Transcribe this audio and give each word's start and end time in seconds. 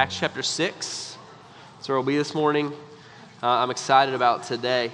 Acts 0.00 0.18
chapter 0.18 0.42
6. 0.42 1.18
That's 1.76 1.86
where 1.86 1.98
we'll 1.98 2.06
be 2.06 2.16
this 2.16 2.34
morning. 2.34 2.68
Uh, 3.42 3.46
I'm 3.46 3.70
excited 3.70 4.14
about 4.14 4.44
today. 4.44 4.90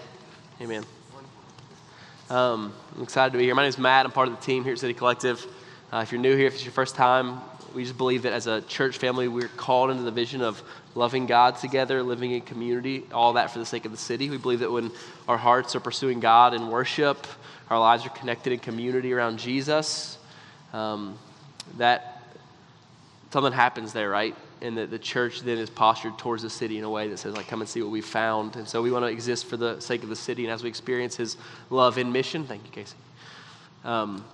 Amen. 0.61 0.85
Um, 2.29 2.73
I'm 2.97 3.05
excited 3.05 3.31
to 3.31 3.39
be 3.39 3.45
here. 3.45 3.55
My 3.55 3.63
name 3.63 3.69
is 3.69 3.79
Matt. 3.79 4.05
I'm 4.05 4.11
part 4.11 4.27
of 4.27 4.35
the 4.35 4.43
team 4.43 4.65
here 4.65 4.73
at 4.73 4.81
City 4.81 4.95
Collective. 4.95 5.47
Uh, 5.93 5.99
if 5.99 6.11
you're 6.11 6.21
new 6.21 6.37
here, 6.37 6.49
if 6.49 6.55
it's 6.55 6.65
your 6.65 6.73
first 6.73 6.97
time, 6.97 7.41
we 7.73 7.85
just 7.85 7.97
believe 7.97 8.23
that 8.23 8.33
as 8.33 8.49
a 8.49 8.63
church 8.63 8.99
family, 8.99 9.29
we're 9.29 9.47
called 9.47 9.93
into 9.93 10.03
the 10.03 10.11
vision 10.11 10.43
of 10.43 10.61
loving 10.97 11.27
God 11.27 11.57
together, 11.57 12.03
living 12.03 12.33
in 12.33 12.41
community, 12.41 13.05
all 13.13 13.35
that 13.35 13.53
for 13.53 13.61
the 13.61 13.67
sake 13.67 13.85
of 13.85 13.93
the 13.93 13.97
city. 13.97 14.29
We 14.29 14.39
believe 14.39 14.59
that 14.59 14.73
when 14.73 14.91
our 15.29 15.39
hearts 15.39 15.77
are 15.77 15.81
pursuing 15.81 16.19
God 16.19 16.53
in 16.53 16.67
worship, 16.67 17.29
our 17.71 17.79
lives 17.79 18.05
are 18.05 18.11
connected 18.11 18.53
in 18.53 18.59
community 18.59 19.13
around 19.13 19.39
Jesus, 19.39 20.19
um, 20.73 21.17
that 21.79 22.25
something 23.31 23.53
happens 23.53 23.93
there, 23.93 24.11
right? 24.11 24.35
And 24.63 24.79
that 24.79 24.91
the 24.91 24.99
church 24.99 25.41
then 25.41 25.59
is 25.59 25.69
postured 25.69 26.19
towards 26.19 26.43
the 26.43 26.51
city 26.51 26.79
in 26.79 26.85
a 26.85 26.91
way 26.91 27.09
that 27.09 27.19
says, 27.19 27.35
like, 27.35 27.47
come 27.47 27.61
and 27.61 27.69
see 27.69 27.83
what 27.83 27.91
we 27.91 28.01
found. 28.01 28.57
And 28.57 28.67
so 28.67 28.81
we 28.81 28.91
want 28.91 29.05
to 29.05 29.11
exist 29.11 29.47
for 29.47 29.57
the 29.57 29.79
sake 29.81 30.03
of 30.03 30.09
the 30.09 30.17
city. 30.17 30.45
And 30.45 30.53
as 30.53 30.63
we 30.63 30.69
experience 30.69 31.17
his 31.17 31.37
love 31.69 31.99
in 31.99 32.11
mission, 32.11 32.47
thank 32.47 32.65
you, 32.65 32.71
Casey. 32.71 32.97
Um, 33.85 34.25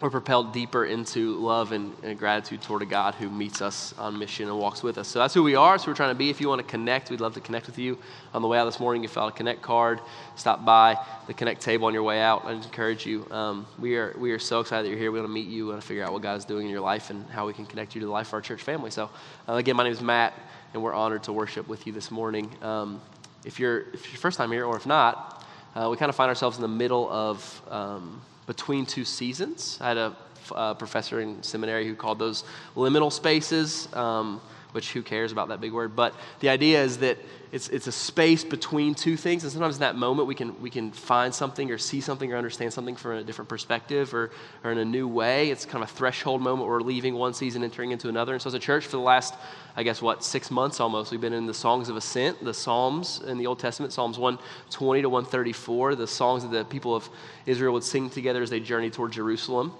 we're 0.00 0.08
propelled 0.08 0.54
deeper 0.54 0.86
into 0.86 1.34
love 1.34 1.72
and, 1.72 1.94
and, 2.02 2.18
gratitude 2.18 2.62
toward 2.62 2.80
a 2.80 2.86
God 2.86 3.14
who 3.14 3.28
meets 3.28 3.60
us 3.60 3.92
on 3.98 4.18
mission 4.18 4.48
and 4.48 4.58
walks 4.58 4.82
with 4.82 4.96
us. 4.96 5.06
So 5.06 5.18
that's 5.18 5.34
who 5.34 5.42
we 5.42 5.54
are. 5.56 5.76
So 5.76 5.88
we're 5.88 5.94
trying 5.94 6.14
to 6.14 6.18
be. 6.18 6.30
If 6.30 6.40
you 6.40 6.48
want 6.48 6.60
to 6.60 6.66
connect, 6.66 7.10
we'd 7.10 7.20
love 7.20 7.34
to 7.34 7.40
connect 7.40 7.66
with 7.66 7.78
you. 7.78 7.98
On 8.32 8.40
the 8.40 8.48
way 8.48 8.58
out 8.58 8.64
this 8.64 8.80
morning, 8.80 9.02
you 9.02 9.10
out 9.16 9.28
a 9.28 9.32
connect 9.32 9.60
card. 9.60 10.00
Stop 10.36 10.64
by 10.64 10.98
the 11.26 11.34
connect 11.34 11.60
table 11.60 11.86
on 11.86 11.92
your 11.92 12.02
way 12.02 12.20
out. 12.20 12.46
I 12.46 12.54
just 12.54 12.68
encourage 12.68 13.04
you. 13.04 13.30
Um, 13.30 13.66
we 13.78 13.96
are 13.96 14.14
we 14.18 14.32
are 14.32 14.38
so 14.38 14.60
excited 14.60 14.86
that 14.86 14.88
you're 14.88 14.98
here. 14.98 15.12
We 15.12 15.18
want 15.18 15.28
to 15.28 15.34
meet 15.34 15.48
you. 15.48 15.66
We 15.66 15.72
want 15.72 15.82
to 15.82 15.86
figure 15.86 16.02
out 16.02 16.14
what 16.14 16.22
God 16.22 16.38
is 16.38 16.46
doing 16.46 16.64
in 16.64 16.70
your 16.70 16.80
life 16.80 17.10
and 17.10 17.28
how 17.28 17.46
we 17.46 17.52
can 17.52 17.66
connect 17.66 17.94
you 17.94 18.00
to 18.00 18.06
the 18.06 18.12
life 18.12 18.28
of 18.28 18.34
our 18.34 18.40
church 18.40 18.62
family. 18.62 18.90
So 18.90 19.10
uh, 19.48 19.54
again, 19.54 19.76
my 19.76 19.84
name 19.84 19.92
is 19.92 20.00
Matt, 20.00 20.32
and 20.72 20.82
we're 20.82 20.94
honored 20.94 21.24
to 21.24 21.32
worship 21.34 21.68
with 21.68 21.86
you 21.86 21.92
this 21.92 22.10
morning. 22.10 22.50
Um, 22.62 23.02
if 23.44 23.60
you're 23.60 23.80
if 23.92 24.06
first 24.18 24.38
time 24.38 24.50
here, 24.50 24.64
or 24.64 24.76
if 24.76 24.86
not, 24.86 25.44
uh, 25.74 25.88
we 25.90 25.98
kind 25.98 26.08
of 26.08 26.16
find 26.16 26.30
ourselves 26.30 26.56
in 26.56 26.62
the 26.62 26.68
middle 26.68 27.10
of. 27.10 27.62
Um, 27.68 28.22
between 28.50 28.84
two 28.84 29.04
seasons. 29.04 29.78
I 29.80 29.88
had 29.90 29.96
a 29.96 30.16
uh, 30.52 30.74
professor 30.74 31.20
in 31.20 31.40
seminary 31.40 31.86
who 31.86 31.94
called 31.94 32.18
those 32.18 32.42
liminal 32.74 33.12
spaces, 33.12 33.88
um, 33.94 34.40
which 34.72 34.92
who 34.92 35.02
cares 35.02 35.32
about 35.32 35.48
that 35.48 35.60
big 35.60 35.72
word? 35.72 35.96
But 35.96 36.14
the 36.40 36.48
idea 36.48 36.82
is 36.82 36.98
that 36.98 37.18
it's, 37.52 37.68
it's 37.68 37.88
a 37.88 37.92
space 37.92 38.44
between 38.44 38.94
two 38.94 39.16
things, 39.16 39.42
and 39.42 39.52
sometimes 39.52 39.76
in 39.76 39.80
that 39.80 39.96
moment 39.96 40.28
we 40.28 40.36
can, 40.36 40.60
we 40.60 40.70
can 40.70 40.92
find 40.92 41.34
something 41.34 41.70
or 41.72 41.78
see 41.78 42.00
something 42.00 42.32
or 42.32 42.36
understand 42.36 42.72
something 42.72 42.94
from 42.94 43.12
a 43.12 43.24
different 43.24 43.48
perspective 43.48 44.14
or, 44.14 44.30
or 44.62 44.70
in 44.70 44.78
a 44.78 44.84
new 44.84 45.08
way. 45.08 45.50
It's 45.50 45.64
kind 45.64 45.82
of 45.82 45.90
a 45.90 45.92
threshold 45.92 46.42
moment 46.42 46.68
where 46.68 46.78
we're 46.78 46.84
leaving 46.84 47.14
one 47.14 47.34
season, 47.34 47.62
and 47.62 47.72
entering 47.72 47.90
into 47.90 48.08
another. 48.08 48.34
And 48.34 48.40
so, 48.40 48.48
as 48.48 48.54
a 48.54 48.60
church, 48.60 48.84
for 48.84 48.92
the 48.92 49.02
last, 49.02 49.34
I 49.74 49.82
guess, 49.82 50.00
what, 50.00 50.22
six 50.22 50.50
months 50.50 50.78
almost, 50.78 51.10
we've 51.10 51.20
been 51.20 51.32
in 51.32 51.46
the 51.46 51.54
Songs 51.54 51.88
of 51.88 51.96
Ascent, 51.96 52.44
the 52.44 52.54
Psalms 52.54 53.20
in 53.26 53.36
the 53.38 53.46
Old 53.46 53.58
Testament, 53.58 53.92
Psalms 53.92 54.16
120 54.16 55.02
to 55.02 55.08
134, 55.08 55.96
the 55.96 56.06
songs 56.06 56.44
that 56.44 56.50
the 56.50 56.64
people 56.64 56.94
of 56.94 57.08
Israel 57.46 57.72
would 57.74 57.84
sing 57.84 58.10
together 58.10 58.42
as 58.42 58.50
they 58.50 58.60
journeyed 58.60 58.92
toward 58.92 59.10
Jerusalem 59.10 59.72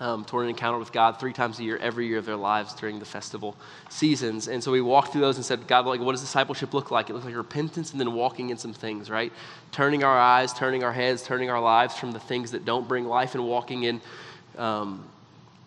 um, 0.00 0.24
toward 0.24 0.44
an 0.44 0.50
encounter 0.50 0.78
with 0.78 0.92
God 0.92 1.20
three 1.20 1.32
times 1.32 1.58
a 1.58 1.62
year, 1.62 1.76
every 1.76 2.06
year 2.06 2.18
of 2.18 2.26
their 2.26 2.36
lives 2.36 2.74
during 2.74 2.98
the 2.98 3.04
festival 3.04 3.56
seasons. 3.88 4.48
And 4.48 4.62
so 4.62 4.72
we 4.72 4.80
walked 4.80 5.12
through 5.12 5.20
those 5.20 5.36
and 5.36 5.44
said, 5.44 5.66
God, 5.66 5.86
like, 5.86 6.00
what 6.00 6.12
does 6.12 6.20
discipleship 6.20 6.74
look 6.74 6.90
like? 6.90 7.10
It 7.10 7.12
looks 7.12 7.24
like 7.24 7.36
repentance 7.36 7.92
and 7.92 8.00
then 8.00 8.12
walking 8.12 8.50
in 8.50 8.56
some 8.56 8.72
things, 8.72 9.08
right? 9.08 9.32
Turning 9.70 10.02
our 10.02 10.18
eyes, 10.18 10.52
turning 10.52 10.82
our 10.82 10.92
heads, 10.92 11.22
turning 11.22 11.50
our 11.50 11.60
lives 11.60 11.96
from 11.96 12.12
the 12.12 12.20
things 12.20 12.50
that 12.52 12.64
don't 12.64 12.88
bring 12.88 13.04
life 13.04 13.34
and 13.34 13.46
walking 13.46 13.84
in. 13.84 14.00
Um, 14.58 15.04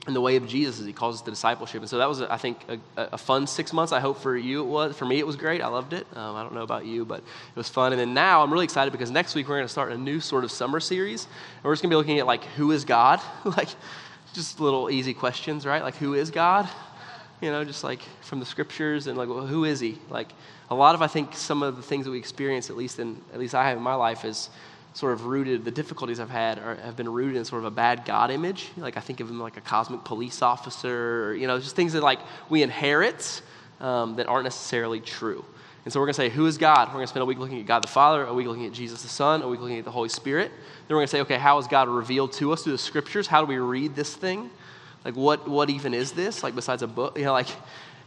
in 0.07 0.13
the 0.13 0.21
way 0.21 0.37
of 0.37 0.47
Jesus 0.47 0.79
as 0.79 0.85
he 0.85 0.93
calls 0.93 1.15
us 1.15 1.21
to 1.21 1.31
discipleship. 1.31 1.81
And 1.81 1.89
so 1.89 1.97
that 1.97 2.07
was, 2.07 2.21
I 2.21 2.37
think, 2.37 2.59
a, 2.69 2.79
a, 2.95 3.17
fun 3.17 3.45
six 3.45 3.73
months. 3.73 3.91
I 3.91 3.99
hope 3.99 4.21
for 4.21 4.37
you 4.37 4.61
it 4.61 4.67
was. 4.67 4.95
For 4.95 5.03
me, 5.03 5.19
it 5.19 5.27
was 5.27 5.35
great. 5.35 5.61
I 5.61 5.67
loved 5.67 5.91
it. 5.91 6.07
Um, 6.15 6.35
I 6.35 6.43
don't 6.43 6.53
know 6.53 6.61
about 6.61 6.85
you, 6.85 7.03
but 7.03 7.19
it 7.19 7.55
was 7.55 7.67
fun. 7.67 7.91
And 7.91 7.99
then 7.99 8.13
now 8.13 8.41
I'm 8.41 8.51
really 8.51 8.63
excited 8.63 8.91
because 8.91 9.11
next 9.11 9.35
week 9.35 9.49
we're 9.49 9.57
going 9.57 9.67
to 9.67 9.71
start 9.71 9.91
a 9.91 9.97
new 9.97 10.21
sort 10.21 10.45
of 10.45 10.51
summer 10.51 10.79
series. 10.79 11.25
And 11.25 11.65
we're 11.65 11.73
just 11.73 11.83
going 11.83 11.89
to 11.89 11.93
be 11.93 11.97
looking 11.97 12.19
at, 12.19 12.25
like, 12.25 12.45
who 12.55 12.71
is 12.71 12.85
God? 12.85 13.19
like, 13.43 13.67
just 14.37 14.59
little 14.59 14.89
easy 14.89 15.15
questions, 15.15 15.65
right? 15.65 15.81
Like, 15.81 15.95
who 15.95 16.13
is 16.13 16.29
God? 16.29 16.69
You 17.41 17.49
know, 17.49 17.65
just 17.65 17.83
like 17.83 18.01
from 18.21 18.39
the 18.39 18.45
scriptures 18.45 19.07
and 19.07 19.17
like, 19.17 19.27
well, 19.27 19.45
who 19.45 19.65
is 19.65 19.79
he? 19.79 19.97
Like, 20.09 20.29
a 20.69 20.75
lot 20.75 20.93
of, 20.93 21.01
I 21.01 21.07
think, 21.07 21.35
some 21.35 21.63
of 21.63 21.75
the 21.75 21.81
things 21.81 22.05
that 22.05 22.11
we 22.11 22.19
experience, 22.19 22.69
at 22.69 22.77
least 22.77 22.99
in, 22.99 23.19
at 23.33 23.39
least 23.39 23.55
I 23.55 23.67
have 23.67 23.77
in 23.77 23.83
my 23.83 23.95
life, 23.95 24.25
is 24.25 24.49
sort 24.93 25.13
of 25.13 25.25
rooted, 25.25 25.65
the 25.65 25.71
difficulties 25.71 26.19
I've 26.19 26.29
had 26.29 26.59
are, 26.59 26.75
have 26.75 26.95
been 26.95 27.09
rooted 27.09 27.35
in 27.35 27.45
sort 27.45 27.63
of 27.63 27.65
a 27.65 27.71
bad 27.71 28.05
God 28.05 28.29
image. 28.29 28.69
Like, 28.77 28.95
I 28.95 28.99
think 28.99 29.19
of 29.19 29.29
him 29.29 29.39
like 29.39 29.57
a 29.57 29.61
cosmic 29.61 30.03
police 30.03 30.43
officer, 30.43 31.25
or, 31.25 31.33
you 31.33 31.47
know, 31.47 31.59
just 31.59 31.75
things 31.75 31.93
that 31.93 32.03
like 32.03 32.19
we 32.47 32.61
inherit 32.61 33.41
um, 33.79 34.17
that 34.17 34.27
aren't 34.27 34.43
necessarily 34.43 34.99
true. 34.99 35.43
And 35.87 35.93
so 35.93 36.01
we're 36.01 36.07
going 36.07 36.15
to 36.15 36.21
say, 36.21 36.29
Who 36.29 36.47
is 36.47 36.57
God? 36.57 36.89
We're 36.89 36.95
going 36.95 37.05
to 37.05 37.07
spend 37.07 37.23
a 37.23 37.25
week 37.25 37.37
looking 37.37 37.61
at 37.61 37.65
God 37.65 37.81
the 37.81 37.87
Father, 37.87 38.25
a 38.25 38.33
week 38.33 38.45
looking 38.45 38.65
at 38.65 38.73
Jesus 38.73 39.03
the 39.03 39.07
Son, 39.07 39.41
a 39.41 39.47
week 39.47 39.61
looking 39.61 39.77
at 39.77 39.85
the 39.85 39.91
Holy 39.91 40.09
Spirit. 40.09 40.51
Then 40.51 40.89
we're 40.89 40.97
going 40.97 41.07
to 41.07 41.11
say, 41.11 41.21
Okay, 41.21 41.37
how 41.37 41.57
is 41.59 41.67
God 41.67 41.87
revealed 41.87 42.33
to 42.33 42.51
us 42.51 42.61
through 42.63 42.73
the 42.73 42.77
scriptures? 42.77 43.25
How 43.25 43.39
do 43.39 43.47
we 43.47 43.57
read 43.57 43.95
this 43.95 44.13
thing? 44.13 44.49
Like, 45.05 45.15
what, 45.15 45.47
what 45.47 45.69
even 45.69 45.93
is 45.93 46.11
this? 46.11 46.43
Like, 46.43 46.55
besides 46.55 46.81
a 46.81 46.87
book? 46.87 47.17
You 47.17 47.23
know, 47.23 47.31
like, 47.31 47.47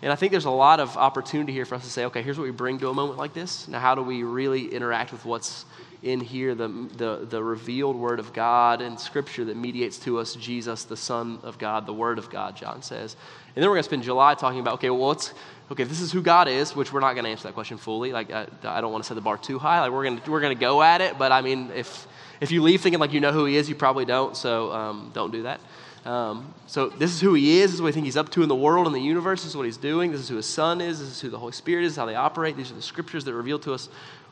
and 0.03 0.13
I 0.13 0.15
think 0.15 0.31
there's 0.31 0.45
a 0.45 0.51
lot 0.51 0.79
of 0.79 0.99
opportunity 0.99 1.55
here 1.55 1.65
for 1.65 1.75
us 1.75 1.85
to 1.85 1.89
say, 1.89 2.05
okay, 2.05 2.21
here's 2.21 2.37
what 2.37 2.45
we 2.45 2.51
bring 2.51 2.79
to 2.81 2.91
a 2.91 2.93
moment 2.93 3.19
like 3.19 3.33
this. 3.33 3.67
Now, 3.67 3.81
how 3.81 3.95
do 3.95 4.03
we 4.03 4.25
really 4.25 4.67
interact 4.67 5.11
with 5.11 5.25
what's 5.25 5.65
in 6.03 6.21
here, 6.21 6.55
the, 6.55 6.69
the, 6.97 7.27
the 7.29 7.43
revealed 7.43 7.97
Word 7.97 8.19
of 8.19 8.33
God 8.33 8.81
and 8.81 8.99
Scripture 8.99 9.45
that 9.47 9.57
mediates 9.57 9.99
to 10.01 10.19
us 10.19 10.35
Jesus, 10.35 10.85
the 10.85 10.97
Son 10.97 11.39
of 11.43 11.59
God, 11.59 11.87
the 11.87 11.93
Word 11.93 12.19
of 12.19 12.31
God, 12.31 12.57
John 12.57 12.83
says. 12.83 13.17
And 13.55 13.63
then 13.63 13.69
we're 13.69 13.77
going 13.77 13.83
to 13.83 13.89
spend 13.89 14.03
July 14.03 14.35
talking 14.35 14.61
about, 14.61 14.75
okay, 14.75 14.91
well, 14.91 15.09
what's, 15.09 15.33
okay, 15.71 15.85
this 15.85 16.01
is 16.01 16.11
who 16.11 16.21
God 16.21 16.49
is, 16.49 16.75
which 16.75 16.93
we're 16.93 17.01
not 17.01 17.15
going 17.15 17.25
to 17.25 17.31
answer 17.31 17.45
that 17.45 17.55
question 17.55 17.79
fully. 17.79 18.13
Like, 18.13 18.31
I, 18.31 18.47
I 18.65 18.81
don't 18.81 18.93
want 18.93 19.05
to 19.05 19.09
set 19.09 19.15
the 19.15 19.21
bar 19.21 19.39
too 19.39 19.59
high. 19.59 19.81
Like, 19.81 19.93
we're 19.93 20.05
going 20.05 20.21
to, 20.21 20.31
we're 20.31 20.41
to 20.41 20.55
go 20.55 20.83
at 20.83 21.01
it, 21.01 21.19
but 21.19 21.33
I 21.33 21.43
mean, 21.43 21.71
if, 21.75 22.07
if 22.41 22.51
you 22.51 22.63
leave 22.63 22.81
thinking 22.81 22.99
like 22.99 23.13
you 23.13 23.21
know 23.21 23.33
who 23.33 23.45
he 23.45 23.57
is, 23.57 23.69
you 23.69 23.75
probably 23.75 24.05
don't, 24.05 24.37
so 24.37 24.73
um, 24.73 25.11
don't 25.15 25.31
do 25.31 25.45
that. 25.45 25.61
Um, 26.05 26.55
so 26.67 26.89
this 26.89 27.13
is 27.13 27.21
who 27.21 27.35
he 27.35 27.61
is. 27.61 27.71
This 27.71 27.75
is 27.75 27.83
what 27.83 27.87
we 27.87 27.93
think 27.93 28.07
he's 28.07 28.17
up 28.17 28.31
to 28.31 28.43
in 28.43 28.49
the 28.49 28.55
world 28.55 28.87
and 28.87 28.97
the 28.97 29.01
universe. 29.01 29.43
This 29.43 29.51
is 29.51 29.57
what 29.57 29.67
he's 29.67 29.77
doing. 29.77 30.13
This 30.13 30.23
is 30.23 30.29
who 30.29 30.37
his 30.37 30.47
son 30.47 30.81
is. 30.81 30.99
This 30.99 31.09
is 31.09 31.21
who 31.21 31.29
the 31.29 31.39
Holy 31.39 31.53
Spirit 31.53 31.85
is, 31.85 31.95
how 31.95 32.07
they 32.07 32.15
operate. 32.15 32.57
These 32.57 32.71
are 32.71 32.75
the 32.75 32.83
scriptures 32.83 33.25
that 33.27 33.35
reveal 33.35 33.59
to 33.61 33.75
us 33.75 33.89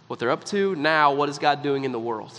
what 0.06 0.18
they're 0.18 0.30
up 0.30 0.44
to. 0.44 0.74
Now, 0.76 1.12
what 1.12 1.28
is 1.28 1.38
God 1.38 1.62
doing 1.62 1.84
in 1.84 1.92
the 1.92 2.00
world? 2.00 2.32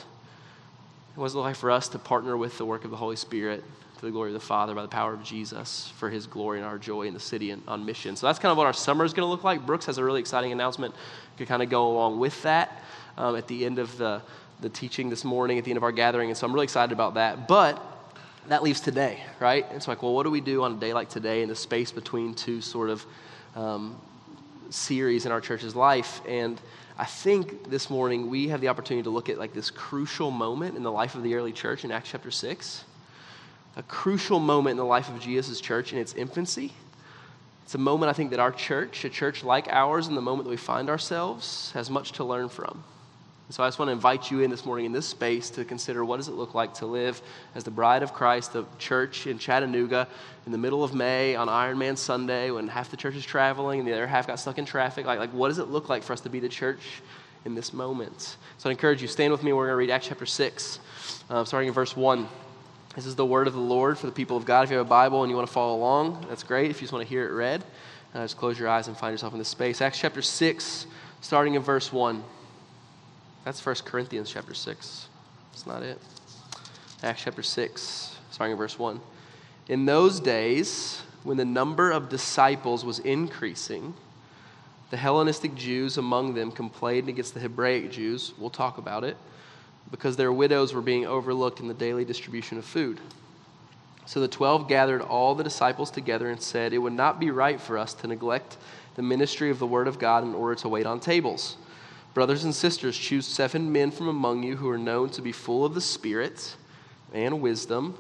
What 1.16 1.26
does 1.26 1.34
it 1.34 1.38
look 1.38 1.46
like 1.46 1.56
for 1.56 1.70
us 1.70 1.90
to 1.90 2.00
partner 2.00 2.36
with 2.36 2.58
the 2.58 2.66
work 2.66 2.86
of 2.86 2.92
the 2.92 2.98
Holy 2.98 3.16
Spirit 3.16 3.64
to 4.00 4.06
the 4.06 4.12
glory 4.12 4.30
of 4.30 4.34
the 4.34 4.40
Father 4.40 4.74
by 4.74 4.82
the 4.82 4.88
power 4.88 5.14
of 5.14 5.24
Jesus 5.24 5.92
for 5.98 6.10
his 6.10 6.26
glory 6.26 6.60
and 6.60 6.66
our 6.66 6.78
joy 6.78 7.04
in 7.04 7.14
the 7.14 7.20
city 7.20 7.52
and 7.52 7.62
on 7.68 7.86
mission. 7.86 8.16
So 8.16 8.28
that's 8.28 8.40
kind 8.40 8.52
of 8.52 8.58
what 8.58 8.66
our 8.66 8.74
summer 8.74 9.04
is 9.04 9.14
going 9.14 9.26
to 9.26 9.30
look 9.30 9.44
like. 9.44 9.66
Brooks 9.66 9.86
has 9.88 9.98
a 9.98 10.04
really 10.04 10.22
exciting 10.22 10.54
announcement 10.54 10.96
to 11.38 11.46
kind 11.46 11.62
of 11.62 11.70
go 11.70 11.92
along 11.92 12.18
with 12.18 12.42
that 12.44 12.82
um, 13.18 13.36
at 13.36 13.48
the 13.48 13.66
end 13.66 13.78
of 13.78 13.98
the, 13.98 14.22
the 14.62 14.70
teaching 14.70 15.10
this 15.10 15.26
morning, 15.26 15.58
at 15.58 15.66
the 15.66 15.72
end 15.72 15.78
of 15.78 15.84
our 15.84 15.92
gathering. 15.92 16.30
And 16.30 16.38
so 16.38 16.48
I'm 16.48 16.54
really 16.54 16.64
excited 16.64 16.94
about 16.94 17.16
that. 17.16 17.48
But 17.48 17.84
that 18.48 18.64
leaves 18.64 18.80
today, 18.80 19.22
right? 19.42 19.66
It's 19.72 19.88
like, 19.88 20.02
well, 20.02 20.14
what 20.14 20.24
do 20.24 20.32
we 20.32 20.42
do 20.42 20.64
on 20.64 20.74
a 20.74 20.80
day 20.80 20.94
like 20.94 21.10
today 21.10 21.42
in 21.42 21.50
the 21.50 21.56
space 21.56 21.92
between 21.92 22.34
two 22.34 22.62
sort 22.62 22.90
of 22.90 23.06
um, 23.56 24.00
series 24.70 25.26
in 25.26 25.34
our 25.34 25.42
church's 25.42 25.76
life? 25.76 26.22
And 26.26 26.60
I 26.98 27.06
think 27.06 27.70
this 27.70 27.90
morning 27.90 28.30
we 28.30 28.48
have 28.48 28.62
the 28.62 28.70
opportunity 28.70 29.04
to 29.04 29.10
look 29.10 29.28
at 29.28 29.38
like 29.38 29.54
this 29.54 29.70
crucial 29.70 30.32
moment 30.32 30.78
in 30.78 30.84
the 30.84 30.92
life 30.92 31.16
of 31.16 31.24
the 31.24 31.36
early 31.36 31.52
church 31.52 31.84
in 31.84 31.92
Acts 31.92 32.12
chapter 32.12 32.32
6 32.32 32.86
a 33.76 33.84
crucial 33.84 34.40
moment 34.40 34.72
in 34.72 34.78
the 34.78 34.86
life 34.86 35.10
of 35.10 35.20
Jesus' 35.20 35.62
church 35.62 35.94
in 35.94 36.00
its 36.00 36.14
infancy. 36.14 36.74
It's 37.64 37.76
a 37.76 37.78
moment 37.78 38.10
I 38.10 38.14
think 38.14 38.32
that 38.32 38.40
our 38.40 38.52
church, 38.52 39.06
a 39.06 39.10
church 39.10 39.44
like 39.44 39.68
ours, 39.68 40.08
in 40.08 40.16
the 40.16 40.22
moment 40.22 40.46
that 40.46 40.50
we 40.50 40.58
find 40.58 40.90
ourselves, 40.90 41.72
has 41.74 41.90
much 41.90 42.14
to 42.14 42.24
learn 42.24 42.50
from. 42.50 42.84
And 43.50 43.56
so 43.56 43.64
I 43.64 43.68
just 43.68 43.80
want 43.80 43.90
to 43.90 43.94
invite 43.94 44.30
you 44.30 44.42
in 44.42 44.52
this 44.52 44.66
morning 44.66 44.86
in 44.86 44.92
this 44.92 45.08
space 45.08 45.50
to 45.52 45.66
consider 45.66 46.06
what 46.06 46.18
does 46.18 46.28
it 46.28 46.34
look 46.34 46.54
like 46.54 46.76
to 46.76 46.86
live 46.86 47.20
as 47.56 47.64
the 47.64 47.72
bride 47.72 48.04
of 48.04 48.14
Christ, 48.14 48.54
the 48.54 48.64
church 48.78 49.26
in 49.26 49.40
Chattanooga 49.40 50.08
in 50.46 50.52
the 50.52 50.58
middle 50.58 50.84
of 50.84 50.94
May 50.94 51.36
on 51.36 51.48
Ironman 51.48 51.98
Sunday 51.98 52.52
when 52.52 52.68
half 52.68 52.92
the 52.92 52.98
church 52.98 53.16
is 53.16 53.26
traveling 53.26 53.80
and 53.80 53.88
the 53.88 53.94
other 53.94 54.06
half 54.06 54.28
got 54.28 54.40
stuck 54.40 54.60
in 54.60 54.66
traffic. 54.66 55.08
Like, 55.08 55.18
like 55.18 55.32
what 55.32 55.48
does 55.48 55.58
it 55.58 55.70
look 55.70 55.90
like 55.90 56.04
for 56.04 56.14
us 56.14 56.22
to 56.22 56.30
be 56.30 56.40
the 56.40 56.50
church 56.50 57.02
in 57.46 57.56
this 57.56 57.74
moment? 57.74 58.38
So 58.60 58.70
I 58.70 58.72
encourage 58.72 59.02
you, 59.02 59.08
stand 59.08 59.32
with 59.32 59.42
me. 59.42 59.52
We're 59.52 59.66
going 59.66 59.74
to 59.74 59.78
read 59.78 59.90
Acts 59.90 60.08
chapter 60.08 60.28
6, 60.28 60.80
uh, 61.32 61.44
starting 61.44 61.70
in 61.70 61.74
verse 61.74 61.96
1. 61.96 62.28
This 62.96 63.06
is 63.06 63.16
the 63.16 63.26
word 63.26 63.48
of 63.48 63.54
the 63.54 63.60
Lord 63.60 63.98
for 63.98 64.08
the 64.08 64.12
people 64.12 64.36
of 64.36 64.46
God. 64.46 64.64
If 64.64 64.72
you 64.72 64.78
have 64.78 64.86
a 64.86 64.90
Bible 64.90 65.22
and 65.22 65.30
you 65.30 65.36
want 65.36 65.48
to 65.48 65.54
follow 65.54 65.76
along, 65.76 66.26
that's 66.28 66.42
great. 66.42 66.72
If 66.72 66.78
you 66.78 66.82
just 66.82 66.94
want 66.94 67.06
to 67.06 67.10
hear 67.10 67.28
it 67.28 67.32
read, 67.32 67.64
uh, 68.16 68.24
just 68.24 68.36
close 68.36 68.58
your 68.58 68.68
eyes 68.68 68.88
and 68.88 68.98
find 68.98 69.14
yourself 69.14 69.34
in 69.34 69.40
this 69.40 69.48
space. 69.48 69.80
Acts 69.80 70.00
chapter 70.00 70.24
6, 70.24 70.88
starting 71.22 71.54
in 71.54 71.62
verse 71.62 71.94
1. 71.94 72.24
That's 73.46 73.64
1 73.64 73.76
Corinthians 73.86 74.32
chapter 74.32 74.56
6. 74.56 75.08
That's 75.52 75.68
not 75.68 75.84
it. 75.84 76.00
Acts 77.04 77.24
chapter 77.24 77.44
6, 77.44 78.16
starting 78.32 78.54
in 78.54 78.58
verse 78.58 78.80
1. 78.80 79.00
In 79.68 79.86
those 79.86 80.20
days, 80.20 81.04
when 81.24 81.38
the 81.38 81.46
number 81.46 81.92
of 81.92 82.10
disciples 82.10 82.84
was 82.84 82.98
increasing, 83.00 83.94
the 84.90 84.98
Hellenistic 84.98 85.54
Jews 85.54 85.98
among 85.98 86.34
them 86.34 86.52
complained 86.52 87.08
against 87.08 87.36
the 87.36 87.40
Hebraic 87.40 87.92
Jews. 87.92 88.34
We'll 88.40 88.50
talk 88.50 88.80
about 88.80 89.04
it 89.04 89.16
because 89.92 90.16
their 90.16 90.32
widows 90.32 90.74
were 90.74 90.82
being 90.82 91.06
overlooked 91.06 91.60
in 91.60 91.68
the 91.68 91.74
daily 91.74 92.06
distribution 92.06 92.58
of 92.58 92.66
food. 92.66 93.00
So 94.06 94.20
the 94.20 94.28
twelve 94.28 94.68
gathered 94.68 95.02
all 95.02 95.36
the 95.36 95.44
disciples 95.44 95.92
together 95.92 96.30
and 96.30 96.42
said, 96.42 96.74
It 96.74 96.80
would 96.80 96.94
not 96.94 97.20
be 97.20 97.32
right 97.32 97.62
for 97.62 97.78
us 97.78 97.94
to 97.96 98.08
neglect 98.08 98.58
the 98.96 99.04
ministry 99.04 99.50
of 99.50 99.60
the 99.60 99.68
word 99.68 99.88
of 99.88 100.00
God 100.00 100.24
in 100.24 100.34
order 100.34 100.56
to 100.56 100.70
wait 100.70 100.86
on 100.86 101.00
tables. 101.00 101.58
Brothers 102.14 102.44
and 102.44 102.56
sisters, 102.56 102.98
choose 102.98 103.28
seven 103.28 103.72
men 103.72 103.92
from 103.92 104.08
among 104.08 104.42
you 104.44 104.58
who 104.58 104.70
are 104.70 104.80
known 104.80 105.10
to 105.12 105.22
be 105.22 105.32
full 105.32 105.64
of 105.64 105.76
the 105.76 105.82
Spirit 105.82 106.56
and 107.14 107.40
wisdom. 107.40 107.96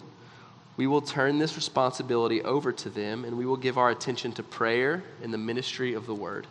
We 0.77 0.87
will 0.87 1.01
turn 1.01 1.37
this 1.37 1.55
responsibility 1.55 2.41
over 2.41 2.71
to 2.71 2.89
them, 2.89 3.23
and 3.23 3.37
we 3.37 3.45
will 3.45 3.57
give 3.57 3.77
our 3.77 3.91
attention 3.91 4.31
to 4.33 4.43
prayer 4.43 5.03
and 5.21 5.31
the 5.31 5.37
ministry 5.37 5.93
of 5.93 6.07
the 6.07 6.15
word. 6.15 6.47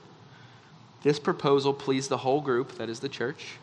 This 1.03 1.19
proposal 1.19 1.73
pleased 1.75 2.11
the 2.11 2.19
whole 2.19 2.41
group, 2.41 2.79
that 2.79 2.89
is 2.89 3.01
the 3.01 3.09
church. 3.09 3.57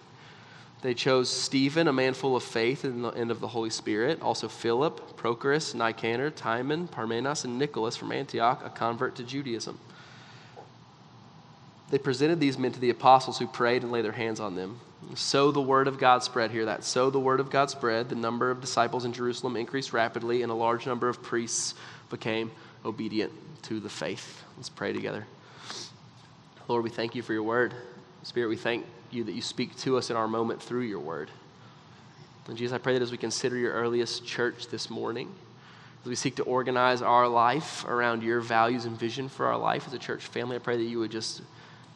They 0.81 0.93
chose 0.93 1.29
Stephen, 1.29 1.87
a 1.87 1.93
man 1.93 2.13
full 2.13 2.35
of 2.35 2.43
faith 2.43 2.83
and 2.83 3.31
of 3.31 3.39
the 3.39 3.47
Holy 3.47 3.71
Spirit, 3.71 4.21
also 4.21 4.47
Philip, 4.47 5.17
Prochorus, 5.17 5.73
Nicanor, 5.73 6.29
Timon, 6.29 6.87
Parmenas, 6.87 7.43
and 7.43 7.57
Nicholas 7.57 7.95
from 7.95 8.11
Antioch, 8.11 8.61
a 8.63 8.69
convert 8.69 9.15
to 9.15 9.23
Judaism. 9.23 9.79
They 11.89 11.97
presented 11.97 12.39
these 12.39 12.57
men 12.57 12.71
to 12.71 12.79
the 12.79 12.89
apostles 12.89 13.39
who 13.39 13.47
prayed 13.47 13.83
and 13.83 13.91
laid 13.91 14.05
their 14.05 14.11
hands 14.11 14.39
on 14.39 14.55
them. 14.55 14.79
So 15.13 15.51
the 15.51 15.61
word 15.61 15.87
of 15.87 15.99
God 15.99 16.23
spread. 16.23 16.51
Hear 16.51 16.65
that. 16.65 16.83
So 16.83 17.09
the 17.09 17.19
word 17.19 17.39
of 17.39 17.49
God 17.49 17.69
spread. 17.69 18.09
The 18.09 18.15
number 18.15 18.49
of 18.51 18.59
disciples 18.59 19.05
in 19.05 19.13
Jerusalem 19.13 19.55
increased 19.55 19.93
rapidly, 19.93 20.41
and 20.41 20.51
a 20.51 20.55
large 20.55 20.85
number 20.85 21.09
of 21.09 21.21
priests 21.21 21.75
became 22.09 22.51
obedient 22.83 23.31
to 23.63 23.79
the 23.79 23.89
faith. 23.89 24.43
Let's 24.57 24.69
pray 24.69 24.93
together. 24.93 25.25
Lord, 26.67 26.83
we 26.83 26.89
thank 26.89 27.15
you 27.15 27.21
for 27.21 27.33
your 27.33 27.43
word. 27.43 27.73
Spirit, 28.23 28.49
we 28.49 28.57
thank 28.57 28.85
you 29.15 29.23
that 29.23 29.33
you 29.33 29.41
speak 29.41 29.75
to 29.77 29.97
us 29.97 30.09
in 30.09 30.15
our 30.15 30.27
moment 30.27 30.61
through 30.61 30.81
your 30.81 30.99
word. 30.99 31.31
And 32.47 32.57
Jesus, 32.57 32.75
I 32.75 32.77
pray 32.77 32.93
that 32.93 33.01
as 33.01 33.11
we 33.11 33.17
consider 33.17 33.57
your 33.57 33.73
earliest 33.73 34.25
church 34.25 34.67
this 34.67 34.89
morning, 34.89 35.33
as 36.03 36.09
we 36.09 36.15
seek 36.15 36.35
to 36.35 36.43
organize 36.43 37.01
our 37.01 37.27
life 37.27 37.83
around 37.85 38.21
your 38.21 38.39
values 38.39 38.85
and 38.85 38.97
vision 38.97 39.27
for 39.27 39.47
our 39.47 39.57
life 39.57 39.87
as 39.87 39.93
a 39.93 39.97
church 39.97 40.23
family, 40.27 40.55
I 40.55 40.59
pray 40.59 40.77
that 40.77 40.83
you 40.83 40.99
would 40.99 41.09
just 41.09 41.41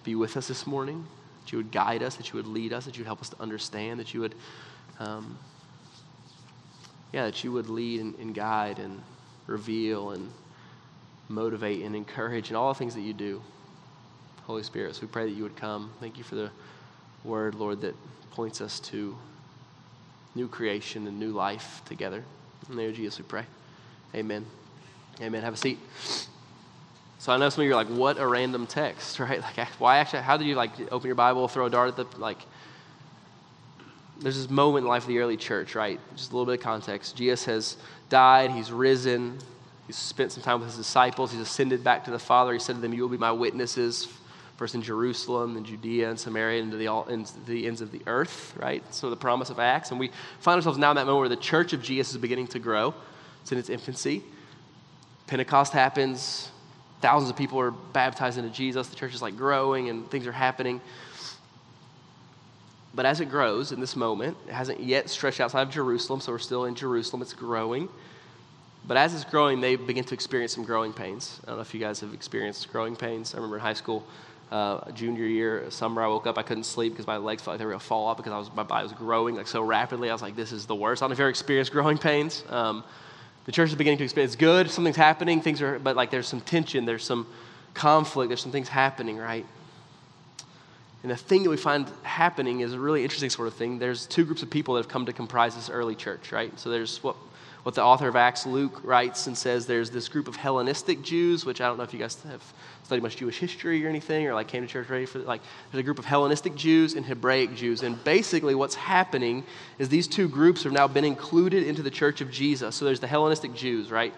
be 0.03 0.15
with 0.15 0.35
us 0.37 0.47
this 0.47 0.65
morning, 0.65 1.05
that 1.43 1.51
you 1.51 1.59
would 1.59 1.71
guide 1.71 2.01
us, 2.01 2.15
that 2.15 2.31
you 2.31 2.37
would 2.37 2.47
lead 2.47 2.73
us, 2.73 2.85
that 2.85 2.97
you 2.97 3.01
would 3.01 3.07
help 3.07 3.21
us 3.21 3.29
to 3.29 3.39
understand, 3.39 3.99
that 3.99 4.13
you 4.13 4.21
would, 4.21 4.33
um, 4.99 5.37
yeah, 7.13 7.25
that 7.25 7.43
you 7.43 7.51
would 7.51 7.69
lead 7.69 8.01
and, 8.01 8.15
and 8.15 8.33
guide 8.33 8.79
and 8.79 8.99
reveal 9.45 10.11
and 10.11 10.31
motivate 11.27 11.83
and 11.83 11.95
encourage 11.95 12.47
and 12.47 12.57
all 12.57 12.73
the 12.73 12.79
things 12.79 12.95
that 12.95 13.01
you 13.01 13.13
do. 13.13 13.41
Holy 14.45 14.63
Spirit. 14.63 14.95
So 14.95 15.01
we 15.03 15.07
pray 15.09 15.25
that 15.25 15.35
you 15.35 15.43
would 15.43 15.55
come. 15.55 15.91
Thank 15.99 16.17
you 16.17 16.23
for 16.23 16.33
the 16.33 16.49
word, 17.23 17.55
Lord, 17.55 17.81
that 17.81 17.95
points 18.31 18.61
us 18.61 18.79
to 18.81 19.15
new 20.35 20.47
creation 20.47 21.07
and 21.07 21.19
new 21.19 21.31
life 21.31 21.81
together. 21.85 22.23
In 22.69 22.75
the 22.75 22.81
name 22.81 22.89
of 22.89 22.95
Jesus, 22.95 23.19
we 23.19 23.25
pray. 23.25 23.45
Amen. 24.15 24.45
Amen. 25.21 25.43
Have 25.43 25.53
a 25.53 25.57
seat. 25.57 25.79
So 27.19 27.33
I 27.33 27.37
know 27.37 27.49
some 27.49 27.61
of 27.63 27.67
you 27.67 27.73
are 27.73 27.75
like, 27.75 27.87
what 27.87 28.17
a 28.17 28.25
random 28.25 28.65
text, 28.65 29.19
right? 29.19 29.41
Like, 29.41 29.67
why 29.79 29.97
actually, 29.97 30.21
how 30.21 30.37
did 30.37 30.47
you 30.47 30.55
like 30.55 30.71
open 30.91 31.07
your 31.07 31.15
Bible, 31.15 31.47
throw 31.47 31.65
a 31.65 31.69
dart 31.69 31.89
at 31.89 32.11
the, 32.11 32.17
like, 32.17 32.39
there's 34.21 34.37
this 34.37 34.49
moment 34.49 34.83
in 34.83 34.89
life 34.89 35.03
of 35.03 35.07
the 35.07 35.19
early 35.19 35.37
church, 35.37 35.75
right? 35.75 35.99
Just 36.15 36.31
a 36.31 36.35
little 36.35 36.45
bit 36.45 36.59
of 36.59 36.63
context. 36.63 37.15
Jesus 37.15 37.45
has 37.45 37.77
died, 38.09 38.51
he's 38.51 38.71
risen, 38.71 39.39
he's 39.87 39.95
spent 39.95 40.31
some 40.31 40.43
time 40.43 40.59
with 40.59 40.67
his 40.69 40.77
disciples, 40.77 41.31
he's 41.31 41.39
ascended 41.39 41.83
back 41.83 42.03
to 42.05 42.11
the 42.11 42.19
Father. 42.19 42.51
He 42.51 42.59
said 42.59 42.75
to 42.75 42.81
them, 42.81 42.93
You 42.93 43.03
will 43.03 43.09
be 43.09 43.17
my 43.17 43.31
witnesses 43.31 44.07
first 44.59 44.75
in 44.75 44.81
Jerusalem, 44.81 45.53
then 45.53 45.63
Judea 45.63 46.09
and 46.09 46.19
Samaria, 46.19 46.61
and 46.61 46.71
to 46.71 46.77
the, 46.77 46.87
all, 46.87 47.05
into 47.05 47.31
the 47.45 47.65
ends 47.65 47.79
of 47.79 47.93
the 47.93 48.01
earth, 48.05 48.53
right? 48.59 48.83
So 48.93 49.09
the 49.09 49.15
promise 49.15 49.49
of 49.49 49.57
Acts. 49.57 49.91
And 49.91 49.99
we 49.99 50.11
find 50.41 50.57
ourselves 50.57 50.77
now 50.77 50.89
in 50.89 50.97
that 50.97 51.05
moment 51.05 51.19
where 51.19 51.29
the 51.29 51.37
church 51.37 51.71
of 51.71 51.81
Jesus 51.81 52.11
is 52.11 52.17
beginning 52.17 52.47
to 52.47 52.59
grow. 52.59 52.93
It's 53.41 53.53
in 53.53 53.57
its 53.57 53.69
infancy. 53.69 54.21
Pentecost 55.27 55.71
happens. 55.71 56.51
Thousands 56.99 57.31
of 57.31 57.37
people 57.37 57.57
are 57.57 57.71
baptized 57.71 58.37
into 58.37 58.49
Jesus. 58.49 58.89
The 58.89 58.97
church 58.97 59.15
is 59.15 59.21
like 59.21 59.37
growing 59.37 59.87
and 59.87 60.11
things 60.11 60.27
are 60.27 60.33
happening. 60.33 60.81
But 62.93 63.05
as 63.05 63.21
it 63.21 63.29
grows 63.29 63.71
in 63.71 63.79
this 63.79 63.95
moment, 63.95 64.35
it 64.45 64.51
hasn't 64.51 64.81
yet 64.81 65.09
stretched 65.09 65.39
outside 65.39 65.61
of 65.61 65.69
Jerusalem, 65.69 66.19
so 66.19 66.33
we're 66.33 66.37
still 66.37 66.65
in 66.65 66.75
Jerusalem. 66.75 67.21
It's 67.21 67.31
growing. 67.31 67.87
But 68.85 68.97
as 68.97 69.13
it's 69.13 69.23
growing, 69.23 69.61
they 69.61 69.77
begin 69.77 70.03
to 70.03 70.13
experience 70.13 70.53
some 70.53 70.65
growing 70.65 70.91
pains. 70.91 71.39
I 71.43 71.47
don't 71.47 71.57
know 71.57 71.61
if 71.61 71.73
you 71.73 71.79
guys 71.79 72.01
have 72.01 72.13
experienced 72.13 72.69
growing 72.71 72.97
pains. 72.97 73.33
I 73.33 73.37
remember 73.37 73.55
in 73.55 73.61
high 73.61 73.73
school, 73.73 74.05
uh, 74.51 74.89
junior 74.91 75.25
year, 75.25 75.69
summer, 75.69 76.01
I 76.01 76.07
woke 76.07 76.25
up, 76.25 76.37
I 76.37 76.43
couldn't 76.43 76.63
sleep 76.63 76.93
because 76.93 77.05
my 77.05 77.17
legs 77.17 77.41
felt 77.41 77.53
like 77.53 77.59
they 77.59 77.65
were 77.65 77.73
to 77.73 77.79
fall 77.79 78.07
off 78.07 78.17
because 78.17 78.31
I 78.31 78.37
was, 78.39 78.53
my 78.55 78.63
body 78.63 78.83
was 78.83 78.93
growing 78.93 79.35
like 79.35 79.47
so 79.47 79.61
rapidly. 79.61 80.09
I 80.09 80.13
was 80.13 80.21
like, 80.21 80.35
this 80.35 80.51
is 80.51 80.65
the 80.65 80.75
worst. 80.75 81.01
I 81.01 81.03
don't 81.03 81.11
know 81.11 81.13
if 81.13 81.19
you 81.19 81.27
experienced 81.27 81.71
growing 81.71 81.97
pains. 81.97 82.43
Um, 82.49 82.83
the 83.45 83.51
church 83.51 83.69
is 83.69 83.75
beginning 83.75 83.99
to 83.99 84.03
experience. 84.03 84.33
It's 84.33 84.39
good, 84.39 84.69
something's 84.69 84.95
happening, 84.95 85.41
things 85.41 85.61
are, 85.61 85.79
but 85.79 85.95
like 85.95 86.11
there's 86.11 86.27
some 86.27 86.41
tension, 86.41 86.85
there's 86.85 87.03
some 87.03 87.27
conflict, 87.73 88.29
there's 88.29 88.41
some 88.41 88.51
things 88.51 88.69
happening, 88.69 89.17
right? 89.17 89.45
And 91.01 91.11
the 91.11 91.15
thing 91.15 91.43
that 91.43 91.49
we 91.49 91.57
find 91.57 91.87
happening 92.03 92.59
is 92.59 92.73
a 92.73 92.79
really 92.79 93.03
interesting 93.03 93.29
sort 93.29 93.47
of 93.47 93.53
thing. 93.53 93.79
There's 93.79 94.05
two 94.05 94.25
groups 94.25 94.43
of 94.43 94.49
people 94.49 94.73
that 94.73 94.81
have 94.81 94.89
come 94.91 95.05
to 95.05 95.13
comprise 95.13 95.55
this 95.55 95.69
early 95.69 95.95
church, 95.95 96.31
right? 96.31 96.57
So 96.59 96.69
there's 96.69 97.01
what 97.01 97.15
what 97.63 97.75
the 97.75 97.83
author 97.83 98.07
of 98.07 98.15
Acts, 98.15 98.45
Luke, 98.45 98.81
writes 98.83 99.27
and 99.27 99.37
says 99.37 99.65
there's 99.65 99.89
this 99.89 100.07
group 100.07 100.27
of 100.27 100.35
Hellenistic 100.35 101.01
Jews, 101.01 101.45
which 101.45 101.61
I 101.61 101.67
don't 101.67 101.77
know 101.77 101.83
if 101.83 101.93
you 101.93 101.99
guys 101.99 102.21
have 102.23 102.41
studied 102.83 103.03
much 103.03 103.17
Jewish 103.17 103.37
history 103.37 103.85
or 103.85 103.89
anything, 103.89 104.27
or 104.27 104.33
like 104.33 104.47
came 104.47 104.61
to 104.63 104.67
church 104.67 104.89
ready 104.89 105.05
for 105.05 105.19
like 105.19 105.41
there's 105.71 105.79
a 105.79 105.83
group 105.83 105.99
of 105.99 106.05
Hellenistic 106.05 106.55
Jews 106.55 106.95
and 106.95 107.05
Hebraic 107.05 107.55
Jews, 107.55 107.83
and 107.83 108.01
basically 108.03 108.55
what's 108.55 108.75
happening 108.75 109.43
is 109.77 109.89
these 109.89 110.07
two 110.07 110.29
groups 110.29 110.63
have 110.63 110.71
now 110.71 110.87
been 110.87 111.05
included 111.05 111.63
into 111.63 111.83
the 111.83 111.91
church 111.91 112.21
of 112.21 112.31
Jesus. 112.31 112.75
So 112.75 112.85
there's 112.85 112.99
the 112.99 113.07
Hellenistic 113.07 113.53
Jews, 113.53 113.91
right? 113.91 114.13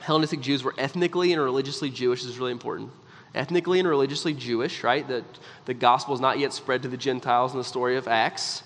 Hellenistic 0.00 0.40
Jews 0.40 0.64
were 0.64 0.74
ethnically 0.78 1.32
and 1.32 1.42
religiously 1.42 1.90
Jewish. 1.90 2.22
This 2.22 2.30
is 2.30 2.38
really 2.38 2.52
important. 2.52 2.90
Ethnically 3.34 3.78
and 3.78 3.88
religiously 3.88 4.32
Jewish, 4.32 4.82
right? 4.82 5.06
That 5.06 5.24
the 5.66 5.74
gospel 5.74 6.14
is 6.14 6.20
not 6.20 6.38
yet 6.38 6.52
spread 6.52 6.82
to 6.82 6.88
the 6.88 6.96
Gentiles 6.96 7.52
in 7.52 7.58
the 7.58 7.64
story 7.64 7.96
of 7.96 8.08
Acts. 8.08 8.64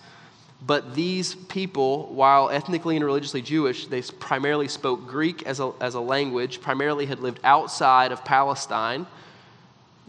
But 0.66 0.94
these 0.94 1.34
people, 1.34 2.06
while 2.14 2.49
ethnically 2.49 2.96
and 2.96 3.05
religiously 3.05 3.43
Jewish, 3.43 3.87
they 3.87 4.00
primarily 4.02 4.69
spoke 4.69 5.06
Greek 5.06 5.43
as 5.43 5.61
a, 5.61 5.72
as 5.81 5.94
a 5.94 6.00
language, 6.00 6.61
primarily 6.61 7.05
had 7.06 7.20
lived 7.20 7.40
outside 7.44 8.12
of 8.12 8.25
Palestine 8.25 9.06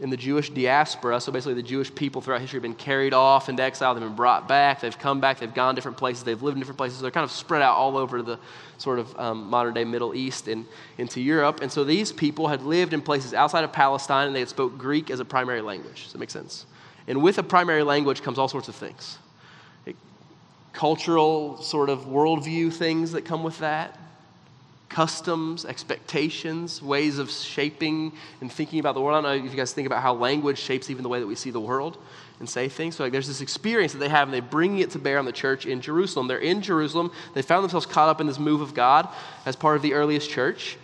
in 0.00 0.08
the 0.08 0.16
Jewish 0.16 0.48
diaspora. 0.50 1.20
So 1.20 1.30
basically, 1.30 1.54
the 1.54 1.62
Jewish 1.62 1.94
people 1.94 2.22
throughout 2.22 2.40
history 2.40 2.56
have 2.56 2.62
been 2.62 2.74
carried 2.74 3.12
off 3.12 3.50
into 3.50 3.62
exile. 3.62 3.94
They've 3.94 4.02
been 4.02 4.14
brought 4.14 4.48
back. 4.48 4.80
They've 4.80 4.98
come 4.98 5.20
back. 5.20 5.40
They've 5.40 5.52
gone 5.52 5.74
different 5.74 5.98
places. 5.98 6.24
They've 6.24 6.42
lived 6.42 6.56
in 6.56 6.60
different 6.60 6.78
places. 6.78 7.00
They're 7.00 7.10
kind 7.10 7.24
of 7.24 7.30
spread 7.30 7.60
out 7.60 7.76
all 7.76 7.96
over 7.98 8.22
the 8.22 8.38
sort 8.78 8.98
of 8.98 9.18
um, 9.18 9.48
modern 9.48 9.74
day 9.74 9.84
Middle 9.84 10.14
East 10.14 10.48
and 10.48 10.64
into 10.96 11.20
Europe. 11.20 11.60
And 11.60 11.70
so 11.70 11.84
these 11.84 12.12
people 12.12 12.48
had 12.48 12.62
lived 12.62 12.94
in 12.94 13.02
places 13.02 13.34
outside 13.34 13.64
of 13.64 13.72
Palestine 13.72 14.28
and 14.28 14.36
they 14.36 14.40
had 14.40 14.48
spoke 14.48 14.78
Greek 14.78 15.10
as 15.10 15.20
a 15.20 15.24
primary 15.24 15.60
language. 15.60 16.04
Does 16.04 16.12
that 16.12 16.18
make 16.18 16.30
sense? 16.30 16.64
And 17.08 17.22
with 17.22 17.38
a 17.38 17.42
primary 17.42 17.82
language 17.82 18.22
comes 18.22 18.38
all 18.38 18.48
sorts 18.48 18.68
of 18.68 18.74
things 18.74 19.18
cultural 20.76 21.56
sort 21.62 21.88
of 21.88 22.00
worldview 22.00 22.70
things 22.70 23.12
that 23.12 23.22
come 23.24 23.42
with 23.42 23.58
that, 23.60 23.98
customs, 24.90 25.64
expectations, 25.64 26.82
ways 26.82 27.18
of 27.18 27.30
shaping 27.30 28.12
and 28.42 28.52
thinking 28.52 28.78
about 28.78 28.94
the 28.94 29.00
world. 29.00 29.24
I 29.24 29.28
don't 29.28 29.40
know 29.40 29.46
if 29.46 29.50
you 29.50 29.56
guys 29.56 29.72
think 29.72 29.86
about 29.86 30.02
how 30.02 30.12
language 30.12 30.58
shapes 30.58 30.90
even 30.90 31.02
the 31.02 31.08
way 31.08 31.18
that 31.18 31.26
we 31.26 31.34
see 31.34 31.50
the 31.50 31.60
world 31.60 31.96
and 32.40 32.48
say 32.48 32.68
things. 32.68 32.96
So 32.96 33.04
like 33.04 33.12
there's 33.12 33.26
this 33.26 33.40
experience 33.40 33.92
that 33.92 34.00
they 34.00 34.10
have, 34.10 34.28
and 34.28 34.34
they 34.34 34.40
bring 34.40 34.78
it 34.78 34.90
to 34.90 34.98
bear 34.98 35.18
on 35.18 35.24
the 35.24 35.32
church 35.32 35.64
in 35.64 35.80
Jerusalem. 35.80 36.28
They're 36.28 36.38
in 36.38 36.60
Jerusalem. 36.60 37.10
They 37.32 37.40
found 37.40 37.64
themselves 37.64 37.86
caught 37.86 38.10
up 38.10 38.20
in 38.20 38.26
this 38.26 38.38
move 38.38 38.60
of 38.60 38.74
God 38.74 39.08
as 39.46 39.56
part 39.56 39.76
of 39.76 39.82
the 39.82 39.94
earliest 39.94 40.28
church. 40.28 40.76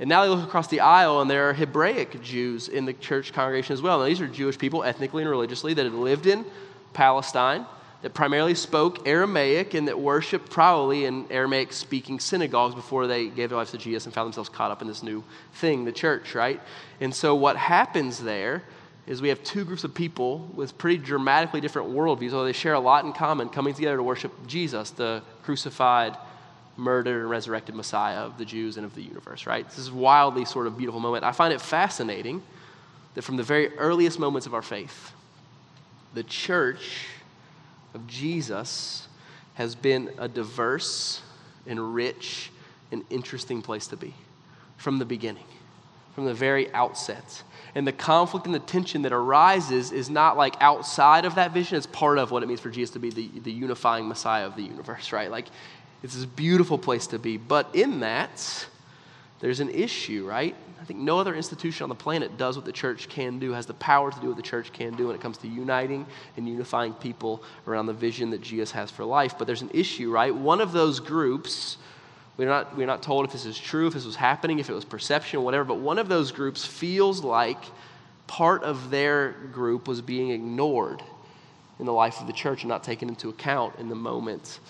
And 0.00 0.08
now 0.08 0.22
they 0.22 0.30
look 0.30 0.48
across 0.48 0.68
the 0.68 0.80
aisle, 0.80 1.20
and 1.20 1.30
there 1.30 1.50
are 1.50 1.52
Hebraic 1.52 2.22
Jews 2.22 2.68
in 2.68 2.86
the 2.86 2.94
church 2.94 3.34
congregation 3.34 3.74
as 3.74 3.82
well. 3.82 3.98
Now, 3.98 4.06
these 4.06 4.22
are 4.22 4.26
Jewish 4.26 4.56
people, 4.56 4.82
ethnically 4.82 5.22
and 5.22 5.30
religiously, 5.30 5.74
that 5.74 5.84
had 5.84 5.94
lived 5.94 6.26
in 6.26 6.46
Palestine 6.94 7.66
that 8.06 8.14
primarily 8.14 8.54
spoke 8.54 9.08
Aramaic 9.08 9.74
and 9.74 9.88
that 9.88 9.98
worshiped 9.98 10.48
probably 10.48 11.06
in 11.06 11.26
Aramaic 11.28 11.72
speaking 11.72 12.20
synagogues 12.20 12.72
before 12.72 13.08
they 13.08 13.26
gave 13.26 13.48
their 13.48 13.58
lives 13.58 13.72
to 13.72 13.78
Jesus 13.78 14.04
and 14.04 14.14
found 14.14 14.26
themselves 14.26 14.48
caught 14.48 14.70
up 14.70 14.80
in 14.80 14.86
this 14.86 15.02
new 15.02 15.24
thing, 15.54 15.84
the 15.84 15.90
church, 15.90 16.36
right? 16.36 16.60
And 17.00 17.12
so 17.12 17.34
what 17.34 17.56
happens 17.56 18.20
there 18.20 18.62
is 19.08 19.20
we 19.20 19.28
have 19.30 19.42
two 19.42 19.64
groups 19.64 19.82
of 19.82 19.92
people 19.92 20.48
with 20.54 20.78
pretty 20.78 20.98
dramatically 20.98 21.60
different 21.60 21.88
worldviews, 21.88 22.30
although 22.30 22.44
they 22.44 22.52
share 22.52 22.74
a 22.74 22.78
lot 22.78 23.04
in 23.04 23.12
common, 23.12 23.48
coming 23.48 23.74
together 23.74 23.96
to 23.96 24.04
worship 24.04 24.30
Jesus, 24.46 24.90
the 24.90 25.20
crucified, 25.42 26.16
murdered, 26.76 27.22
and 27.22 27.28
resurrected 27.28 27.74
Messiah 27.74 28.18
of 28.18 28.38
the 28.38 28.44
Jews 28.44 28.76
and 28.76 28.86
of 28.86 28.94
the 28.94 29.02
universe, 29.02 29.48
right? 29.48 29.68
This 29.68 29.78
is 29.78 29.90
wildly 29.90 30.44
sort 30.44 30.68
of 30.68 30.78
beautiful 30.78 31.00
moment. 31.00 31.24
I 31.24 31.32
find 31.32 31.52
it 31.52 31.60
fascinating 31.60 32.40
that 33.14 33.22
from 33.22 33.36
the 33.36 33.42
very 33.42 33.76
earliest 33.78 34.20
moments 34.20 34.46
of 34.46 34.54
our 34.54 34.62
faith, 34.62 35.10
the 36.14 36.22
church 36.22 37.08
of 37.94 38.06
Jesus 38.06 39.08
has 39.54 39.74
been 39.74 40.10
a 40.18 40.28
diverse 40.28 41.22
and 41.66 41.94
rich 41.94 42.50
and 42.92 43.04
interesting 43.10 43.62
place 43.62 43.86
to 43.88 43.96
be 43.96 44.14
from 44.76 44.98
the 44.98 45.04
beginning, 45.04 45.46
from 46.14 46.26
the 46.26 46.34
very 46.34 46.72
outset. 46.72 47.42
And 47.74 47.86
the 47.86 47.92
conflict 47.92 48.46
and 48.46 48.54
the 48.54 48.60
tension 48.60 49.02
that 49.02 49.12
arises 49.12 49.92
is 49.92 50.08
not 50.08 50.36
like 50.36 50.56
outside 50.60 51.24
of 51.24 51.34
that 51.34 51.52
vision, 51.52 51.76
it's 51.76 51.86
part 51.86 52.18
of 52.18 52.30
what 52.30 52.42
it 52.42 52.46
means 52.46 52.60
for 52.60 52.70
Jesus 52.70 52.92
to 52.92 52.98
be 52.98 53.10
the, 53.10 53.28
the 53.40 53.52
unifying 53.52 54.08
Messiah 54.08 54.46
of 54.46 54.56
the 54.56 54.62
universe, 54.62 55.12
right? 55.12 55.30
Like 55.30 55.46
It's 56.02 56.14
this 56.14 56.24
beautiful 56.24 56.78
place 56.78 57.06
to 57.08 57.18
be. 57.18 57.36
But 57.36 57.74
in 57.74 58.00
that, 58.00 58.66
there's 59.40 59.60
an 59.60 59.70
issue, 59.70 60.26
right? 60.26 60.54
I 60.86 60.88
think 60.88 61.00
no 61.00 61.18
other 61.18 61.34
institution 61.34 61.82
on 61.82 61.88
the 61.88 61.96
planet 61.96 62.38
does 62.38 62.54
what 62.54 62.64
the 62.64 62.70
church 62.70 63.08
can 63.08 63.40
do, 63.40 63.50
has 63.50 63.66
the 63.66 63.74
power 63.74 64.12
to 64.12 64.20
do 64.20 64.28
what 64.28 64.36
the 64.36 64.42
church 64.42 64.72
can 64.72 64.94
do 64.94 65.08
when 65.08 65.16
it 65.16 65.20
comes 65.20 65.36
to 65.38 65.48
uniting 65.48 66.06
and 66.36 66.48
unifying 66.48 66.92
people 66.92 67.42
around 67.66 67.86
the 67.86 67.92
vision 67.92 68.30
that 68.30 68.40
Jesus 68.40 68.70
has 68.70 68.88
for 68.88 69.04
life. 69.04 69.34
But 69.36 69.48
there's 69.48 69.62
an 69.62 69.72
issue, 69.74 70.12
right? 70.12 70.32
One 70.32 70.60
of 70.60 70.70
those 70.70 71.00
groups, 71.00 71.78
we're 72.36 72.46
not, 72.46 72.76
we're 72.76 72.86
not 72.86 73.02
told 73.02 73.24
if 73.24 73.32
this 73.32 73.46
is 73.46 73.58
true, 73.58 73.88
if 73.88 73.94
this 73.94 74.06
was 74.06 74.14
happening, 74.14 74.60
if 74.60 74.70
it 74.70 74.74
was 74.74 74.84
perception, 74.84 75.42
whatever, 75.42 75.64
but 75.64 75.80
one 75.80 75.98
of 75.98 76.06
those 76.08 76.30
groups 76.30 76.64
feels 76.64 77.24
like 77.24 77.64
part 78.28 78.62
of 78.62 78.88
their 78.88 79.32
group 79.50 79.88
was 79.88 80.00
being 80.00 80.30
ignored 80.30 81.02
in 81.78 81.84
the 81.84 81.92
life 81.92 82.20
of 82.20 82.26
the 82.26 82.32
church 82.32 82.62
and 82.62 82.68
not 82.70 82.82
taken 82.82 83.08
into 83.08 83.28
account 83.28 83.74
in 83.78 83.88
the 83.88 83.94
moment 83.94 84.60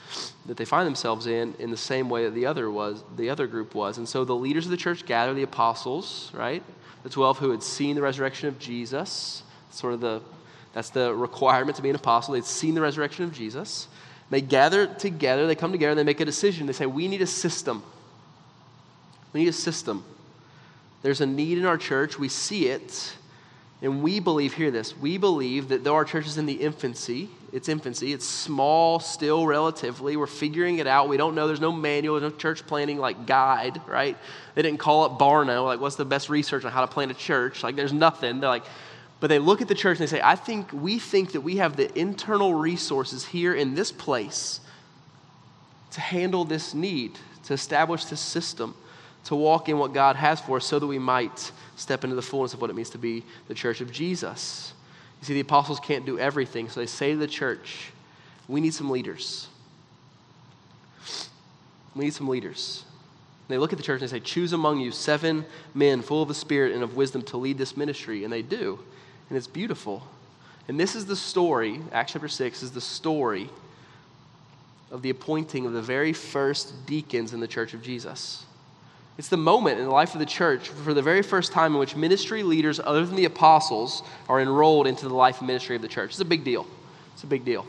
that 0.46 0.56
they 0.56 0.64
find 0.64 0.86
themselves 0.86 1.26
in 1.26 1.54
in 1.58 1.70
the 1.70 1.76
same 1.76 2.08
way 2.08 2.24
that 2.24 2.34
the 2.34 2.46
other 2.46 2.70
was 2.70 3.02
the 3.16 3.30
other 3.30 3.46
group 3.46 3.74
was. 3.74 3.98
And 3.98 4.08
so 4.08 4.24
the 4.24 4.34
leaders 4.34 4.64
of 4.64 4.70
the 4.70 4.76
church 4.76 5.06
gather 5.06 5.32
the 5.32 5.42
apostles 5.42 6.30
right? 6.34 6.62
The 7.04 7.08
12 7.08 7.38
who 7.38 7.50
had 7.50 7.62
seen 7.62 7.94
the 7.94 8.02
resurrection 8.02 8.48
of 8.48 8.58
jesus. 8.58 9.42
Sort 9.70 9.94
of 9.94 10.00
the 10.00 10.20
that's 10.72 10.90
the 10.90 11.14
requirement 11.14 11.76
to 11.76 11.82
be 11.82 11.90
an 11.90 11.96
apostle. 11.96 12.34
They'd 12.34 12.44
seen 12.44 12.74
the 12.74 12.80
resurrection 12.80 13.24
of 13.24 13.32
jesus. 13.32 13.88
They 14.28 14.40
gather 14.40 14.86
together 14.86 15.46
they 15.46 15.54
come 15.54 15.70
together 15.70 15.94
they 15.94 16.02
make 16.02 16.20
a 16.20 16.24
decision. 16.24 16.66
They 16.66 16.72
say 16.72 16.86
we 16.86 17.06
need 17.06 17.22
a 17.22 17.26
system. 17.26 17.84
We 19.32 19.40
need 19.40 19.48
a 19.48 19.52
system. 19.52 20.04
There's 21.02 21.20
a 21.20 21.26
need 21.26 21.58
in 21.58 21.66
our 21.66 21.78
church. 21.78 22.18
We 22.18 22.28
see 22.28 22.66
it 22.66 23.14
and 23.82 24.02
we 24.02 24.20
believe, 24.20 24.54
hear 24.54 24.70
this, 24.70 24.96
we 24.96 25.18
believe 25.18 25.68
that 25.68 25.84
though 25.84 25.94
our 25.94 26.04
church 26.04 26.26
is 26.26 26.38
in 26.38 26.46
the 26.46 26.54
infancy, 26.54 27.28
its 27.52 27.68
infancy, 27.68 28.12
it's 28.12 28.26
small 28.26 29.00
still 29.00 29.46
relatively, 29.46 30.16
we're 30.16 30.26
figuring 30.26 30.78
it 30.78 30.86
out. 30.86 31.08
We 31.08 31.16
don't 31.16 31.34
know, 31.34 31.46
there's 31.46 31.60
no 31.60 31.72
manual, 31.72 32.18
there's 32.18 32.32
no 32.32 32.38
church 32.38 32.66
planning 32.66 32.98
like 32.98 33.26
guide, 33.26 33.80
right? 33.86 34.16
They 34.54 34.62
didn't 34.62 34.78
call 34.78 35.04
up 35.04 35.18
Barna, 35.18 35.62
like, 35.64 35.78
what's 35.78 35.96
the 35.96 36.06
best 36.06 36.30
research 36.30 36.64
on 36.64 36.72
how 36.72 36.80
to 36.80 36.86
plan 36.86 37.10
a 37.10 37.14
church? 37.14 37.62
Like, 37.62 37.76
there's 37.76 37.92
nothing. 37.92 38.40
They're 38.40 38.48
like, 38.48 38.64
but 39.20 39.28
they 39.28 39.38
look 39.38 39.62
at 39.62 39.68
the 39.68 39.74
church 39.74 39.98
and 39.98 40.08
they 40.08 40.10
say, 40.10 40.22
I 40.22 40.36
think, 40.36 40.72
we 40.72 40.98
think 40.98 41.32
that 41.32 41.42
we 41.42 41.56
have 41.56 41.76
the 41.76 41.96
internal 41.98 42.54
resources 42.54 43.26
here 43.26 43.54
in 43.54 43.74
this 43.74 43.92
place 43.92 44.60
to 45.92 46.00
handle 46.00 46.44
this 46.44 46.74
need, 46.74 47.18
to 47.44 47.54
establish 47.54 48.06
this 48.06 48.20
system, 48.20 48.74
to 49.26 49.34
walk 49.34 49.68
in 49.68 49.78
what 49.78 49.92
God 49.92 50.16
has 50.16 50.40
for 50.40 50.56
us 50.58 50.66
so 50.66 50.78
that 50.78 50.86
we 50.86 50.98
might 50.98 51.50
step 51.74 52.04
into 52.04 52.16
the 52.16 52.22
fullness 52.22 52.54
of 52.54 52.60
what 52.60 52.70
it 52.70 52.74
means 52.74 52.90
to 52.90 52.98
be 52.98 53.24
the 53.48 53.54
church 53.54 53.80
of 53.80 53.90
Jesus. 53.90 54.72
You 55.20 55.26
see, 55.26 55.34
the 55.34 55.40
apostles 55.40 55.80
can't 55.80 56.06
do 56.06 56.18
everything, 56.18 56.68
so 56.68 56.80
they 56.80 56.86
say 56.86 57.12
to 57.12 57.18
the 57.18 57.26
church, 57.26 57.90
we 58.48 58.60
need 58.60 58.72
some 58.72 58.88
leaders. 58.88 59.48
We 61.96 62.04
need 62.04 62.14
some 62.14 62.28
leaders. 62.28 62.84
And 63.48 63.54
they 63.54 63.58
look 63.58 63.72
at 63.72 63.78
the 63.78 63.84
church 63.84 64.00
and 64.00 64.08
they 64.08 64.18
say, 64.18 64.20
Choose 64.20 64.52
among 64.52 64.78
you 64.78 64.92
seven 64.92 65.44
men 65.74 66.02
full 66.02 66.22
of 66.22 66.28
the 66.28 66.34
Spirit 66.34 66.72
and 66.72 66.84
of 66.84 66.94
wisdom 66.94 67.22
to 67.22 67.36
lead 67.36 67.58
this 67.58 67.76
ministry. 67.76 68.22
And 68.22 68.32
they 68.32 68.42
do. 68.42 68.78
And 69.28 69.36
it's 69.36 69.48
beautiful. 69.48 70.04
And 70.68 70.78
this 70.78 70.94
is 70.94 71.06
the 71.06 71.16
story, 71.16 71.80
Acts 71.92 72.12
chapter 72.12 72.28
6 72.28 72.62
is 72.62 72.72
the 72.72 72.80
story 72.80 73.48
of 74.90 75.02
the 75.02 75.10
appointing 75.10 75.66
of 75.66 75.72
the 75.72 75.82
very 75.82 76.12
first 76.12 76.86
deacons 76.86 77.32
in 77.32 77.40
the 77.40 77.48
church 77.48 77.74
of 77.74 77.82
Jesus. 77.82 78.44
It's 79.18 79.28
the 79.28 79.36
moment 79.38 79.78
in 79.78 79.84
the 79.84 79.90
life 79.90 80.12
of 80.14 80.20
the 80.20 80.26
church 80.26 80.68
for 80.68 80.92
the 80.92 81.00
very 81.00 81.22
first 81.22 81.52
time 81.52 81.72
in 81.72 81.78
which 81.78 81.96
ministry 81.96 82.42
leaders, 82.42 82.78
other 82.78 83.06
than 83.06 83.16
the 83.16 83.24
apostles, 83.24 84.02
are 84.28 84.40
enrolled 84.40 84.86
into 84.86 85.08
the 85.08 85.14
life 85.14 85.38
and 85.38 85.46
ministry 85.46 85.74
of 85.74 85.82
the 85.82 85.88
church. 85.88 86.10
It's 86.10 86.20
a 86.20 86.24
big 86.24 86.44
deal. 86.44 86.66
It's 87.14 87.24
a 87.24 87.26
big 87.26 87.44
deal. 87.44 87.66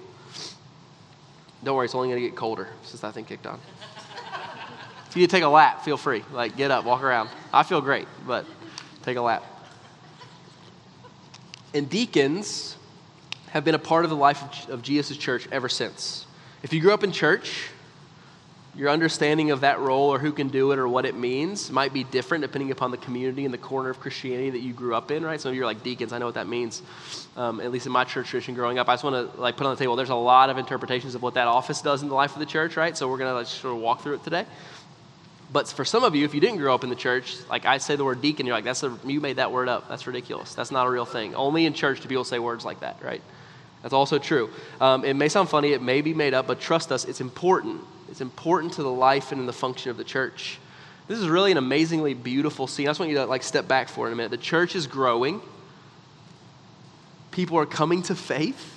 Don't 1.64 1.76
worry, 1.76 1.86
it's 1.86 1.96
only 1.96 2.10
going 2.10 2.22
to 2.22 2.28
get 2.28 2.36
colder 2.36 2.68
since 2.84 3.02
that 3.02 3.14
thing 3.14 3.24
kicked 3.24 3.48
on. 3.48 3.60
if 5.10 5.16
you 5.16 5.26
take 5.28 5.44
a 5.44 5.48
lap, 5.48 5.86
feel 5.86 5.98
free. 5.98 6.24
Like, 6.34 6.58
get 6.58 6.70
up, 6.70 6.84
walk 6.84 7.02
around. 7.02 7.30
I 7.54 7.64
feel 7.64 7.82
great, 7.82 8.08
but 8.28 8.46
take 9.04 9.18
a 9.18 9.22
lap. 9.22 9.44
And 11.74 11.90
deacons 11.90 12.76
have 13.52 13.64
been 13.64 13.76
a 13.76 13.80
part 13.80 14.04
of 14.04 14.10
the 14.10 14.18
life 14.18 14.70
of 14.70 14.82
Jesus' 14.82 15.16
church 15.16 15.48
ever 15.52 15.70
since. 15.70 16.26
If 16.62 16.74
you 16.74 16.82
grew 16.82 16.94
up 16.94 17.04
in 17.04 17.12
church, 17.12 17.70
your 18.78 18.90
understanding 18.90 19.50
of 19.50 19.62
that 19.62 19.80
role 19.80 20.14
or 20.14 20.20
who 20.20 20.32
can 20.32 20.50
do 20.50 20.72
it 20.72 20.78
or 20.78 20.88
what 20.88 21.04
it 21.04 21.16
means 21.16 21.72
might 21.72 21.94
be 21.94 22.04
different 22.04 22.44
depending 22.44 22.70
upon 22.70 22.92
the 22.92 22.98
community 22.98 23.44
and 23.44 23.52
the 23.52 23.58
corner 23.58 23.90
of 23.90 24.00
Christianity 24.00 24.52
that 24.52 24.60
you 24.60 24.72
grew 24.72 24.94
up 24.94 25.10
in, 25.10 25.26
right? 25.26 25.42
Some 25.42 25.50
of 25.50 25.56
you 25.56 25.64
are 25.64 25.66
like 25.66 25.82
deacons. 25.82 26.14
I 26.14 26.20
know 26.20 26.28
what 26.28 26.36
that 26.36 26.48
means. 26.48 26.84
Um, 27.36 27.60
at 27.60 27.72
least 27.72 27.88
in 27.88 27.92
my 27.92 28.04
church 28.04 28.30
tradition 28.30 28.54
growing 28.54 28.78
up, 28.78 28.88
I 28.88 28.94
just 28.94 29.04
want 29.04 29.34
to 29.34 29.42
like 29.42 29.58
put 29.58 29.66
on 29.66 29.76
the 29.76 29.80
table. 29.80 29.96
There's 29.96 30.12
a 30.12 30.16
lot 30.16 30.52
of 30.52 30.60
interpretations 30.60 31.16
of 31.16 31.24
what 31.24 31.34
that 31.34 31.48
office 31.48 31.82
does 31.82 32.04
in 32.04 32.10
the 32.10 32.14
life 32.14 32.34
of 32.34 32.40
the 32.40 32.46
church, 32.46 32.78
right? 32.78 32.96
So 32.96 33.10
we're 33.10 33.18
gonna 33.18 33.34
like 33.34 33.48
sort 33.48 33.76
of 33.76 33.82
walk 33.82 34.02
through 34.02 34.16
it 34.16 34.24
today. 34.24 34.46
But 35.52 35.68
for 35.70 35.86
some 35.86 36.04
of 36.04 36.14
you, 36.14 36.24
if 36.24 36.36
you 36.36 36.42
didn't 36.42 36.58
grow 36.58 36.76
up 36.76 36.84
in 36.84 36.92
the 36.92 36.96
church, 36.96 37.36
like 37.50 37.66
I 37.66 37.80
say 37.80 37.96
the 37.96 38.06
word 38.06 38.22
deacon, 38.22 38.46
you're 38.46 38.56
like, 38.56 38.66
that's 38.66 38.84
a, 38.84 38.96
you 39.06 39.22
made 39.22 39.38
that 39.38 39.52
word 39.52 39.70
up. 39.70 39.90
That's 39.90 40.06
ridiculous. 40.06 40.54
That's 40.54 40.72
not 40.72 40.86
a 40.86 40.90
real 40.90 41.06
thing. 41.06 41.34
Only 41.34 41.66
in 41.66 41.74
church 41.74 42.02
do 42.02 42.08
people 42.08 42.26
say 42.26 42.38
words 42.38 42.64
like 42.64 42.82
that, 42.82 43.02
right? 43.02 43.22
That's 43.82 43.94
also 43.94 44.20
true. 44.20 44.52
Um, 44.80 45.04
it 45.04 45.16
may 45.16 45.30
sound 45.30 45.50
funny, 45.50 45.72
it 45.72 45.82
may 45.82 46.02
be 46.02 46.14
made 46.14 46.34
up, 46.36 46.46
but 46.46 46.60
trust 46.60 46.92
us, 46.92 47.06
it's 47.06 47.22
important 47.22 47.82
it's 48.10 48.22
important 48.22 48.74
to 48.74 48.84
the 48.84 48.92
life 48.92 49.32
and 49.32 49.48
the 49.48 49.54
function 49.54 49.92
of 49.92 49.98
the 49.98 50.04
church. 50.04 50.60
This 51.08 51.20
is 51.20 51.30
really 51.30 51.52
an 51.52 51.58
amazingly 51.58 52.14
beautiful 52.14 52.68
scene. 52.68 52.88
I 52.88 52.90
just 52.90 53.00
want 53.00 53.12
you 53.12 53.18
to 53.18 53.26
like 53.26 53.44
step 53.44 53.68
back 53.68 53.88
for 53.88 54.06
it 54.06 54.10
in 54.10 54.14
a 54.14 54.16
minute. 54.18 54.32
The 54.32 54.38
church 54.38 54.76
is 54.76 54.88
growing. 54.88 55.42
People 57.32 57.58
are 57.58 57.66
coming 57.66 58.04
to 58.04 58.16
faith. 58.16 58.74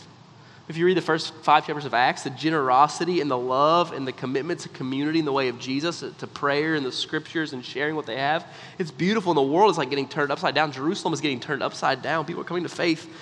If 0.69 0.77
you 0.77 0.87
read 0.87 0.97
the 0.97 1.03
first 1.03 1.35
five 1.43 1.67
chapters 1.67 1.85
of 1.85 1.95
Acts, 1.95 2.23
the 2.23 2.31
generosity 2.31 3.21
and 3.21 3.29
the 3.29 3.37
love 3.37 3.93
and 3.93 4.07
the 4.07 4.13
commitment 4.13 4.61
to 4.61 4.69
community 4.69 5.19
in 5.19 5.25
the 5.25 5.33
way 5.33 5.49
of 5.49 5.59
Jesus, 5.59 6.05
to 6.19 6.27
prayer 6.29 6.77
and 6.77 6.87
the 6.87 6.93
scriptures 6.93 7.53
and 7.53 7.65
sharing 7.65 7.97
what 7.97 8.07
they 8.07 8.17
have, 8.17 8.47
it's 8.79 8.93
beautiful. 8.93 9.33
And 9.33 9.37
the 9.37 9.53
world 9.53 9.73
is 9.73 9.79
like 9.79 9.91
getting 9.91 10.07
turned 10.07 10.31
upside 10.31 10.55
down. 10.55 10.71
Jerusalem 10.71 11.13
is 11.13 11.21
getting 11.21 11.41
turned 11.41 11.65
upside 11.65 12.03
down. 12.03 12.25
People 12.25 12.43
are 12.43 12.45
coming 12.45 12.63
to 12.63 12.69
faith 12.69 13.13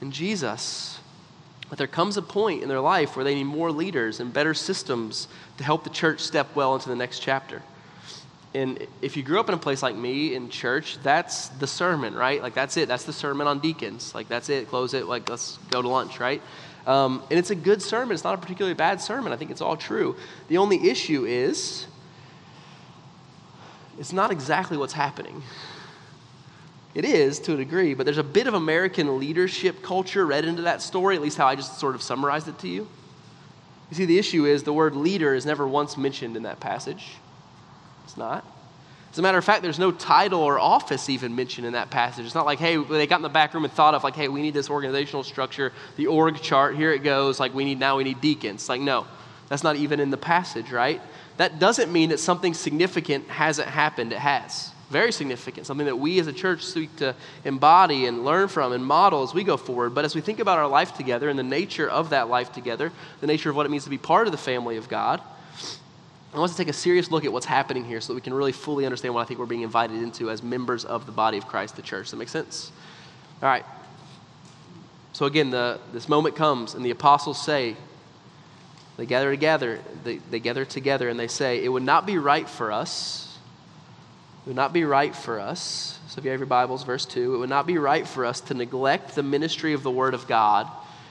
in 0.00 0.10
Jesus. 0.10 0.97
But 1.68 1.78
there 1.78 1.86
comes 1.86 2.16
a 2.16 2.22
point 2.22 2.62
in 2.62 2.68
their 2.68 2.80
life 2.80 3.14
where 3.14 3.24
they 3.24 3.34
need 3.34 3.44
more 3.44 3.70
leaders 3.70 4.20
and 4.20 4.32
better 4.32 4.54
systems 4.54 5.28
to 5.58 5.64
help 5.64 5.84
the 5.84 5.90
church 5.90 6.20
step 6.20 6.54
well 6.54 6.74
into 6.74 6.88
the 6.88 6.96
next 6.96 7.20
chapter. 7.20 7.62
And 8.54 8.86
if 9.02 9.16
you 9.16 9.22
grew 9.22 9.38
up 9.38 9.48
in 9.48 9.54
a 9.54 9.58
place 9.58 9.82
like 9.82 9.94
me 9.94 10.34
in 10.34 10.48
church, 10.48 10.98
that's 11.02 11.48
the 11.48 11.66
sermon, 11.66 12.14
right? 12.14 12.42
Like, 12.42 12.54
that's 12.54 12.78
it. 12.78 12.88
That's 12.88 13.04
the 13.04 13.12
sermon 13.12 13.46
on 13.46 13.58
deacons. 13.58 14.14
Like, 14.14 14.28
that's 14.28 14.48
it. 14.48 14.68
Close 14.68 14.94
it. 14.94 15.06
Like, 15.06 15.28
let's 15.28 15.58
go 15.70 15.82
to 15.82 15.88
lunch, 15.88 16.18
right? 16.18 16.40
Um, 16.86 17.22
and 17.30 17.38
it's 17.38 17.50
a 17.50 17.54
good 17.54 17.82
sermon. 17.82 18.14
It's 18.14 18.24
not 18.24 18.34
a 18.34 18.38
particularly 18.38 18.74
bad 18.74 19.02
sermon. 19.02 19.32
I 19.32 19.36
think 19.36 19.50
it's 19.50 19.60
all 19.60 19.76
true. 19.76 20.16
The 20.48 20.56
only 20.56 20.88
issue 20.88 21.26
is 21.26 21.86
it's 23.98 24.12
not 24.12 24.30
exactly 24.30 24.78
what's 24.78 24.94
happening. 24.94 25.42
It 26.98 27.04
is 27.04 27.38
to 27.40 27.54
a 27.54 27.56
degree, 27.56 27.94
but 27.94 28.06
there's 28.06 28.18
a 28.18 28.24
bit 28.24 28.48
of 28.48 28.54
American 28.54 29.20
leadership 29.20 29.84
culture 29.84 30.26
read 30.26 30.44
into 30.44 30.62
that 30.62 30.82
story, 30.82 31.14
at 31.14 31.22
least 31.22 31.38
how 31.38 31.46
I 31.46 31.54
just 31.54 31.78
sort 31.78 31.94
of 31.94 32.02
summarized 32.02 32.48
it 32.48 32.58
to 32.58 32.68
you. 32.68 32.88
You 33.88 33.96
see, 33.96 34.04
the 34.04 34.18
issue 34.18 34.46
is 34.46 34.64
the 34.64 34.72
word 34.72 34.96
leader 34.96 35.32
is 35.32 35.46
never 35.46 35.64
once 35.64 35.96
mentioned 35.96 36.36
in 36.36 36.42
that 36.42 36.58
passage. 36.58 37.14
It's 38.02 38.16
not. 38.16 38.44
As 39.12 39.18
a 39.20 39.22
matter 39.22 39.38
of 39.38 39.44
fact, 39.44 39.62
there's 39.62 39.78
no 39.78 39.92
title 39.92 40.40
or 40.40 40.58
office 40.58 41.08
even 41.08 41.36
mentioned 41.36 41.68
in 41.68 41.74
that 41.74 41.88
passage. 41.88 42.26
It's 42.26 42.34
not 42.34 42.46
like, 42.46 42.58
hey, 42.58 42.76
they 42.76 43.06
got 43.06 43.20
in 43.20 43.22
the 43.22 43.28
back 43.28 43.54
room 43.54 43.62
and 43.62 43.72
thought 43.72 43.94
of, 43.94 44.02
like, 44.02 44.16
hey, 44.16 44.26
we 44.26 44.42
need 44.42 44.52
this 44.52 44.68
organizational 44.68 45.22
structure, 45.22 45.72
the 45.94 46.08
org 46.08 46.42
chart, 46.42 46.74
here 46.74 46.92
it 46.92 47.04
goes, 47.04 47.38
like, 47.38 47.54
we 47.54 47.64
need 47.64 47.78
now 47.78 47.96
we 47.96 48.02
need 48.02 48.20
deacons. 48.20 48.68
Like, 48.68 48.80
no, 48.80 49.06
that's 49.48 49.62
not 49.62 49.76
even 49.76 50.00
in 50.00 50.10
the 50.10 50.16
passage, 50.16 50.72
right? 50.72 51.00
That 51.36 51.60
doesn't 51.60 51.92
mean 51.92 52.08
that 52.08 52.18
something 52.18 52.54
significant 52.54 53.28
hasn't 53.28 53.68
happened. 53.68 54.12
It 54.12 54.18
has. 54.18 54.72
Very 54.90 55.12
significant, 55.12 55.66
something 55.66 55.84
that 55.84 55.98
we 55.98 56.18
as 56.18 56.28
a 56.28 56.32
church 56.32 56.64
seek 56.64 56.94
to 56.96 57.14
embody 57.44 58.06
and 58.06 58.24
learn 58.24 58.48
from 58.48 58.72
and 58.72 58.84
model 58.84 59.22
as 59.22 59.34
we 59.34 59.44
go 59.44 59.58
forward. 59.58 59.94
But 59.94 60.06
as 60.06 60.14
we 60.14 60.22
think 60.22 60.40
about 60.40 60.58
our 60.58 60.66
life 60.66 60.96
together 60.96 61.28
and 61.28 61.38
the 61.38 61.42
nature 61.42 61.88
of 61.88 62.10
that 62.10 62.28
life 62.30 62.52
together, 62.52 62.90
the 63.20 63.26
nature 63.26 63.50
of 63.50 63.56
what 63.56 63.66
it 63.66 63.68
means 63.68 63.84
to 63.84 63.90
be 63.90 63.98
part 63.98 64.26
of 64.26 64.32
the 64.32 64.38
family 64.38 64.78
of 64.78 64.88
God, 64.88 65.20
I 66.32 66.38
want 66.38 66.50
us 66.50 66.56
to 66.56 66.62
take 66.62 66.70
a 66.70 66.76
serious 66.76 67.10
look 67.10 67.26
at 67.26 67.32
what's 67.32 67.46
happening 67.46 67.84
here 67.84 68.00
so 68.00 68.12
that 68.12 68.14
we 68.14 68.22
can 68.22 68.32
really 68.32 68.52
fully 68.52 68.86
understand 68.86 69.12
what 69.12 69.20
I 69.20 69.24
think 69.24 69.40
we're 69.40 69.46
being 69.46 69.62
invited 69.62 70.02
into 70.02 70.30
as 70.30 70.42
members 70.42 70.86
of 70.86 71.04
the 71.04 71.12
body 71.12 71.36
of 71.36 71.46
Christ, 71.46 71.76
the 71.76 71.82
church. 71.82 72.06
Does 72.06 72.10
that 72.12 72.16
make 72.16 72.28
sense? 72.30 72.72
All 73.42 73.48
right. 73.48 73.64
So 75.12 75.26
again, 75.26 75.50
the, 75.50 75.80
this 75.92 76.08
moment 76.08 76.34
comes, 76.34 76.74
and 76.74 76.84
the 76.84 76.90
apostles 76.90 77.44
say, 77.44 77.76
they 78.96 79.04
gather 79.04 79.30
together, 79.30 79.80
they, 80.04 80.16
they 80.16 80.40
gather 80.40 80.64
together, 80.64 81.08
and 81.08 81.20
they 81.20 81.28
say, 81.28 81.62
It 81.62 81.68
would 81.68 81.82
not 81.82 82.06
be 82.06 82.18
right 82.18 82.48
for 82.48 82.72
us 82.72 83.27
would 84.48 84.56
not 84.56 84.72
be 84.72 84.84
right 84.84 85.14
for 85.14 85.38
us. 85.38 85.98
So 86.08 86.18
if 86.18 86.24
you 86.24 86.30
have 86.30 86.40
your 86.40 86.46
Bibles, 86.46 86.82
verse 86.82 87.04
2, 87.04 87.34
it 87.34 87.38
would 87.38 87.50
not 87.50 87.66
be 87.66 87.76
right 87.76 88.08
for 88.08 88.24
us 88.24 88.40
to 88.40 88.54
neglect 88.54 89.14
the 89.14 89.22
ministry 89.22 89.74
of 89.74 89.82
the 89.82 89.90
Word 89.90 90.14
of 90.14 90.26
God 90.26 90.66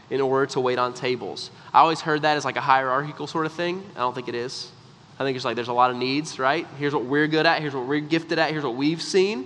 in 0.09 0.21
order 0.21 0.47
to 0.47 0.59
wait 0.59 0.79
on 0.79 0.95
tables. 0.95 1.51
I 1.71 1.81
always 1.81 2.01
heard 2.01 2.23
that 2.23 2.35
as 2.35 2.45
like 2.45 2.55
a 2.55 2.61
hierarchical 2.61 3.27
sort 3.27 3.45
of 3.45 3.53
thing. 3.53 3.83
I 3.95 3.99
don't 3.99 4.15
think 4.15 4.27
it 4.27 4.33
is. 4.33 4.71
I 5.19 5.23
think 5.23 5.35
it's 5.35 5.45
like 5.45 5.55
there's 5.55 5.67
a 5.67 5.73
lot 5.73 5.91
of 5.91 5.97
needs, 5.97 6.39
right? 6.39 6.65
Here's 6.79 6.95
what 6.95 7.05
we're 7.05 7.27
good 7.27 7.45
at, 7.45 7.61
here's 7.61 7.75
what 7.75 7.87
we're 7.87 7.99
gifted 7.99 8.39
at, 8.39 8.49
here's 8.49 8.63
what 8.63 8.75
we've 8.75 9.03
seen. 9.03 9.45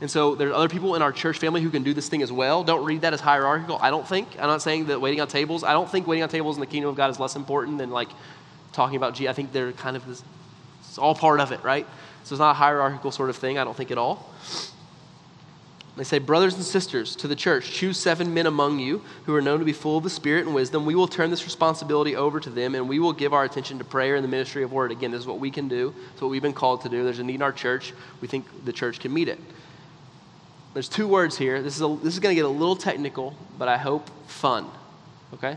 And 0.00 0.10
so 0.10 0.34
there's 0.34 0.52
other 0.52 0.68
people 0.68 0.96
in 0.96 1.02
our 1.02 1.12
church 1.12 1.38
family 1.38 1.62
who 1.62 1.70
can 1.70 1.84
do 1.84 1.94
this 1.94 2.08
thing 2.08 2.22
as 2.22 2.32
well. 2.32 2.64
Don't 2.64 2.84
read 2.84 3.02
that 3.02 3.14
as 3.14 3.20
hierarchical. 3.20 3.78
I 3.80 3.90
don't 3.90 4.08
think. 4.08 4.26
I'm 4.40 4.48
not 4.48 4.60
saying 4.60 4.86
that 4.86 5.00
waiting 5.00 5.20
on 5.20 5.28
tables. 5.28 5.62
I 5.62 5.72
don't 5.72 5.88
think 5.88 6.08
waiting 6.08 6.24
on 6.24 6.30
tables 6.30 6.56
in 6.56 6.60
the 6.60 6.66
kingdom 6.66 6.90
of 6.90 6.96
God 6.96 7.10
is 7.10 7.20
less 7.20 7.36
important 7.36 7.78
than 7.78 7.90
like 7.90 8.08
talking 8.72 8.96
about 8.96 9.14
Jesus. 9.14 9.30
I 9.30 9.34
think 9.34 9.52
they're 9.52 9.70
kind 9.70 9.96
of 9.96 10.04
this, 10.04 10.24
it's 10.80 10.98
all 10.98 11.14
part 11.14 11.38
of 11.38 11.52
it, 11.52 11.62
right? 11.62 11.86
So 12.24 12.34
it's 12.34 12.40
not 12.40 12.52
a 12.52 12.54
hierarchical 12.54 13.10
sort 13.10 13.30
of 13.30 13.36
thing, 13.36 13.58
I 13.58 13.64
don't 13.64 13.76
think 13.76 13.90
at 13.90 13.98
all. 13.98 14.30
They 15.96 16.04
say, 16.04 16.18
Brothers 16.18 16.54
and 16.54 16.64
sisters 16.64 17.16
to 17.16 17.28
the 17.28 17.36
church, 17.36 17.72
choose 17.72 17.98
seven 17.98 18.32
men 18.32 18.46
among 18.46 18.78
you 18.78 19.02
who 19.24 19.34
are 19.34 19.42
known 19.42 19.58
to 19.58 19.64
be 19.64 19.72
full 19.72 19.98
of 19.98 20.04
the 20.04 20.10
Spirit 20.10 20.46
and 20.46 20.54
wisdom. 20.54 20.86
We 20.86 20.94
will 20.94 21.08
turn 21.08 21.30
this 21.30 21.44
responsibility 21.44 22.16
over 22.16 22.40
to 22.40 22.48
them 22.48 22.74
and 22.74 22.88
we 22.88 22.98
will 22.98 23.12
give 23.12 23.34
our 23.34 23.44
attention 23.44 23.78
to 23.78 23.84
prayer 23.84 24.14
and 24.14 24.24
the 24.24 24.28
ministry 24.28 24.62
of 24.62 24.72
word. 24.72 24.92
Again, 24.92 25.10
this 25.10 25.20
is 25.20 25.26
what 25.26 25.40
we 25.40 25.50
can 25.50 25.68
do. 25.68 25.94
It's 26.12 26.22
what 26.22 26.30
we've 26.30 26.40
been 26.40 26.54
called 26.54 26.82
to 26.82 26.88
do. 26.88 27.04
There's 27.04 27.18
a 27.18 27.24
need 27.24 27.34
in 27.34 27.42
our 27.42 27.52
church. 27.52 27.92
We 28.20 28.28
think 28.28 28.46
the 28.64 28.72
church 28.72 29.00
can 29.00 29.12
meet 29.12 29.28
it. 29.28 29.38
There's 30.72 30.88
two 30.88 31.08
words 31.08 31.36
here. 31.36 31.60
This 31.60 31.76
is, 31.76 31.82
a, 31.82 31.98
this 32.02 32.14
is 32.14 32.20
going 32.20 32.34
to 32.34 32.40
get 32.40 32.46
a 32.46 32.48
little 32.48 32.76
technical, 32.76 33.34
but 33.58 33.68
I 33.68 33.76
hope 33.76 34.08
fun. 34.28 34.70
Okay? 35.34 35.56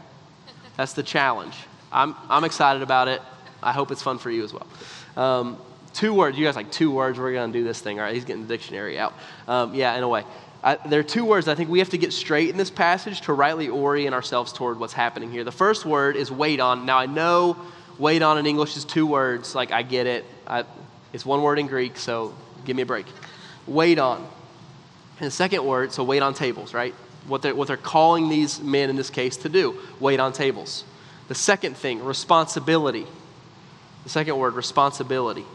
That's 0.75 0.93
the 0.93 1.03
challenge. 1.03 1.55
I'm, 1.91 2.15
I'm 2.29 2.43
excited 2.43 2.81
about 2.81 3.07
it. 3.07 3.21
I 3.61 3.71
hope 3.71 3.91
it's 3.91 4.01
fun 4.01 4.17
for 4.17 4.31
you 4.31 4.43
as 4.43 4.51
well. 4.51 4.67
Um, 5.15 5.61
two 5.93 6.13
words. 6.13 6.37
You 6.37 6.45
guys 6.45 6.55
like 6.55 6.71
two 6.71 6.91
words. 6.91 7.19
We're 7.19 7.33
going 7.33 7.51
to 7.51 7.57
do 7.57 7.63
this 7.63 7.79
thing. 7.79 7.99
All 7.99 8.05
right. 8.05 8.13
He's 8.13 8.25
getting 8.25 8.43
the 8.43 8.47
dictionary 8.47 8.99
out. 8.99 9.13
Um, 9.47 9.73
yeah, 9.73 9.95
in 9.95 10.03
a 10.03 10.07
way. 10.07 10.23
I, 10.63 10.75
there 10.75 10.99
are 10.99 11.03
two 11.03 11.25
words 11.25 11.47
I 11.47 11.55
think 11.55 11.69
we 11.69 11.79
have 11.79 11.89
to 11.89 11.97
get 11.97 12.13
straight 12.13 12.49
in 12.49 12.55
this 12.55 12.69
passage 12.69 13.21
to 13.21 13.33
rightly 13.33 13.67
orient 13.67 14.13
ourselves 14.13 14.53
toward 14.53 14.79
what's 14.79 14.93
happening 14.93 15.29
here. 15.29 15.43
The 15.43 15.51
first 15.51 15.85
word 15.85 16.15
is 16.15 16.31
wait 16.31 16.61
on. 16.61 16.85
Now, 16.85 16.97
I 16.97 17.05
know 17.05 17.57
wait 17.99 18.21
on 18.21 18.37
in 18.37 18.45
English 18.45 18.77
is 18.77 18.85
two 18.85 19.05
words. 19.05 19.55
Like, 19.55 19.71
I 19.71 19.81
get 19.81 20.07
it. 20.07 20.25
I, 20.47 20.63
it's 21.11 21.25
one 21.25 21.41
word 21.41 21.59
in 21.59 21.67
Greek, 21.67 21.97
so 21.97 22.33
give 22.63 22.75
me 22.77 22.83
a 22.83 22.85
break. 22.85 23.05
Wait 23.67 23.99
on. 23.99 24.25
And 25.19 25.27
the 25.27 25.31
second 25.31 25.65
word, 25.65 25.91
so 25.91 26.03
wait 26.03 26.21
on 26.21 26.33
tables, 26.33 26.73
right? 26.73 26.93
What 27.27 27.41
they're, 27.41 27.55
what 27.55 27.67
they're 27.67 27.77
calling 27.77 28.29
these 28.29 28.61
men 28.61 28.89
in 28.89 28.95
this 28.95 29.09
case 29.09 29.37
to 29.37 29.49
do 29.49 29.77
wait 29.99 30.19
on 30.19 30.33
tables. 30.33 30.85
The 31.27 31.35
second 31.35 31.77
thing, 31.77 32.03
responsibility. 32.03 33.05
The 34.03 34.09
second 34.09 34.37
word, 34.37 34.55
responsibility. 34.55 35.45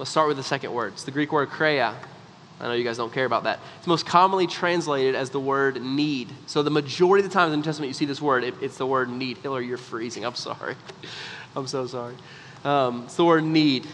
Let's 0.00 0.10
start 0.10 0.28
with 0.28 0.38
the 0.38 0.42
second 0.42 0.72
word. 0.72 0.94
It's 0.94 1.04
the 1.04 1.10
Greek 1.10 1.30
word 1.30 1.50
kreia. 1.50 1.94
I 2.58 2.68
know 2.68 2.72
you 2.72 2.84
guys 2.84 2.96
don't 2.96 3.12
care 3.12 3.26
about 3.26 3.42
that. 3.42 3.60
It's 3.76 3.86
most 3.86 4.06
commonly 4.06 4.46
translated 4.46 5.14
as 5.14 5.28
the 5.28 5.38
word 5.38 5.82
need. 5.82 6.30
So 6.46 6.62
the 6.62 6.70
majority 6.70 7.22
of 7.22 7.30
the 7.30 7.34
times 7.34 7.48
in 7.48 7.50
the 7.50 7.56
New 7.58 7.62
Testament 7.64 7.88
you 7.88 7.92
see 7.92 8.06
this 8.06 8.22
word, 8.22 8.42
it, 8.42 8.54
it's 8.62 8.78
the 8.78 8.86
word 8.86 9.10
need. 9.10 9.36
Hillary, 9.36 9.66
you're 9.66 9.76
freezing. 9.76 10.24
I'm 10.24 10.36
sorry. 10.36 10.74
I'm 11.54 11.66
so 11.66 11.86
sorry. 11.86 12.14
Um, 12.64 13.02
it's 13.04 13.16
the 13.16 13.26
word 13.26 13.44
need. 13.44 13.86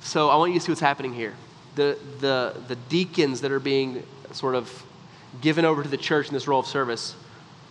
So 0.00 0.28
I 0.28 0.36
want 0.36 0.52
you 0.52 0.58
to 0.58 0.64
see 0.66 0.70
what's 0.70 0.82
happening 0.82 1.14
here. 1.14 1.32
The, 1.74 1.96
the, 2.20 2.60
the 2.68 2.76
deacons 2.90 3.40
that 3.40 3.52
are 3.52 3.58
being 3.58 4.02
sort 4.32 4.54
of 4.54 4.84
given 5.40 5.64
over 5.64 5.82
to 5.82 5.88
the 5.88 5.96
church 5.96 6.28
in 6.28 6.34
this 6.34 6.46
role 6.46 6.60
of 6.60 6.66
service 6.66 7.16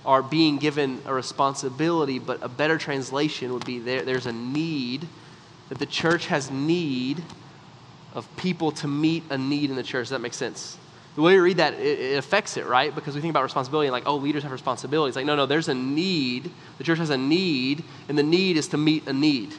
are 0.03 0.23
being 0.23 0.57
given 0.57 0.99
a 1.05 1.13
responsibility, 1.13 2.17
but 2.17 2.41
a 2.41 2.49
better 2.49 2.79
translation 2.79 3.53
would 3.53 3.67
be 3.67 3.77
there, 3.77 4.01
there's 4.01 4.25
a 4.25 4.33
need, 4.33 5.07
that 5.69 5.79
the 5.79 5.85
church 5.85 6.27
has 6.27 6.49
need 6.51 7.23
of 8.13 8.27
people 8.37 8.71
to 8.71 8.87
meet 8.87 9.23
a 9.29 9.37
need 9.37 9.69
in 9.69 9.75
the 9.75 9.83
church. 9.83 10.05
Does 10.05 10.09
that 10.11 10.21
make 10.21 10.33
sense? 10.33 10.77
The 11.15 11.21
way 11.21 11.33
we 11.33 11.39
read 11.39 11.57
that, 11.57 11.73
it, 11.73 11.99
it, 11.99 12.17
affects 12.17 12.57
it, 12.57 12.67
right? 12.67 12.93
Because 12.93 13.15
we 13.15 13.21
think 13.21 13.31
about 13.31 13.43
responsibility 13.43 13.87
and 13.87 13.91
like, 13.91 14.05
oh, 14.05 14.17
leaders 14.17 14.43
have 14.43 14.51
responsibilities. 14.51 15.15
Like, 15.15 15.25
no, 15.25 15.35
no, 15.35 15.47
there's 15.47 15.67
a 15.67 15.73
need. 15.73 16.51
The 16.77 16.83
church 16.83 16.99
has 16.99 17.09
a 17.09 17.17
need, 17.17 17.83
and 18.07 18.17
the 18.17 18.23
need 18.23 18.55
is 18.55 18.67
to 18.69 18.77
meet 18.77 19.07
a 19.07 19.13
need. 19.13 19.55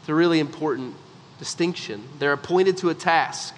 It's 0.00 0.08
a 0.08 0.14
really 0.14 0.38
important 0.38 0.94
distinction. 1.38 2.04
They're 2.18 2.32
appointed 2.32 2.76
to 2.78 2.90
a 2.90 2.94
task, 2.94 3.56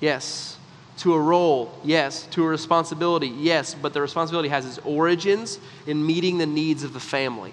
yes. 0.00 0.56
To 0.98 1.12
a 1.12 1.20
role, 1.20 1.78
yes. 1.84 2.26
To 2.28 2.44
a 2.44 2.48
responsibility, 2.48 3.28
yes. 3.28 3.74
But 3.74 3.92
the 3.92 4.00
responsibility 4.00 4.48
has 4.48 4.64
its 4.64 4.78
origins 4.78 5.58
in 5.86 6.04
meeting 6.06 6.38
the 6.38 6.46
needs 6.46 6.84
of 6.84 6.94
the 6.94 7.00
family. 7.00 7.52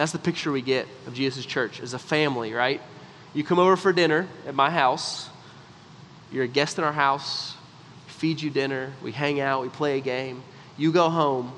That's 0.00 0.12
the 0.12 0.18
picture 0.18 0.50
we 0.50 0.62
get 0.62 0.88
of 1.06 1.12
Jesus' 1.12 1.44
church 1.44 1.78
as 1.78 1.92
a 1.92 1.98
family, 1.98 2.54
right? 2.54 2.80
You 3.34 3.44
come 3.44 3.58
over 3.58 3.76
for 3.76 3.92
dinner 3.92 4.26
at 4.46 4.54
my 4.54 4.70
house. 4.70 5.28
You're 6.32 6.44
a 6.44 6.48
guest 6.48 6.78
in 6.78 6.84
our 6.84 6.92
house. 6.92 7.54
feed 8.06 8.40
you 8.40 8.48
dinner. 8.48 8.94
We 9.02 9.12
hang 9.12 9.40
out. 9.40 9.60
We 9.60 9.68
play 9.68 9.98
a 9.98 10.00
game. 10.00 10.42
You 10.78 10.90
go 10.90 11.10
home. 11.10 11.52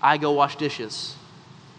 I 0.00 0.16
go 0.16 0.32
wash 0.32 0.56
dishes. 0.56 1.16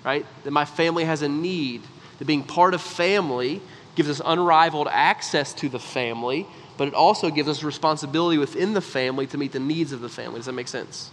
Right? 0.06 0.24
That 0.44 0.52
my 0.52 0.66
family 0.66 1.04
has 1.04 1.24
a 1.24 1.30
need. 1.30 1.82
That 2.20 2.26
being 2.26 2.44
part 2.44 2.76
of 2.76 2.82
family 2.84 3.60
gives 3.96 4.08
us 4.08 4.22
unrivaled 4.24 4.90
access 4.92 5.52
to 5.56 5.68
the 5.68 5.80
family, 5.80 6.46
but 6.78 6.88
it 6.88 6.94
also 6.94 7.32
gives 7.32 7.50
us 7.50 7.64
responsibility 7.64 8.38
within 8.38 8.76
the 8.76 8.82
family 8.82 9.26
to 9.26 9.38
meet 9.40 9.52
the 9.52 9.60
needs 9.60 9.94
of 9.94 10.02
the 10.02 10.10
family. 10.10 10.38
Does 10.38 10.46
that 10.46 10.54
make 10.54 10.68
sense? 10.68 11.10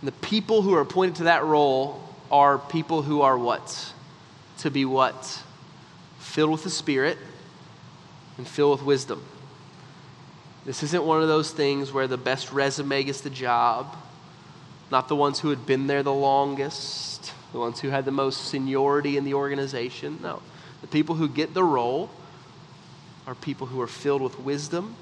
And 0.00 0.06
the 0.06 0.12
people 0.12 0.62
who 0.62 0.72
are 0.74 0.80
appointed 0.80 1.16
to 1.16 1.24
that 1.24 1.42
role 1.42 2.10
are 2.32 2.58
people 2.58 3.02
who 3.02 3.20
are 3.20 3.38
what? 3.38 3.92
to 4.62 4.70
be 4.70 4.84
what? 4.84 5.42
Filled 6.20 6.52
with 6.52 6.62
the 6.62 6.70
Spirit 6.70 7.18
and 8.38 8.46
filled 8.46 8.78
with 8.78 8.86
wisdom. 8.86 9.22
This 10.64 10.84
isn't 10.84 11.04
one 11.04 11.20
of 11.20 11.28
those 11.28 11.50
things 11.50 11.92
where 11.92 12.06
the 12.06 12.16
best 12.16 12.52
resume 12.52 13.02
gets 13.02 13.20
the 13.20 13.30
job, 13.30 13.96
not 14.90 15.08
the 15.08 15.16
ones 15.16 15.40
who 15.40 15.50
had 15.50 15.66
been 15.66 15.88
there 15.88 16.04
the 16.04 16.12
longest, 16.12 17.32
the 17.50 17.58
ones 17.58 17.80
who 17.80 17.88
had 17.88 18.04
the 18.04 18.12
most 18.12 18.44
seniority 18.44 19.16
in 19.16 19.24
the 19.24 19.34
organization. 19.34 20.20
No. 20.22 20.40
The 20.80 20.86
people 20.86 21.16
who 21.16 21.28
get 21.28 21.54
the 21.54 21.64
role 21.64 22.08
are 23.26 23.34
people 23.34 23.66
who 23.66 23.80
are 23.80 23.88
filled 23.88 24.22
with 24.22 24.38
wisdom 24.38 24.94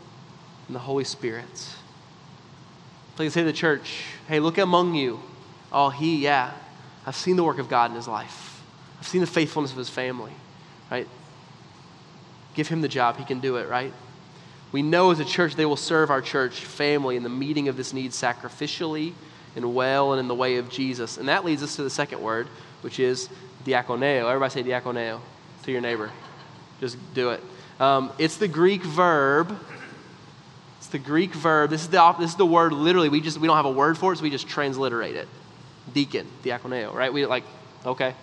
and 0.67 0.75
the 0.75 0.81
Holy 0.81 1.05
Spirit. 1.05 1.75
I 3.19 3.29
say 3.29 3.43
to 3.43 3.45
the 3.45 3.53
church, 3.53 4.05
hey, 4.29 4.41
look 4.41 4.57
among 4.57 4.95
you. 4.95 5.21
Oh, 5.71 5.91
he, 5.91 6.23
yeah. 6.23 6.55
I've 7.07 7.17
seen 7.17 7.37
the 7.37 7.45
work 7.45 7.59
of 7.59 7.69
God 7.69 7.91
in 7.91 7.97
his 7.97 8.09
life. 8.09 8.63
I've 8.99 9.07
seen 9.07 9.21
the 9.21 9.27
faithfulness 9.27 9.73
of 9.73 9.79
his 9.79 9.89
family, 9.89 10.33
right? 10.91 11.09
Give 12.55 12.69
him 12.69 12.83
the 12.83 12.89
job, 12.89 13.17
he 13.17 13.25
can 13.25 13.41
do 13.41 13.57
it, 13.57 13.69
right? 13.69 13.93
We 14.73 14.83
know 14.83 15.11
as 15.11 15.19
a 15.19 15.25
church 15.25 15.57
they 15.57 15.67
will 15.67 15.77
serve 15.77 16.11
our 16.11 16.23
church 16.23 16.65
family 16.65 17.17
in 17.17 17.23
the 17.23 17.29
meeting 17.29 17.69
of 17.69 17.77
this 17.77 17.93
need 17.93 18.13
sacrificially 18.13 19.15
and 19.57 19.75
well 19.75 20.13
and 20.13 20.21
in 20.21 20.29
the 20.29 20.35
way 20.35 20.57
of 20.57 20.69
Jesus. 20.69 21.17
And 21.19 21.29
that 21.29 21.45
leads 21.45 21.63
us 21.63 21.77
to 21.77 21.83
the 21.83 21.91
second 21.91 22.21
word, 22.21 22.47
which 22.83 23.01
is 23.01 23.29
diakoneo. 23.65 24.27
Everybody 24.27 24.53
say 24.53 24.63
diakoneo 24.63 25.21
to 25.65 25.73
your 25.73 25.81
neighbor. 25.81 26.11
Just 26.81 26.99
do 27.15 27.31
it. 27.31 27.43
Um, 27.81 28.13
it's 28.19 28.37
the 28.37 28.47
Greek 28.49 28.83
verb. 28.83 29.59
It's 30.79 30.89
the 30.89 30.99
Greek 30.99 31.35
verb. 31.35 31.71
This 31.71 31.83
is 31.83 31.89
the, 31.89 32.15
this 32.19 32.31
is 32.31 32.37
the 32.37 32.47
word 32.47 32.73
literally. 32.73 33.09
We 33.09 33.21
just 33.21 33.39
we 33.39 33.47
don't 33.47 33.57
have 33.57 33.67
a 33.67 33.73
word 33.73 33.99
for 33.99 34.13
it, 34.13 34.17
so 34.17 34.23
we 34.23 34.31
just 34.31 34.49
transliterate 34.49 35.17
it. 35.17 35.29
Deacon, 35.93 36.27
diakoneo, 36.43 36.95
right? 36.95 37.13
We 37.13 37.27
like, 37.27 37.45
okay, 37.85 38.15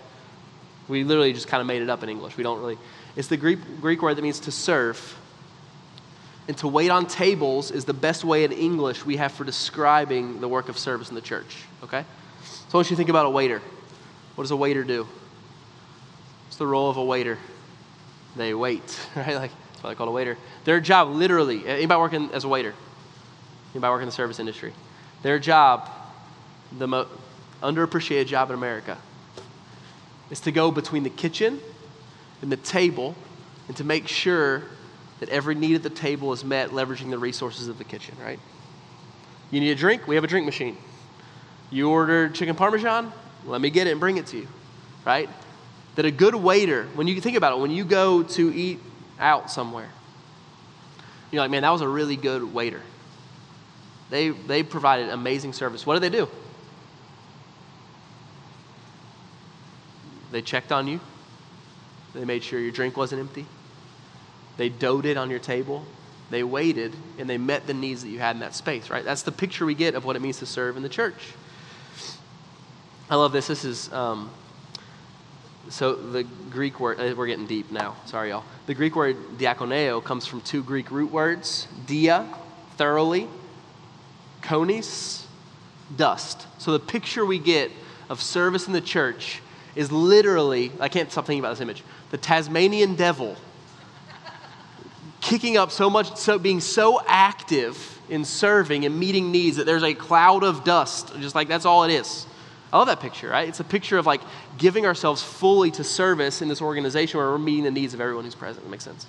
we 0.88 1.04
literally 1.04 1.34
just 1.34 1.48
kind 1.48 1.62
of 1.62 1.68
made 1.68 1.82
it 1.82 1.90
up 1.90 2.04
in 2.04 2.10
English. 2.10 2.38
We 2.38 2.44
don't 2.44 2.60
really. 2.60 2.78
It's 3.16 3.28
the 3.28 3.38
Greek, 3.38 3.60
Greek 3.82 4.02
word 4.02 4.16
that 4.16 4.22
means 4.22 4.40
to 4.42 4.52
serve. 4.52 5.18
And 6.48 6.58
to 6.60 6.68
wait 6.68 6.90
on 6.90 7.08
tables 7.08 7.72
is 7.72 7.84
the 7.84 7.94
best 7.94 8.24
way 8.24 8.46
in 8.46 8.54
English 8.54 9.06
we 9.06 9.18
have 9.18 9.34
for 9.34 9.44
describing 9.44 10.40
the 10.40 10.48
work 10.48 10.70
of 10.70 10.78
service 10.78 11.10
in 11.10 11.16
the 11.16 11.22
church. 11.22 11.58
Okay? 11.84 12.06
So 12.42 12.66
I 12.74 12.78
want 12.78 12.90
you 12.90 12.96
to 12.96 12.98
think 12.98 13.10
about 13.10 13.26
a 13.26 13.30
waiter. 13.30 13.62
What 14.36 14.44
does 14.44 14.52
a 14.52 14.56
waiter 14.56 14.86
do? 14.86 15.06
What's 16.46 16.58
the 16.58 16.68
role 16.68 16.90
of 16.90 16.96
a 16.96 17.04
waiter? 17.04 17.38
They 18.38 18.54
wait, 18.54 18.98
right? 19.16 19.36
Like 19.36 19.52
that's 19.72 19.84
why 19.84 19.90
they 19.90 19.96
call 19.96 20.08
a 20.08 20.12
waiter. 20.12 20.38
Their 20.64 20.80
job, 20.80 21.10
literally, 21.10 21.68
anybody 21.68 22.00
working 22.00 22.30
as 22.32 22.46
a 22.46 22.48
waiter? 22.48 22.74
Anybody 23.74 23.92
working 23.92 24.04
in 24.04 24.10
the 24.10 24.16
service 24.16 24.40
industry? 24.40 24.74
Their 25.24 25.40
job, 25.40 25.90
the 26.78 26.88
most 26.88 27.10
underappreciated 27.62 28.28
job 28.28 28.50
in 28.50 28.56
America, 28.56 28.98
is 30.30 30.40
to 30.42 30.52
go 30.52 30.72
between 30.72 31.04
the 31.04 31.10
kitchen 31.10 31.60
and 32.42 32.52
the 32.52 32.58
table 32.58 33.16
and 33.68 33.76
to 33.78 33.84
make 33.84 34.08
sure 34.08 34.64
that 35.20 35.30
every 35.30 35.56
need 35.56 35.76
at 35.76 35.84
the 35.84 35.90
table 35.90 36.32
is 36.34 36.44
met 36.44 36.70
leveraging 36.70 37.10
the 37.10 37.18
resources 37.18 37.68
of 37.68 37.78
the 37.78 37.84
kitchen, 37.84 38.16
right? 38.22 38.40
You 39.52 39.60
need 39.60 39.72
a 39.72 39.76
drink? 39.76 40.08
We 40.08 40.16
have 40.16 40.24
a 40.24 40.28
drink 40.28 40.46
machine. 40.46 40.78
You 41.72 41.90
ordered 41.90 42.36
chicken 42.36 42.56
parmesan? 42.56 43.12
Let 43.46 43.62
me 43.62 43.70
get 43.70 43.88
it 43.88 43.92
and 43.92 44.00
bring 44.00 44.18
it 44.18 44.28
to 44.28 44.38
you, 44.38 44.48
right? 45.06 45.30
That 45.96 46.06
a 46.06 46.12
good 46.12 46.36
waiter, 46.36 46.84
when 46.96 47.08
you 47.08 47.20
think 47.22 47.38
about 47.38 47.54
it, 47.54 47.62
when 47.62 47.72
you 47.72 47.86
go 47.86 48.24
to 48.24 48.56
eat 48.56 48.80
out 49.20 49.50
somewhere, 49.50 49.90
you're 51.32 51.42
like, 51.42 51.52
man, 51.52 51.64
that 51.64 51.72
was 51.72 51.82
a 51.82 51.88
really 51.88 52.16
good 52.16 52.54
waiter. 52.54 52.82
They, 54.10 54.30
they 54.30 54.64
provided 54.64 55.10
amazing 55.10 55.54
service. 55.54 55.86
What 55.86 55.96
did 56.00 56.04
they 56.04 56.16
do? 56.16 56.30
They 60.32 60.42
checked 60.42 60.72
on 60.72 60.88
you. 60.88 61.00
They 62.14 62.26
made 62.26 62.44
sure 62.44 62.60
your 62.60 62.72
drink 62.72 62.98
wasn't 62.98 63.22
empty. 63.22 63.46
They 64.58 64.70
doted 64.70 65.18
on 65.18 65.30
your 65.30 65.40
table. 65.40 65.86
They 66.30 66.44
waited 66.44 66.94
and 67.18 67.30
they 67.30 67.38
met 67.38 67.68
the 67.68 67.74
needs 67.74 68.04
that 68.04 68.10
you 68.10 68.20
had 68.20 68.36
in 68.36 68.42
that 68.42 68.56
space, 68.56 68.90
right? 68.90 69.06
That's 69.06 69.22
the 69.22 69.32
picture 69.32 69.66
we 69.66 69.76
get 69.76 69.96
of 69.96 70.04
what 70.04 70.16
it 70.16 70.22
means 70.22 70.40
to 70.40 70.46
serve 70.46 70.76
in 70.76 70.84
the 70.84 70.90
church. 70.90 71.34
I 73.10 73.16
love 73.16 73.32
this. 73.32 73.48
This 73.48 73.64
is, 73.64 73.92
um, 73.94 74.30
so 75.70 75.96
the 75.96 76.24
Greek 76.50 76.80
word, 76.80 77.00
uh, 77.00 77.16
we're 77.16 77.28
getting 77.28 77.48
deep 77.48 77.72
now. 77.72 77.96
Sorry, 78.06 78.30
y'all. 78.30 78.44
The 78.66 78.74
Greek 78.74 78.96
word 78.96 79.16
diakoneo 79.38 80.04
comes 80.04 80.26
from 80.26 80.42
two 80.42 80.62
Greek 80.64 80.92
root 80.92 81.12
words 81.12 81.68
dia, 81.86 82.28
thoroughly, 82.76 83.30
konis, 84.42 85.24
dust. 85.96 86.48
So 86.58 86.74
the 86.74 86.80
picture 86.80 87.26
we 87.26 87.40
get 87.40 87.72
of 88.10 88.22
service 88.22 88.68
in 88.68 88.74
the 88.74 88.82
church 88.82 89.42
is 89.78 89.92
literally, 89.92 90.72
I 90.80 90.90
can't 90.90 91.12
stop 91.12 91.26
thinking 91.26 91.40
about 91.40 91.52
this 91.52 91.62
image, 91.62 91.84
the 92.10 92.18
Tasmanian 92.18 92.96
devil 92.96 93.38
kicking 95.22 95.58
up 95.58 95.72
so 95.72 95.90
much, 95.90 96.16
so 96.18 96.40
being 96.40 96.60
so 96.60 97.02
active 97.06 98.00
in 98.10 98.26
serving 98.26 98.86
and 98.86 99.00
meeting 99.00 99.32
needs 99.32 99.58
that 99.58 99.66
there's 99.66 99.84
a 99.84 99.94
cloud 99.94 100.44
of 100.44 100.64
dust. 100.64 101.14
Just 101.20 101.36
like 101.36 101.48
that's 101.48 101.66
all 101.66 101.84
it 101.84 101.92
is. 101.92 102.26
I 102.72 102.78
love 102.78 102.88
that 102.88 103.00
picture, 103.00 103.30
right? 103.30 103.48
It's 103.48 103.60
a 103.60 103.64
picture 103.64 103.98
of 103.98 104.06
like 104.06 104.22
giving 104.58 104.86
ourselves 104.86 105.22
fully 105.22 105.72
to 105.72 105.84
service 105.84 106.42
in 106.42 106.48
this 106.48 106.62
organization 106.62 107.18
where 107.18 107.30
we're 107.30 107.38
meeting 107.38 107.64
the 107.64 107.72
needs 107.72 107.94
of 107.94 108.02
everyone 108.02 108.26
who's 108.26 108.36
present. 108.36 108.66
That 108.66 108.70
makes 108.70 108.84
sense. 108.84 109.06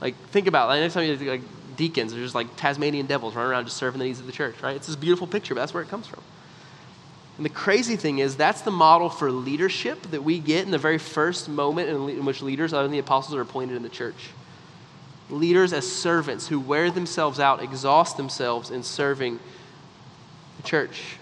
Like, 0.00 0.16
think 0.30 0.46
about 0.46 0.70
it. 0.76 0.80
Next 0.80 0.94
time 0.94 1.04
you 1.04 1.16
like 1.30 1.42
deacons, 1.76 2.12
they're 2.12 2.22
just 2.22 2.34
like 2.34 2.54
Tasmanian 2.56 3.06
devils 3.06 3.34
running 3.34 3.50
around 3.50 3.64
just 3.64 3.76
serving 3.76 3.98
the 3.98 4.04
needs 4.04 4.20
of 4.20 4.26
the 4.26 4.32
church, 4.32 4.56
right? 4.62 4.76
It's 4.76 4.86
this 4.86 4.96
beautiful 4.96 5.26
picture, 5.26 5.54
but 5.54 5.60
that's 5.60 5.74
where 5.74 5.82
it 5.82 5.88
comes 5.88 6.06
from. 6.06 6.22
And 7.36 7.44
the 7.44 7.50
crazy 7.50 7.96
thing 7.96 8.18
is, 8.18 8.36
that's 8.36 8.62
the 8.62 8.70
model 8.70 9.10
for 9.10 9.30
leadership 9.30 10.02
that 10.10 10.24
we 10.24 10.38
get 10.38 10.64
in 10.64 10.70
the 10.70 10.78
very 10.78 10.98
first 10.98 11.48
moment 11.48 11.88
in, 11.88 12.08
in 12.08 12.24
which 12.24 12.40
leaders, 12.40 12.72
other 12.72 12.84
than 12.84 12.92
the 12.92 12.98
apostles, 12.98 13.34
are 13.34 13.42
appointed 13.42 13.76
in 13.76 13.82
the 13.82 13.90
church. 13.90 14.30
Leaders 15.28 15.72
as 15.72 15.90
servants 15.90 16.48
who 16.48 16.58
wear 16.58 16.90
themselves 16.90 17.38
out, 17.38 17.62
exhaust 17.62 18.16
themselves 18.16 18.70
in 18.70 18.82
serving 18.82 19.38
the 20.56 20.62
church. 20.62 21.18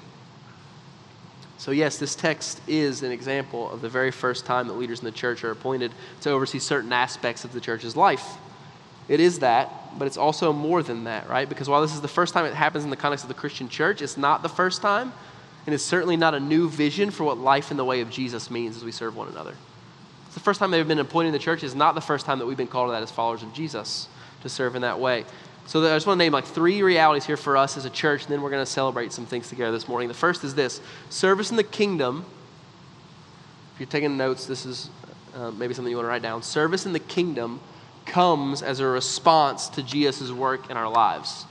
So, 1.58 1.70
yes, 1.72 1.98
this 1.98 2.14
text 2.14 2.60
is 2.68 3.02
an 3.02 3.10
example 3.10 3.70
of 3.72 3.80
the 3.80 3.88
very 3.88 4.10
first 4.10 4.44
time 4.44 4.68
that 4.68 4.74
leaders 4.74 5.00
in 5.00 5.06
the 5.06 5.12
church 5.12 5.42
are 5.42 5.50
appointed 5.50 5.92
to 6.20 6.30
oversee 6.30 6.58
certain 6.58 6.92
aspects 6.92 7.44
of 7.44 7.52
the 7.52 7.60
church's 7.60 7.96
life. 7.96 8.36
It 9.08 9.18
is 9.18 9.40
that, 9.40 9.98
but 9.98 10.06
it's 10.06 10.16
also 10.16 10.52
more 10.52 10.82
than 10.82 11.04
that, 11.04 11.28
right? 11.28 11.48
Because 11.48 11.68
while 11.68 11.82
this 11.82 11.94
is 11.94 12.02
the 12.02 12.08
first 12.08 12.34
time 12.34 12.44
it 12.44 12.54
happens 12.54 12.84
in 12.84 12.90
the 12.90 12.96
context 12.96 13.24
of 13.24 13.28
the 13.28 13.34
Christian 13.34 13.68
church, 13.68 14.00
it's 14.00 14.16
not 14.16 14.42
the 14.42 14.48
first 14.48 14.80
time 14.80 15.12
and 15.66 15.74
it's 15.74 15.84
certainly 15.84 16.16
not 16.16 16.34
a 16.34 16.40
new 16.40 16.68
vision 16.68 17.10
for 17.10 17.24
what 17.24 17.38
life 17.38 17.70
in 17.70 17.76
the 17.76 17.84
way 17.84 18.00
of 18.00 18.10
Jesus 18.10 18.50
means 18.50 18.76
as 18.76 18.84
we 18.84 18.92
serve 18.92 19.16
one 19.16 19.28
another. 19.28 19.54
It's 20.26 20.34
the 20.34 20.40
first 20.40 20.58
time 20.58 20.70
they've 20.70 20.86
been 20.86 20.98
appointed 20.98 21.28
in 21.28 21.32
the 21.32 21.38
church. 21.38 21.62
It's 21.62 21.74
not 21.74 21.94
the 21.94 22.00
first 22.00 22.26
time 22.26 22.38
that 22.40 22.46
we've 22.46 22.56
been 22.56 22.66
called 22.66 22.88
to 22.88 22.92
that 22.92 23.02
as 23.02 23.10
followers 23.10 23.42
of 23.42 23.52
Jesus 23.52 24.08
to 24.42 24.48
serve 24.48 24.74
in 24.76 24.82
that 24.82 24.98
way. 24.98 25.24
So 25.66 25.80
I 25.82 25.96
just 25.96 26.06
want 26.06 26.18
to 26.18 26.24
name 26.24 26.32
like 26.32 26.44
three 26.44 26.82
realities 26.82 27.24
here 27.24 27.38
for 27.38 27.56
us 27.56 27.76
as 27.76 27.86
a 27.86 27.90
church, 27.90 28.24
and 28.24 28.32
then 28.32 28.42
we're 28.42 28.50
going 28.50 28.64
to 28.64 28.70
celebrate 28.70 29.12
some 29.12 29.24
things 29.24 29.48
together 29.48 29.72
this 29.72 29.88
morning. 29.88 30.08
The 30.08 30.14
first 30.14 30.44
is 30.44 30.54
this 30.54 30.80
service 31.08 31.50
in 31.50 31.56
the 31.56 31.64
kingdom. 31.64 32.26
If 33.74 33.80
you're 33.80 33.86
taking 33.86 34.16
notes, 34.16 34.46
this 34.46 34.66
is 34.66 34.90
uh, 35.34 35.50
maybe 35.52 35.72
something 35.72 35.90
you 35.90 35.96
want 35.96 36.04
to 36.04 36.10
write 36.10 36.22
down. 36.22 36.42
Service 36.42 36.84
in 36.84 36.92
the 36.92 37.00
kingdom 37.00 37.60
comes 38.04 38.62
as 38.62 38.80
a 38.80 38.86
response 38.86 39.68
to 39.70 39.82
Jesus' 39.82 40.30
work 40.30 40.70
in 40.70 40.76
our 40.76 40.88
lives. 40.88 41.46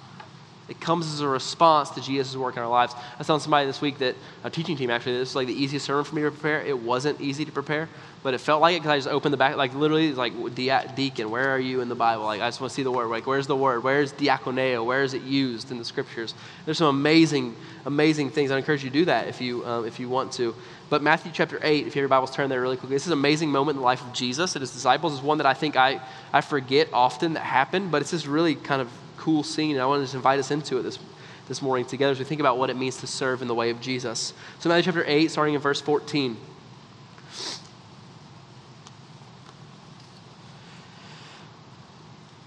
It 0.69 0.79
comes 0.79 1.13
as 1.13 1.19
a 1.19 1.27
response 1.27 1.89
to 1.91 2.01
Jesus' 2.01 2.37
work 2.37 2.55
in 2.55 2.63
our 2.63 2.69
lives. 2.69 2.95
I 3.19 3.23
telling 3.23 3.41
somebody 3.41 3.65
this 3.65 3.81
week 3.81 3.97
that 3.97 4.15
a 4.45 4.49
teaching 4.49 4.77
team 4.77 4.89
actually, 4.89 5.17
this 5.17 5.31
is 5.31 5.35
like 5.35 5.47
the 5.47 5.53
easiest 5.53 5.85
sermon 5.85 6.05
for 6.05 6.15
me 6.15 6.21
to 6.21 6.31
prepare. 6.31 6.61
It 6.61 6.79
wasn't 6.79 7.19
easy 7.19 7.43
to 7.43 7.51
prepare, 7.51 7.89
but 8.23 8.33
it 8.33 8.37
felt 8.37 8.61
like 8.61 8.77
it 8.77 8.79
because 8.79 8.91
I 8.91 8.97
just 8.97 9.09
opened 9.09 9.33
the 9.33 9.37
back, 9.37 9.57
like 9.57 9.75
literally, 9.75 10.13
like 10.13 10.33
deacon, 10.55 11.29
where 11.29 11.49
are 11.49 11.59
you 11.59 11.81
in 11.81 11.89
the 11.89 11.95
Bible? 11.95 12.23
Like 12.23 12.39
I 12.39 12.47
just 12.47 12.61
want 12.61 12.71
to 12.71 12.75
see 12.75 12.83
the 12.83 12.91
word. 12.91 13.07
Like 13.07 13.27
where's 13.27 13.45
the 13.45 13.57
word? 13.57 13.83
Where's 13.83 14.13
diakoneo? 14.13 14.85
Where 14.85 15.03
is 15.03 15.13
it 15.13 15.23
used 15.23 15.69
in 15.69 15.79
the 15.79 15.85
scriptures? 15.85 16.33
There's 16.63 16.77
some 16.77 16.87
amazing, 16.87 17.57
amazing 17.85 18.29
things. 18.29 18.49
I 18.49 18.57
encourage 18.57 18.85
you 18.85 18.89
to 18.89 18.93
do 18.93 19.05
that 19.05 19.27
if 19.27 19.41
you 19.41 19.65
um, 19.65 19.85
if 19.85 19.99
you 19.99 20.07
want 20.07 20.31
to. 20.33 20.55
But 20.89 21.01
Matthew 21.01 21.31
chapter 21.33 21.59
8, 21.61 21.79
if 21.79 21.85
you 21.87 21.89
have 21.89 21.95
your 21.95 22.07
Bibles, 22.07 22.31
turn 22.31 22.49
there 22.49 22.61
really 22.61 22.77
quickly. 22.77 22.95
This 22.95 23.03
is 23.03 23.11
an 23.11 23.17
amazing 23.17 23.49
moment 23.49 23.77
in 23.77 23.81
the 23.81 23.85
life 23.85 24.01
of 24.01 24.13
Jesus 24.13 24.55
and 24.55 24.61
his 24.61 24.71
disciples. 24.71 25.13
It's 25.13 25.23
one 25.23 25.39
that 25.39 25.47
I 25.47 25.55
think 25.55 25.75
I, 25.75 25.99
I 26.31 26.41
forget 26.41 26.87
often 26.93 27.33
that 27.33 27.41
happened, 27.41 27.91
but 27.91 28.01
it's 28.01 28.11
this 28.11 28.27
really 28.27 28.53
kind 28.53 28.79
of 28.79 28.89
cool 29.23 29.41
scene, 29.41 29.71
and 29.71 29.81
I 29.81 29.85
want 29.85 30.01
to 30.01 30.03
just 30.03 30.15
invite 30.15 30.37
us 30.37 30.51
into 30.51 30.77
it 30.77 30.81
this, 30.81 30.99
this 31.47 31.61
morning 31.61 31.85
together 31.85 32.11
as 32.11 32.19
we 32.19 32.25
think 32.25 32.41
about 32.41 32.57
what 32.57 32.69
it 32.69 32.75
means 32.75 32.97
to 32.97 33.07
serve 33.07 33.41
in 33.41 33.47
the 33.47 33.55
way 33.55 33.69
of 33.69 33.79
Jesus. 33.79 34.33
So, 34.59 34.67
Matthew 34.67 34.91
chapter 34.91 35.05
8, 35.07 35.31
starting 35.31 35.53
in 35.53 35.61
verse 35.61 35.79
14. 35.79 36.35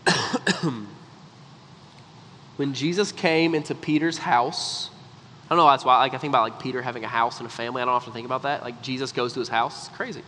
when 2.58 2.74
Jesus 2.74 3.10
came 3.10 3.54
into 3.54 3.74
Peter's 3.74 4.18
house, 4.18 4.90
I 5.46 5.54
don't 5.54 5.64
know 5.64 5.70
that's 5.70 5.86
why 5.86 5.96
like 6.00 6.12
I 6.12 6.18
think 6.18 6.30
about 6.30 6.42
like 6.42 6.60
Peter 6.60 6.82
having 6.82 7.04
a 7.04 7.08
house 7.08 7.38
and 7.38 7.46
a 7.46 7.50
family. 7.50 7.80
I 7.80 7.86
don't 7.86 7.94
often 7.94 8.12
think 8.12 8.26
about 8.26 8.42
that. 8.42 8.62
Like 8.62 8.82
Jesus 8.82 9.12
goes 9.12 9.32
to 9.32 9.40
his 9.40 9.48
house. 9.48 9.88
It's 9.88 9.96
crazy. 9.96 10.20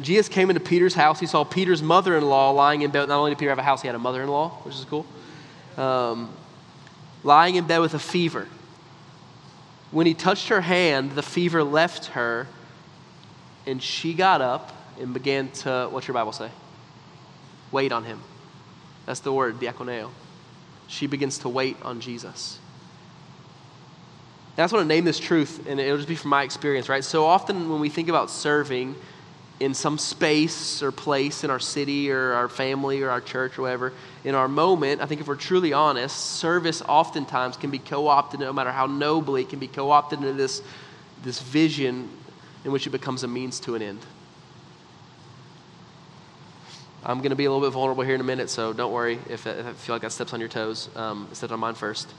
Jesus 0.00 0.28
came 0.28 0.50
into 0.50 0.58
Peter's 0.60 0.94
house. 0.94 1.20
He 1.20 1.26
saw 1.26 1.44
Peter's 1.44 1.80
mother-in-law 1.80 2.50
lying 2.50 2.82
in 2.82 2.90
bed. 2.90 3.08
Not 3.08 3.18
only 3.18 3.30
did 3.30 3.38
Peter 3.38 3.50
have 3.50 3.60
a 3.60 3.62
house, 3.62 3.82
he 3.82 3.86
had 3.86 3.94
a 3.94 4.00
mother-in-law, 4.00 4.62
which 4.64 4.74
is 4.74 4.84
cool 4.86 5.06
um, 5.76 6.32
lying 7.22 7.56
in 7.56 7.66
bed 7.66 7.78
with 7.78 7.94
a 7.94 7.98
fever. 7.98 8.48
When 9.90 10.06
he 10.06 10.14
touched 10.14 10.48
her 10.48 10.60
hand, 10.60 11.12
the 11.12 11.22
fever 11.22 11.64
left 11.64 12.06
her, 12.06 12.46
and 13.66 13.82
she 13.82 14.14
got 14.14 14.40
up 14.40 14.72
and 15.00 15.12
began 15.12 15.50
to, 15.50 15.88
what's 15.90 16.06
your 16.06 16.14
Bible 16.14 16.32
say? 16.32 16.50
Wait 17.72 17.92
on 17.92 18.04
him. 18.04 18.20
That's 19.06 19.20
the 19.20 19.32
word, 19.32 19.58
diakoneo. 19.58 20.10
She 20.86 21.06
begins 21.06 21.38
to 21.38 21.48
wait 21.48 21.76
on 21.82 22.00
Jesus. 22.00 22.58
And 24.56 24.62
I 24.62 24.64
just 24.64 24.74
want 24.74 24.84
to 24.84 24.88
name 24.88 25.04
this 25.04 25.18
truth, 25.18 25.66
and 25.66 25.80
it'll 25.80 25.96
just 25.96 26.08
be 26.08 26.16
from 26.16 26.30
my 26.30 26.42
experience, 26.42 26.88
right? 26.88 27.04
So 27.04 27.24
often 27.24 27.70
when 27.70 27.80
we 27.80 27.88
think 27.88 28.08
about 28.08 28.30
serving, 28.30 28.94
in 29.60 29.74
some 29.74 29.98
space 29.98 30.82
or 30.82 30.90
place 30.90 31.44
in 31.44 31.50
our 31.50 31.58
city 31.60 32.10
or 32.10 32.32
our 32.32 32.48
family 32.48 33.02
or 33.02 33.10
our 33.10 33.20
church 33.20 33.58
or 33.58 33.62
whatever, 33.62 33.92
in 34.24 34.34
our 34.34 34.48
moment, 34.48 35.02
I 35.02 35.06
think 35.06 35.20
if 35.20 35.28
we're 35.28 35.36
truly 35.36 35.74
honest, 35.74 36.16
service 36.16 36.82
oftentimes 36.88 37.58
can 37.58 37.70
be 37.70 37.78
co 37.78 38.08
opted, 38.08 38.40
no 38.40 38.54
matter 38.54 38.72
how 38.72 38.86
nobly, 38.86 39.42
it 39.42 39.50
can 39.50 39.58
be 39.58 39.68
co 39.68 39.90
opted 39.90 40.20
into 40.20 40.32
this, 40.32 40.62
this 41.22 41.40
vision 41.40 42.08
in 42.64 42.72
which 42.72 42.86
it 42.86 42.90
becomes 42.90 43.22
a 43.22 43.28
means 43.28 43.60
to 43.60 43.74
an 43.74 43.82
end. 43.82 44.00
I'm 47.04 47.18
going 47.18 47.30
to 47.30 47.36
be 47.36 47.44
a 47.44 47.50
little 47.50 47.66
bit 47.66 47.72
vulnerable 47.72 48.02
here 48.02 48.14
in 48.14 48.20
a 48.20 48.24
minute, 48.24 48.50
so 48.50 48.72
don't 48.72 48.92
worry 48.92 49.18
if, 49.28 49.46
I 49.46 49.72
feel 49.74 49.94
like 49.94 50.02
that 50.02 50.12
steps 50.12 50.32
on 50.32 50.40
your 50.40 50.48
toes. 50.48 50.88
Um, 50.96 51.28
step 51.32 51.50
on 51.50 51.60
mine 51.60 51.74
first. 51.74 52.12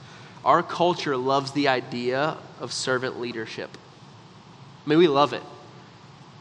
Our 0.45 0.63
culture 0.63 1.17
loves 1.17 1.51
the 1.51 1.67
idea 1.67 2.37
of 2.59 2.71
servant 2.71 3.19
leadership. 3.19 3.69
I 4.85 4.89
mean, 4.89 4.97
we 4.97 5.07
love 5.07 5.33
it 5.33 5.43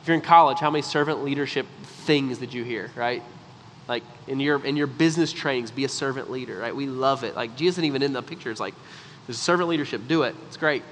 if 0.01 0.09
you're 0.09 0.15
in 0.15 0.23
college, 0.23 0.59
how 0.59 0.71
many 0.71 0.83
servant 0.83 1.23
leadership 1.23 1.67
things 1.83 2.39
did 2.39 2.55
you 2.55 2.65
hear, 2.65 2.91
right? 2.97 3.23
Like 3.89 4.03
in 4.27 4.41
your 4.41 4.65
in 4.65 4.77
your 4.77 4.87
business 4.87 5.33
trainings, 5.33 5.71
be 5.71 5.85
a 5.85 5.89
servant 5.89 6.31
leader, 6.31 6.59
right? 6.59 6.75
We 6.75 6.87
love 6.87 7.25
it. 7.25 7.37
Like 7.37 7.57
Jesus 7.57 7.75
isn't 7.75 7.85
even 7.85 8.03
in 8.03 8.13
the 8.13 8.23
picture. 8.23 8.51
It's 8.51 8.61
like 8.61 8.75
there's 9.27 9.39
servant 9.39 9.69
leadership. 9.69 10.03
Do 10.09 10.23
it. 10.23 10.35
It's 10.47 10.57
great. 10.57 10.83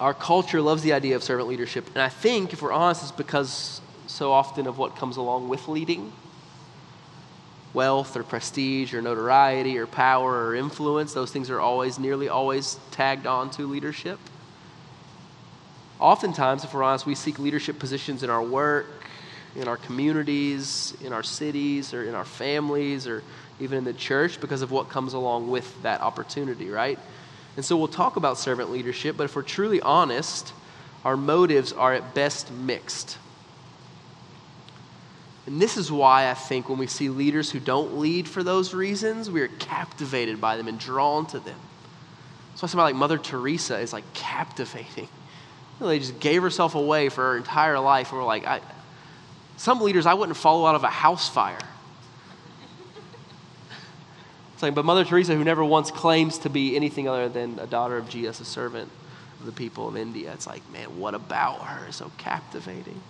Our 0.00 0.14
culture 0.14 0.60
loves 0.60 0.82
the 0.82 0.92
idea 0.92 1.16
of 1.16 1.22
servant 1.22 1.48
leadership, 1.48 1.88
and 1.88 2.02
I 2.02 2.08
think 2.08 2.52
if 2.52 2.62
we're 2.62 2.72
honest, 2.72 3.02
it's 3.02 3.12
because 3.12 3.80
so 4.06 4.32
often 4.32 4.66
of 4.66 4.78
what 4.78 4.96
comes 4.96 5.16
along 5.16 5.48
with 5.48 5.68
leading 5.68 6.12
wealth 7.74 8.16
or 8.16 8.22
prestige 8.22 8.94
or 8.94 9.02
notoriety 9.02 9.76
or 9.76 9.86
power 9.86 10.46
or 10.46 10.54
influence 10.54 11.12
those 11.12 11.30
things 11.30 11.50
are 11.50 11.60
always 11.60 11.98
nearly 11.98 12.28
always 12.28 12.78
tagged 12.90 13.26
on 13.26 13.50
to 13.50 13.66
leadership 13.66 14.18
Oftentimes, 16.00 16.64
if 16.64 16.74
we're 16.74 16.82
honest, 16.82 17.06
we 17.06 17.14
seek 17.14 17.38
leadership 17.38 17.78
positions 17.78 18.22
in 18.22 18.30
our 18.30 18.42
work, 18.42 18.86
in 19.56 19.66
our 19.66 19.76
communities, 19.76 20.96
in 21.02 21.12
our 21.12 21.24
cities, 21.24 21.92
or 21.92 22.04
in 22.04 22.14
our 22.14 22.24
families, 22.24 23.08
or 23.08 23.22
even 23.60 23.78
in 23.78 23.84
the 23.84 23.92
church 23.92 24.40
because 24.40 24.62
of 24.62 24.70
what 24.70 24.88
comes 24.88 25.12
along 25.12 25.50
with 25.50 25.82
that 25.82 26.00
opportunity, 26.00 26.70
right? 26.70 26.98
And 27.56 27.64
so 27.64 27.76
we'll 27.76 27.88
talk 27.88 28.16
about 28.16 28.38
servant 28.38 28.70
leadership, 28.70 29.16
but 29.16 29.24
if 29.24 29.34
we're 29.34 29.42
truly 29.42 29.80
honest, 29.80 30.52
our 31.04 31.16
motives 31.16 31.72
are 31.72 31.92
at 31.92 32.14
best 32.14 32.52
mixed. 32.52 33.18
And 35.46 35.60
this 35.60 35.76
is 35.76 35.90
why 35.90 36.30
I 36.30 36.34
think 36.34 36.68
when 36.68 36.78
we 36.78 36.86
see 36.86 37.08
leaders 37.08 37.50
who 37.50 37.58
don't 37.58 37.98
lead 37.98 38.28
for 38.28 38.44
those 38.44 38.74
reasons, 38.74 39.30
we 39.30 39.40
are 39.40 39.48
captivated 39.48 40.40
by 40.40 40.56
them 40.56 40.68
and 40.68 40.78
drawn 40.78 41.26
to 41.28 41.40
them. 41.40 41.58
That's 42.50 42.62
why 42.62 42.68
somebody 42.68 42.92
like 42.92 43.00
Mother 43.00 43.18
Teresa 43.18 43.78
is 43.78 43.92
like 43.92 44.04
captivating 44.12 45.08
really 45.80 45.98
just 45.98 46.18
gave 46.20 46.42
herself 46.42 46.74
away 46.74 47.08
for 47.08 47.22
her 47.22 47.36
entire 47.36 47.78
life. 47.78 48.10
And 48.10 48.18
we're 48.18 48.26
like, 48.26 48.46
I, 48.46 48.60
some 49.56 49.80
leaders 49.80 50.06
I 50.06 50.14
wouldn't 50.14 50.36
follow 50.36 50.66
out 50.66 50.74
of 50.74 50.84
a 50.84 50.88
house 50.88 51.28
fire. 51.28 51.58
It's 54.54 54.62
like, 54.62 54.74
but 54.74 54.84
Mother 54.84 55.04
Teresa, 55.04 55.36
who 55.36 55.44
never 55.44 55.64
once 55.64 55.92
claims 55.92 56.38
to 56.38 56.50
be 56.50 56.74
anything 56.74 57.06
other 57.06 57.28
than 57.28 57.60
a 57.60 57.66
daughter 57.66 57.96
of 57.96 58.08
Jesus, 58.08 58.40
a 58.40 58.44
servant 58.44 58.90
of 59.38 59.46
the 59.46 59.52
people 59.52 59.86
of 59.86 59.96
India, 59.96 60.32
it's 60.32 60.48
like, 60.48 60.68
man, 60.72 60.98
what 60.98 61.14
about 61.14 61.60
her 61.60 61.92
so 61.92 62.10
captivating? 62.18 63.00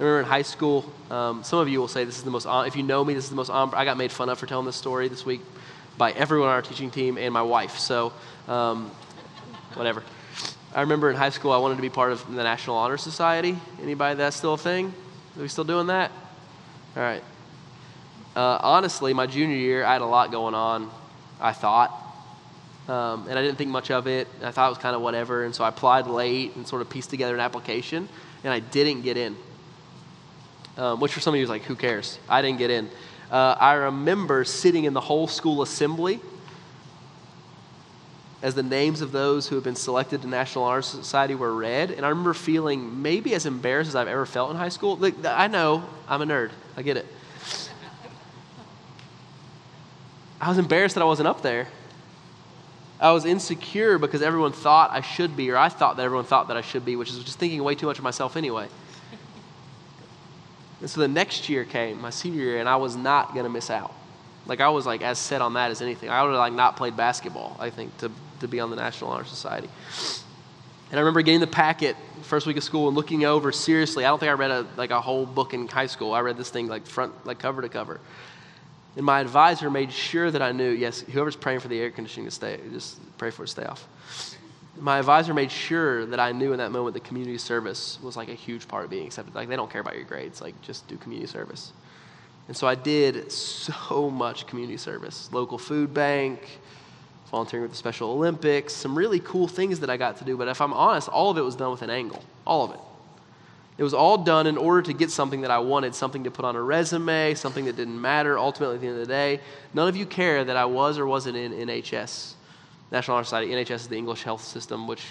I 0.00 0.02
remember 0.02 0.20
in 0.20 0.24
high 0.24 0.42
school, 0.42 0.90
um, 1.10 1.44
some 1.44 1.58
of 1.58 1.68
you 1.68 1.78
will 1.78 1.88
say 1.88 2.04
this 2.04 2.16
is 2.16 2.24
the 2.24 2.30
most, 2.30 2.46
if 2.48 2.74
you 2.74 2.82
know 2.82 3.04
me, 3.04 3.12
this 3.12 3.24
is 3.24 3.30
the 3.30 3.36
most, 3.36 3.50
I 3.50 3.84
got 3.84 3.98
made 3.98 4.10
fun 4.10 4.30
of 4.30 4.38
for 4.38 4.46
telling 4.46 4.64
this 4.64 4.76
story 4.76 5.08
this 5.08 5.26
week 5.26 5.42
by 5.98 6.12
everyone 6.12 6.48
on 6.48 6.54
our 6.54 6.62
teaching 6.62 6.90
team 6.90 7.18
and 7.18 7.34
my 7.34 7.42
wife. 7.42 7.76
So, 7.76 8.14
um, 8.48 8.90
whatever. 9.74 10.02
I 10.74 10.80
remember 10.80 11.10
in 11.10 11.16
high 11.16 11.28
school 11.28 11.52
I 11.52 11.58
wanted 11.58 11.76
to 11.76 11.82
be 11.82 11.90
part 11.90 12.12
of 12.12 12.26
the 12.34 12.42
National 12.42 12.76
Honor 12.76 12.96
Society. 12.96 13.58
Anybody 13.82 14.16
that's 14.16 14.36
still 14.36 14.54
a 14.54 14.58
thing? 14.58 14.94
Are 15.36 15.42
we 15.42 15.48
still 15.48 15.64
doing 15.64 15.88
that? 15.88 16.10
All 16.96 17.02
right. 17.02 17.22
Uh, 18.34 18.58
honestly, 18.62 19.12
my 19.12 19.26
junior 19.26 19.56
year, 19.56 19.84
I 19.84 19.92
had 19.92 20.00
a 20.00 20.06
lot 20.06 20.30
going 20.30 20.54
on, 20.54 20.90
I 21.38 21.52
thought. 21.52 21.90
Um, 22.88 23.26
and 23.28 23.38
I 23.38 23.42
didn't 23.42 23.58
think 23.58 23.70
much 23.70 23.90
of 23.90 24.06
it. 24.06 24.28
I 24.42 24.50
thought 24.50 24.68
it 24.68 24.70
was 24.70 24.78
kind 24.78 24.96
of 24.96 25.02
whatever. 25.02 25.44
And 25.44 25.54
so 25.54 25.62
I 25.62 25.68
applied 25.68 26.06
late 26.06 26.56
and 26.56 26.66
sort 26.66 26.80
of 26.80 26.88
pieced 26.88 27.10
together 27.10 27.34
an 27.34 27.40
application, 27.40 28.08
and 28.42 28.52
I 28.52 28.60
didn't 28.60 29.02
get 29.02 29.18
in. 29.18 29.36
Um, 30.78 31.00
which 31.00 31.12
for 31.12 31.20
some 31.20 31.34
of 31.34 31.38
you 31.38 31.44
is 31.44 31.50
like, 31.50 31.64
who 31.64 31.76
cares? 31.76 32.18
I 32.30 32.40
didn't 32.40 32.58
get 32.58 32.70
in. 32.70 32.88
Uh, 33.30 33.56
I 33.60 33.74
remember 33.74 34.44
sitting 34.44 34.84
in 34.84 34.94
the 34.94 35.02
whole 35.02 35.28
school 35.28 35.60
assembly 35.60 36.18
as 38.42 38.54
the 38.56 38.62
names 38.62 39.00
of 39.00 39.12
those 39.12 39.46
who 39.46 39.54
had 39.54 39.64
been 39.64 39.76
selected 39.76 40.22
to 40.22 40.28
National 40.28 40.64
Honor 40.64 40.82
Society 40.82 41.36
were 41.36 41.54
read. 41.54 41.92
And 41.92 42.04
I 42.04 42.08
remember 42.08 42.34
feeling 42.34 43.00
maybe 43.00 43.34
as 43.34 43.46
embarrassed 43.46 43.88
as 43.88 43.96
I've 43.96 44.08
ever 44.08 44.26
felt 44.26 44.50
in 44.50 44.56
high 44.56 44.68
school. 44.68 44.96
Like, 44.96 45.24
I 45.24 45.46
know, 45.46 45.84
I'm 46.08 46.22
a 46.22 46.26
nerd. 46.26 46.50
I 46.76 46.82
get 46.82 46.96
it. 46.96 47.06
I 50.40 50.48
was 50.48 50.58
embarrassed 50.58 50.96
that 50.96 51.02
I 51.02 51.04
wasn't 51.04 51.28
up 51.28 51.40
there. 51.42 51.68
I 52.98 53.12
was 53.12 53.24
insecure 53.24 53.98
because 53.98 54.22
everyone 54.22 54.52
thought 54.52 54.90
I 54.90 55.00
should 55.00 55.36
be, 55.36 55.50
or 55.50 55.56
I 55.56 55.68
thought 55.68 55.96
that 55.96 56.02
everyone 56.02 56.24
thought 56.24 56.48
that 56.48 56.56
I 56.56 56.62
should 56.62 56.84
be, 56.84 56.96
which 56.96 57.10
is 57.10 57.22
just 57.22 57.38
thinking 57.38 57.62
way 57.62 57.76
too 57.76 57.86
much 57.86 57.98
of 57.98 58.04
myself 58.04 58.36
anyway. 58.36 58.66
And 60.80 60.90
so 60.90 61.00
the 61.00 61.08
next 61.08 61.48
year 61.48 61.64
came, 61.64 62.00
my 62.00 62.10
senior 62.10 62.42
year, 62.42 62.58
and 62.58 62.68
I 62.68 62.74
was 62.76 62.96
not 62.96 63.34
going 63.34 63.44
to 63.44 63.50
miss 63.50 63.70
out. 63.70 63.94
Like 64.46 64.60
I 64.60 64.68
was 64.68 64.84
like 64.84 65.02
as 65.02 65.18
set 65.18 65.40
on 65.40 65.54
that 65.54 65.70
as 65.70 65.80
anything. 65.80 66.10
I 66.10 66.22
would 66.22 66.30
have 66.30 66.38
like 66.38 66.52
not 66.52 66.76
played 66.76 66.96
basketball, 66.96 67.56
I 67.60 67.70
think, 67.70 67.96
to, 67.98 68.10
to 68.42 68.48
be 68.48 68.60
on 68.60 68.70
the 68.70 68.76
National 68.76 69.10
Honor 69.10 69.24
Society. 69.24 69.68
And 70.90 70.98
I 70.98 71.00
remember 71.00 71.22
getting 71.22 71.40
the 71.40 71.46
packet 71.46 71.96
first 72.22 72.46
week 72.46 72.56
of 72.56 72.64
school 72.64 72.86
and 72.88 72.96
looking 72.96 73.24
over 73.24 73.50
seriously. 73.50 74.04
I 74.04 74.08
don't 74.08 74.18
think 74.18 74.30
I 74.30 74.34
read 74.34 74.50
a, 74.50 74.66
like 74.76 74.90
a 74.90 75.00
whole 75.00 75.24
book 75.24 75.54
in 75.54 75.66
high 75.66 75.86
school. 75.86 76.12
I 76.12 76.20
read 76.20 76.36
this 76.36 76.50
thing 76.50 76.68
like 76.68 76.86
front, 76.86 77.26
like 77.26 77.38
cover 77.38 77.62
to 77.62 77.68
cover. 77.68 77.98
And 78.96 79.06
my 79.06 79.20
advisor 79.20 79.70
made 79.70 79.90
sure 79.90 80.30
that 80.30 80.42
I 80.42 80.52
knew, 80.52 80.70
yes, 80.70 81.00
whoever's 81.00 81.36
praying 81.36 81.60
for 81.60 81.68
the 81.68 81.80
air 81.80 81.90
conditioning 81.90 82.26
to 82.26 82.30
stay, 82.30 82.60
just 82.72 82.98
pray 83.16 83.30
for 83.30 83.44
it 83.44 83.46
to 83.46 83.52
stay 83.52 83.64
off. 83.64 83.88
My 84.78 84.98
advisor 84.98 85.32
made 85.32 85.50
sure 85.50 86.04
that 86.06 86.20
I 86.20 86.32
knew 86.32 86.52
in 86.52 86.58
that 86.58 86.72
moment 86.72 86.94
that 86.94 87.04
community 87.04 87.38
service 87.38 87.98
was 88.02 88.16
like 88.16 88.28
a 88.28 88.34
huge 88.34 88.68
part 88.68 88.84
of 88.84 88.90
being 88.90 89.06
accepted. 89.06 89.34
Like 89.34 89.48
they 89.48 89.56
don't 89.56 89.70
care 89.70 89.80
about 89.80 89.96
your 89.96 90.04
grades, 90.04 90.40
like 90.40 90.60
just 90.62 90.86
do 90.88 90.96
community 90.96 91.30
service. 91.30 91.72
And 92.48 92.56
so 92.56 92.66
I 92.66 92.74
did 92.74 93.30
so 93.32 94.10
much 94.10 94.46
community 94.46 94.76
service 94.76 95.32
local 95.32 95.58
food 95.58 95.94
bank, 95.94 96.60
volunteering 97.32 97.62
with 97.62 97.72
the 97.72 97.76
Special 97.76 98.10
Olympics, 98.10 98.74
some 98.74 98.96
really 98.96 99.18
cool 99.18 99.48
things 99.48 99.80
that 99.80 99.90
I 99.90 99.96
got 99.96 100.18
to 100.18 100.24
do. 100.24 100.36
But 100.36 100.46
if 100.48 100.60
I'm 100.60 100.72
honest, 100.72 101.08
all 101.08 101.30
of 101.30 101.38
it 101.38 101.40
was 101.40 101.56
done 101.56 101.72
with 101.72 101.82
an 101.82 101.90
angle. 101.90 102.22
All 102.46 102.64
of 102.64 102.72
it. 102.72 102.80
It 103.78 103.82
was 103.82 103.94
all 103.94 104.18
done 104.18 104.46
in 104.46 104.58
order 104.58 104.82
to 104.82 104.92
get 104.92 105.10
something 105.10 105.40
that 105.40 105.50
I 105.50 105.58
wanted, 105.58 105.94
something 105.94 106.24
to 106.24 106.30
put 106.30 106.44
on 106.44 106.56
a 106.56 106.62
resume, 106.62 107.34
something 107.34 107.64
that 107.64 107.74
didn't 107.74 107.98
matter 107.98 108.38
ultimately 108.38 108.76
at 108.76 108.80
the 108.82 108.86
end 108.86 109.00
of 109.00 109.08
the 109.08 109.12
day. 109.12 109.40
None 109.72 109.88
of 109.88 109.96
you 109.96 110.04
care 110.04 110.44
that 110.44 110.56
I 110.56 110.66
was 110.66 110.98
or 110.98 111.06
wasn't 111.06 111.38
in 111.38 111.52
NHS, 111.52 112.34
National 112.92 113.16
Honor 113.16 113.24
Society. 113.24 113.50
NHS 113.50 113.70
is 113.70 113.88
the 113.88 113.96
English 113.96 114.22
health 114.24 114.44
system, 114.44 114.86
which 114.86 115.02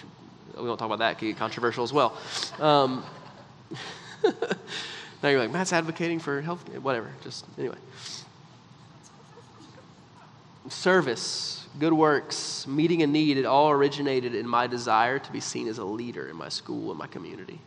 we 0.56 0.68
won't 0.68 0.78
talk 0.78 0.86
about 0.86 1.00
that, 1.00 1.14
it 1.14 1.18
can 1.18 1.30
get 1.30 1.38
controversial 1.38 1.84
as 1.84 1.92
well. 1.92 2.16
Um, 2.60 3.04
now 5.24 5.30
you're 5.30 5.40
like, 5.40 5.52
Matt's 5.52 5.74
advocating 5.74 6.20
for 6.20 6.40
health, 6.42 6.64
whatever, 6.80 7.12
just 7.24 7.46
anyway. 7.58 7.78
Service, 10.70 11.61
good 11.80 11.94
works, 11.94 12.68
meeting 12.68 13.02
a 13.02 13.08
need, 13.08 13.38
it 13.38 13.46
all 13.46 13.70
originated 13.70 14.36
in 14.36 14.48
my 14.48 14.68
desire 14.68 15.20
to 15.20 15.32
be 15.32 15.40
seen 15.40 15.68
as 15.68 15.78
a 15.78 15.86
leader 15.86 16.28
in 16.28 16.36
my 16.36 16.50
school 16.50 16.90
and 16.90 17.00
my 17.00 17.08
community. 17.08 17.60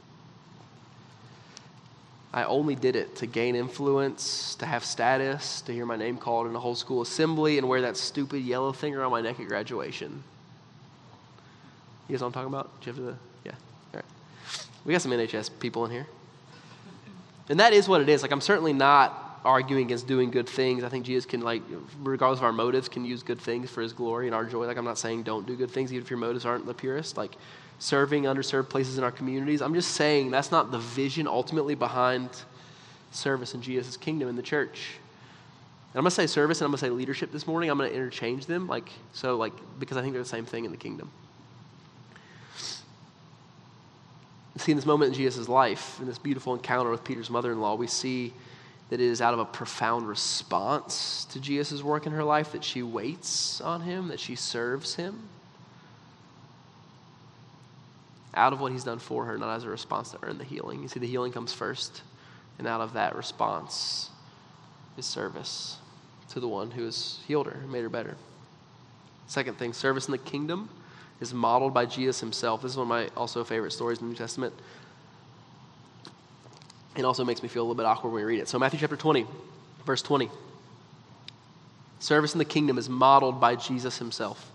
I 2.32 2.44
only 2.44 2.74
did 2.74 2.96
it 2.96 3.14
to 3.16 3.26
gain 3.26 3.54
influence, 3.54 4.56
to 4.56 4.66
have 4.66 4.84
status, 4.84 5.60
to 5.62 5.72
hear 5.72 5.86
my 5.86 5.96
name 5.96 6.16
called 6.18 6.48
in 6.48 6.56
a 6.56 6.60
whole 6.60 6.74
school 6.74 7.00
assembly, 7.00 7.58
and 7.58 7.68
wear 7.68 7.80
that 7.82 7.96
stupid 7.96 8.42
yellow 8.42 8.72
thing 8.72 8.94
around 8.96 9.12
my 9.12 9.20
neck 9.20 9.38
at 9.38 9.46
graduation. 9.46 10.24
You 12.08 12.14
guys 12.14 12.20
know 12.20 12.26
what 12.26 12.36
I'm 12.36 12.42
talking 12.42 12.54
about? 12.54 12.80
Do 12.80 12.90
you 12.90 12.96
have 12.96 13.04
the, 13.04 13.16
yeah, 13.44 13.52
all 13.92 14.00
right. 14.00 14.04
We 14.84 14.92
got 14.92 15.00
some 15.00 15.12
NHS 15.12 15.50
people 15.60 15.84
in 15.84 15.92
here. 15.92 16.06
And 17.48 17.60
that 17.60 17.72
is 17.72 17.88
what 17.88 18.00
it 18.00 18.08
is. 18.08 18.22
Like, 18.22 18.32
I'm 18.32 18.40
certainly 18.40 18.72
not 18.72 19.23
arguing 19.44 19.84
against 19.84 20.06
doing 20.06 20.30
good 20.30 20.48
things. 20.48 20.82
I 20.84 20.88
think 20.88 21.04
Jesus 21.04 21.26
can, 21.26 21.40
like, 21.40 21.62
regardless 22.02 22.40
of 22.40 22.44
our 22.44 22.52
motives, 22.52 22.88
can 22.88 23.04
use 23.04 23.22
good 23.22 23.40
things 23.40 23.70
for 23.70 23.82
his 23.82 23.92
glory 23.92 24.26
and 24.26 24.34
our 24.34 24.44
joy. 24.44 24.66
Like, 24.66 24.76
I'm 24.76 24.84
not 24.84 24.98
saying 24.98 25.24
don't 25.24 25.46
do 25.46 25.54
good 25.54 25.70
things, 25.70 25.92
even 25.92 26.02
if 26.02 26.10
your 26.10 26.18
motives 26.18 26.44
aren't 26.44 26.66
the 26.66 26.74
purest. 26.74 27.16
Like, 27.16 27.36
serving 27.78 28.24
underserved 28.24 28.70
places 28.70 28.96
in 28.98 29.04
our 29.04 29.12
communities. 29.12 29.60
I'm 29.60 29.74
just 29.74 29.92
saying 29.92 30.30
that's 30.30 30.50
not 30.50 30.70
the 30.70 30.78
vision 30.78 31.26
ultimately 31.26 31.74
behind 31.74 32.30
service 33.10 33.54
in 33.54 33.60
Jesus' 33.60 33.96
kingdom 33.96 34.28
in 34.28 34.36
the 34.36 34.42
church. 34.42 34.98
And 35.92 35.98
I'm 35.98 36.02
going 36.02 36.10
to 36.10 36.16
say 36.16 36.26
service 36.26 36.60
and 36.60 36.66
I'm 36.66 36.70
going 36.70 36.78
to 36.78 36.86
say 36.86 36.90
leadership 36.90 37.30
this 37.30 37.46
morning. 37.46 37.70
I'm 37.70 37.78
going 37.78 37.90
to 37.90 37.94
interchange 37.94 38.46
them, 38.46 38.66
like, 38.66 38.88
so, 39.12 39.36
like, 39.36 39.52
because 39.78 39.96
I 39.96 40.00
think 40.00 40.14
they're 40.14 40.22
the 40.22 40.28
same 40.28 40.46
thing 40.46 40.64
in 40.64 40.70
the 40.70 40.76
kingdom. 40.76 41.10
See, 44.56 44.72
in 44.72 44.76
this 44.78 44.86
moment 44.86 45.08
in 45.08 45.14
Jesus' 45.14 45.48
life, 45.48 45.98
in 46.00 46.06
this 46.06 46.18
beautiful 46.18 46.54
encounter 46.54 46.90
with 46.90 47.04
Peter's 47.04 47.28
mother 47.28 47.52
in 47.52 47.60
law, 47.60 47.74
we 47.74 47.88
see 47.88 48.32
that 48.94 49.00
it 49.00 49.08
is 49.08 49.20
out 49.20 49.34
of 49.34 49.40
a 49.40 49.44
profound 49.44 50.08
response 50.08 51.24
to 51.24 51.40
Jesus' 51.40 51.82
work 51.82 52.06
in 52.06 52.12
her 52.12 52.22
life 52.22 52.52
that 52.52 52.62
she 52.62 52.80
waits 52.80 53.60
on 53.60 53.80
him, 53.80 54.06
that 54.06 54.20
she 54.20 54.36
serves 54.36 54.94
him 54.94 55.28
out 58.34 58.52
of 58.52 58.60
what 58.60 58.70
he's 58.70 58.84
done 58.84 59.00
for 59.00 59.24
her, 59.24 59.36
not 59.36 59.52
as 59.56 59.64
a 59.64 59.68
response 59.68 60.12
to 60.12 60.18
earn 60.22 60.38
the 60.38 60.44
healing. 60.44 60.80
You 60.80 60.86
see, 60.86 61.00
the 61.00 61.08
healing 61.08 61.32
comes 61.32 61.52
first, 61.52 62.02
and 62.56 62.68
out 62.68 62.80
of 62.80 62.92
that 62.92 63.16
response 63.16 64.10
is 64.96 65.06
service 65.06 65.78
to 66.28 66.38
the 66.38 66.46
one 66.46 66.70
who 66.70 66.84
has 66.84 67.18
healed 67.26 67.48
her, 67.48 67.66
made 67.66 67.82
her 67.82 67.88
better. 67.88 68.16
Second 69.26 69.58
thing, 69.58 69.72
service 69.72 70.06
in 70.06 70.12
the 70.12 70.18
kingdom 70.18 70.68
is 71.20 71.34
modeled 71.34 71.74
by 71.74 71.84
Jesus 71.84 72.20
himself. 72.20 72.62
This 72.62 72.70
is 72.70 72.78
one 72.78 72.84
of 72.84 72.88
my 72.90 73.08
also 73.16 73.42
favorite 73.42 73.72
stories 73.72 73.98
in 73.98 74.04
the 74.04 74.12
New 74.12 74.18
Testament. 74.18 74.54
It 76.96 77.04
also 77.04 77.24
makes 77.24 77.42
me 77.42 77.48
feel 77.48 77.62
a 77.62 77.64
little 77.64 77.74
bit 77.74 77.86
awkward 77.86 78.10
when 78.10 78.22
we 78.22 78.24
read 78.24 78.40
it. 78.40 78.48
So, 78.48 78.58
Matthew 78.58 78.78
chapter 78.78 78.96
20, 78.96 79.26
verse 79.84 80.02
20. 80.02 80.30
Service 81.98 82.34
in 82.34 82.38
the 82.38 82.44
kingdom 82.44 82.78
is 82.78 82.88
modeled 82.88 83.40
by 83.40 83.56
Jesus 83.56 83.98
himself. 83.98 84.50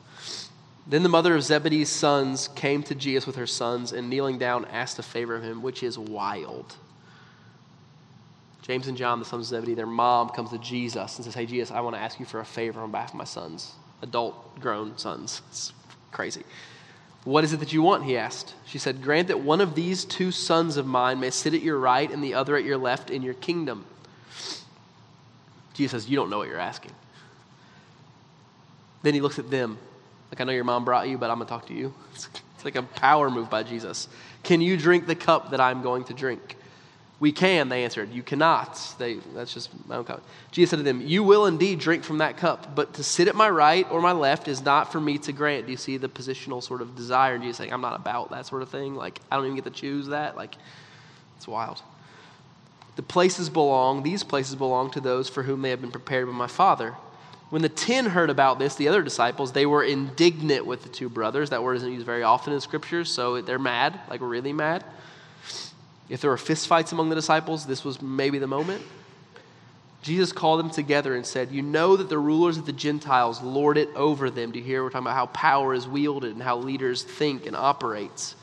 Then 0.87 1.03
the 1.03 1.09
mother 1.09 1.35
of 1.35 1.43
Zebedee's 1.43 1.89
sons 1.89 2.47
came 2.49 2.81
to 2.83 2.95
Jesus 2.95 3.27
with 3.27 3.35
her 3.35 3.47
sons 3.47 3.91
and 3.91 4.09
kneeling 4.09 4.37
down 4.37 4.65
asked 4.65 4.99
a 4.99 5.03
favor 5.03 5.35
of 5.35 5.43
him, 5.43 5.61
which 5.61 5.83
is 5.83 5.97
wild. 5.97 6.75
James 8.61 8.87
and 8.87 8.97
John, 8.97 9.19
the 9.19 9.25
sons 9.25 9.51
of 9.51 9.57
Zebedee, 9.57 9.73
their 9.73 9.87
mom 9.87 10.29
comes 10.29 10.51
to 10.51 10.57
Jesus 10.59 11.15
and 11.15 11.25
says, 11.25 11.33
Hey, 11.33 11.45
Jesus, 11.45 11.71
I 11.71 11.81
want 11.81 11.95
to 11.95 12.01
ask 12.01 12.19
you 12.19 12.25
for 12.25 12.39
a 12.39 12.45
favor 12.45 12.81
on 12.81 12.91
behalf 12.91 13.09
of 13.09 13.15
my 13.15 13.23
sons, 13.23 13.73
adult, 14.01 14.59
grown 14.59 14.97
sons. 14.97 15.41
It's 15.49 15.73
crazy. 16.11 16.43
What 17.25 17.43
is 17.43 17.53
it 17.53 17.59
that 17.59 17.73
you 17.73 17.81
want? 17.81 18.05
He 18.05 18.17
asked. 18.17 18.53
She 18.65 18.77
said, 18.77 19.03
Grant 19.03 19.27
that 19.27 19.41
one 19.41 19.61
of 19.61 19.75
these 19.75 20.05
two 20.05 20.31
sons 20.31 20.77
of 20.77 20.85
mine 20.85 21.19
may 21.19 21.29
sit 21.29 21.53
at 21.53 21.61
your 21.61 21.77
right 21.77 22.09
and 22.09 22.23
the 22.23 22.33
other 22.33 22.55
at 22.55 22.63
your 22.63 22.77
left 22.77 23.09
in 23.09 23.21
your 23.21 23.33
kingdom. 23.33 23.85
Jesus 25.73 26.03
says, 26.03 26.09
You 26.09 26.15
don't 26.15 26.29
know 26.29 26.37
what 26.37 26.47
you're 26.47 26.59
asking. 26.59 26.91
Then 29.01 29.13
he 29.13 29.21
looks 29.21 29.39
at 29.39 29.49
them 29.49 29.77
like, 30.31 30.41
I 30.41 30.43
know 30.43 30.51
your 30.51 30.63
mom 30.63 30.85
brought 30.85 31.07
you, 31.07 31.17
but 31.17 31.29
I'm 31.29 31.37
going 31.37 31.47
to 31.47 31.49
talk 31.49 31.67
to 31.67 31.73
you. 31.73 31.93
It's, 32.13 32.29
it's 32.55 32.65
like 32.65 32.75
a 32.75 32.83
power 32.83 33.29
move 33.29 33.49
by 33.49 33.63
Jesus. 33.63 34.07
Can 34.43 34.61
you 34.61 34.77
drink 34.77 35.07
the 35.07 35.15
cup 35.15 35.51
that 35.51 35.59
I'm 35.59 35.81
going 35.81 36.03
to 36.05 36.13
drink? 36.13 36.55
We 37.19 37.33
can, 37.33 37.67
they 37.67 37.83
answered. 37.83 38.13
You 38.13 38.23
cannot. 38.23 38.79
They, 38.97 39.15
that's 39.35 39.53
just 39.53 39.69
my 39.87 39.97
own 39.97 40.05
comment. 40.05 40.25
Jesus 40.51 40.69
said 40.69 40.77
to 40.77 40.83
them, 40.83 41.01
You 41.01 41.21
will 41.21 41.47
indeed 41.47 41.79
drink 41.79 42.05
from 42.05 42.19
that 42.19 42.37
cup, 42.37 42.75
but 42.75 42.93
to 42.93 43.03
sit 43.03 43.27
at 43.27 43.35
my 43.35 43.49
right 43.49 43.85
or 43.91 43.99
my 43.99 44.13
left 44.13 44.47
is 44.47 44.63
not 44.63 44.91
for 44.91 45.01
me 45.01 45.17
to 45.19 45.33
grant. 45.33 45.65
Do 45.65 45.71
you 45.71 45.77
see 45.77 45.97
the 45.97 46.07
positional 46.07 46.63
sort 46.63 46.81
of 46.81 46.95
desire? 46.95 47.35
And 47.35 47.43
Jesus 47.43 47.57
saying, 47.57 47.73
I'm 47.73 47.81
not 47.81 47.99
about 47.99 48.31
that 48.31 48.45
sort 48.45 48.61
of 48.61 48.69
thing. 48.69 48.95
Like, 48.95 49.19
I 49.29 49.35
don't 49.35 49.45
even 49.45 49.55
get 49.55 49.65
to 49.65 49.71
choose 49.71 50.07
that. 50.07 50.37
Like, 50.37 50.55
it's 51.35 51.47
wild. 51.47 51.81
The 52.95 53.03
places 53.03 53.49
belong, 53.49 54.03
these 54.03 54.23
places 54.23 54.55
belong 54.55 54.91
to 54.91 55.01
those 55.01 55.27
for 55.27 55.43
whom 55.43 55.61
they 55.61 55.71
have 55.71 55.81
been 55.81 55.91
prepared 55.91 56.27
by 56.27 56.33
my 56.33 56.47
Father. 56.47 56.95
When 57.49 57.61
the 57.61 57.69
ten 57.69 58.05
heard 58.05 58.29
about 58.29 58.59
this, 58.59 58.75
the 58.75 58.87
other 58.87 59.01
disciples, 59.01 59.51
they 59.51 59.65
were 59.65 59.83
indignant 59.83 60.65
with 60.65 60.83
the 60.83 60.89
two 60.89 61.09
brothers. 61.09 61.49
That 61.49 61.63
word 61.63 61.77
isn't 61.77 61.91
used 61.91 62.05
very 62.05 62.23
often 62.23 62.53
in 62.53 62.61
scriptures, 62.61 63.09
so 63.09 63.41
they're 63.41 63.59
mad, 63.59 63.99
like 64.09 64.21
really 64.21 64.53
mad. 64.53 64.85
If 66.09 66.21
there 66.21 66.31
were 66.31 66.37
fistfights 66.37 66.91
among 66.91 67.09
the 67.09 67.15
disciples, 67.15 67.65
this 67.65 67.85
was 67.85 68.01
maybe 68.01 68.39
the 68.39 68.47
moment. 68.47 68.83
Jesus 70.01 70.31
called 70.31 70.59
them 70.59 70.69
together 70.69 71.15
and 71.15 71.25
said, 71.25 71.51
You 71.51 71.61
know 71.61 71.95
that 71.95 72.09
the 72.09 72.17
rulers 72.17 72.57
of 72.57 72.65
the 72.65 72.71
Gentiles 72.71 73.41
lord 73.41 73.77
it 73.77 73.89
over 73.95 74.29
them. 74.29 74.51
Do 74.51 74.59
you 74.59 74.65
hear? 74.65 74.83
We're 74.83 74.89
talking 74.89 75.07
about 75.07 75.15
how 75.15 75.27
power 75.27 75.73
is 75.73 75.87
wielded 75.87 76.33
and 76.33 76.41
how 76.41 76.57
leaders 76.57 77.03
think 77.03 77.45
and 77.45 77.55
operates. 77.55 78.35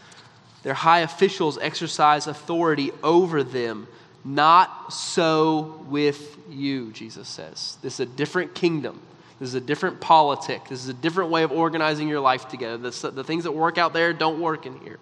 Their 0.62 0.74
high 0.74 1.00
officials 1.00 1.58
exercise 1.58 2.26
authority 2.26 2.90
over 3.02 3.42
them. 3.42 3.88
Not 4.24 4.92
so 4.92 5.84
with 5.88 6.36
you, 6.50 6.90
Jesus 6.92 7.28
says. 7.28 7.78
This 7.82 7.94
is 7.94 8.00
a 8.00 8.06
different 8.06 8.54
kingdom. 8.54 9.00
This 9.38 9.50
is 9.50 9.54
a 9.54 9.60
different 9.60 10.00
politic. 10.00 10.68
This 10.68 10.82
is 10.82 10.88
a 10.88 10.94
different 10.94 11.30
way 11.30 11.42
of 11.42 11.52
organizing 11.52 12.08
your 12.08 12.20
life 12.20 12.48
together. 12.48 12.90
The, 12.90 13.10
the 13.10 13.24
things 13.24 13.44
that 13.44 13.52
work 13.52 13.78
out 13.78 13.92
there 13.92 14.12
don't 14.12 14.40
work 14.40 14.66
in 14.66 14.78
here. 14.80 14.98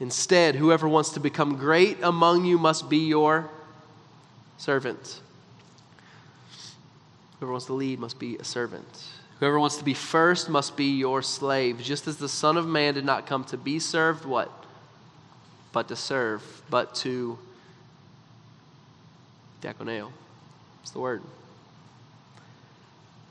Instead, 0.00 0.54
whoever 0.54 0.88
wants 0.88 1.10
to 1.10 1.20
become 1.20 1.56
great 1.56 1.98
among 2.02 2.44
you 2.44 2.56
must 2.56 2.88
be 2.88 2.98
your 2.98 3.50
servant. 4.56 5.20
Whoever 7.38 7.52
wants 7.52 7.66
to 7.66 7.72
lead 7.72 7.98
must 7.98 8.18
be 8.18 8.36
a 8.36 8.44
servant. 8.44 9.04
Whoever 9.40 9.58
wants 9.58 9.76
to 9.76 9.84
be 9.84 9.94
first 9.94 10.48
must 10.48 10.76
be 10.76 10.96
your 10.96 11.22
slave, 11.22 11.80
just 11.80 12.06
as 12.06 12.16
the 12.16 12.28
Son 12.28 12.56
of 12.56 12.66
Man 12.66 12.94
did 12.94 13.04
not 13.04 13.26
come 13.26 13.44
to 13.44 13.56
be 13.56 13.78
served, 13.78 14.24
what? 14.24 14.50
But 15.72 15.88
to 15.88 15.96
serve, 15.96 16.42
but 16.70 16.94
to 16.96 17.38
diakoneo. 19.60 20.10
It's 20.82 20.90
the 20.90 21.00
word. 21.00 21.22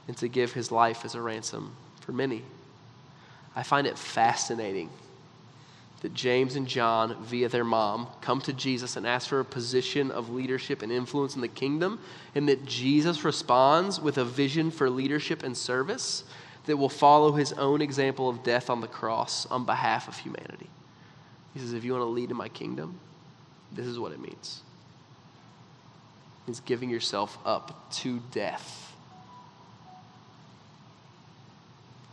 And 0.08 0.16
to 0.18 0.30
give 0.30 0.54
his 0.54 0.72
life 0.72 1.04
as 1.04 1.16
a 1.16 1.22
ransom 1.22 1.76
for 2.00 2.14
many. 2.14 2.44
I 3.56 3.64
find 3.64 3.88
it 3.88 3.98
fascinating 3.98 4.90
that 6.02 6.14
James 6.14 6.56
and 6.56 6.68
John, 6.68 7.16
via 7.24 7.50
their 7.50 7.64
mom, 7.64 8.08
come 8.22 8.40
to 8.42 8.54
Jesus 8.54 8.96
and 8.96 9.08
ask 9.08 9.30
for 9.30 9.40
a 9.40 9.46
position 9.46 10.12
of 10.12 10.30
leadership 10.30 10.82
and 10.82 10.92
influence 10.92 11.36
in 11.36 11.42
the 11.42 11.48
kingdom, 11.48 12.00
and 12.36 12.48
that 12.48 12.66
Jesus 12.66 13.24
responds 13.24 14.00
with 14.00 14.18
a 14.18 14.26
vision 14.26 14.70
for 14.70 14.90
leadership 14.90 15.44
and 15.44 15.58
service 15.58 16.24
that 16.66 16.78
will 16.78 16.90
follow 16.90 17.32
his 17.32 17.54
own 17.54 17.82
example 17.82 18.30
of 18.30 18.44
death 18.44 18.70
on 18.70 18.82
the 18.82 18.88
cross 18.88 19.46
on 19.48 19.66
behalf 19.66 20.08
of 20.08 20.18
humanity. 20.18 20.70
He 21.54 21.60
says, 21.60 21.74
If 21.74 21.84
you 21.84 21.94
want 21.94 22.04
to 22.04 22.10
lead 22.10 22.30
in 22.30 22.38
my 22.38 22.50
kingdom, 22.50 23.00
this 23.72 23.88
is 23.88 23.98
what 23.98 24.12
it 24.12 24.20
means. 24.20 24.62
It's 26.48 26.60
giving 26.60 26.90
yourself 26.90 27.38
up 27.44 27.92
to 27.96 28.22
death 28.32 28.96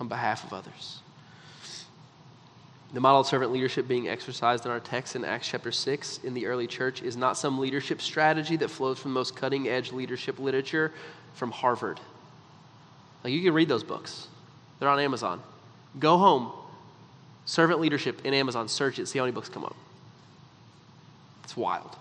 on 0.01 0.09
behalf 0.09 0.45
of 0.45 0.53
others. 0.53 1.01
The 2.93 3.01
model 3.01 3.23
of 3.23 3.27
servant 3.27 3.51
leadership 3.51 3.89
being 3.89 4.09
exercised 4.09 4.65
in 4.67 4.71
our 4.71 4.79
text 4.79 5.17
in 5.17 5.25
Acts 5.25 5.49
chapter 5.49 5.73
6 5.73 6.21
in 6.23 6.33
the 6.33 6.47
early 6.47 6.69
church 6.69 7.03
is 7.03 7.17
not 7.17 7.37
some 7.37 7.59
leadership 7.59 8.01
strategy 8.01 8.57
that 8.57 8.71
flows 8.71 9.01
from 9.01 9.11
the 9.11 9.15
most 9.15 9.35
cutting 9.35 9.69
edge 9.69 9.91
leadership 9.91 10.39
literature 10.39 10.93
from 11.35 11.51
Harvard. 11.51 11.99
Like, 13.25 13.33
you 13.33 13.43
can 13.43 13.53
read 13.53 13.69
those 13.69 13.83
books, 13.83 14.29
they're 14.79 14.89
on 14.89 15.01
Amazon. 15.01 15.43
Go 15.99 16.19
home, 16.19 16.53
servant 17.47 17.81
leadership 17.81 18.25
in 18.25 18.33
Amazon, 18.33 18.69
search 18.69 19.01
it, 19.01 19.09
see 19.09 19.19
how 19.19 19.25
many 19.25 19.35
books 19.35 19.49
come 19.49 19.65
up. 19.65 19.75
It's 21.43 21.57
wild. 21.57 21.97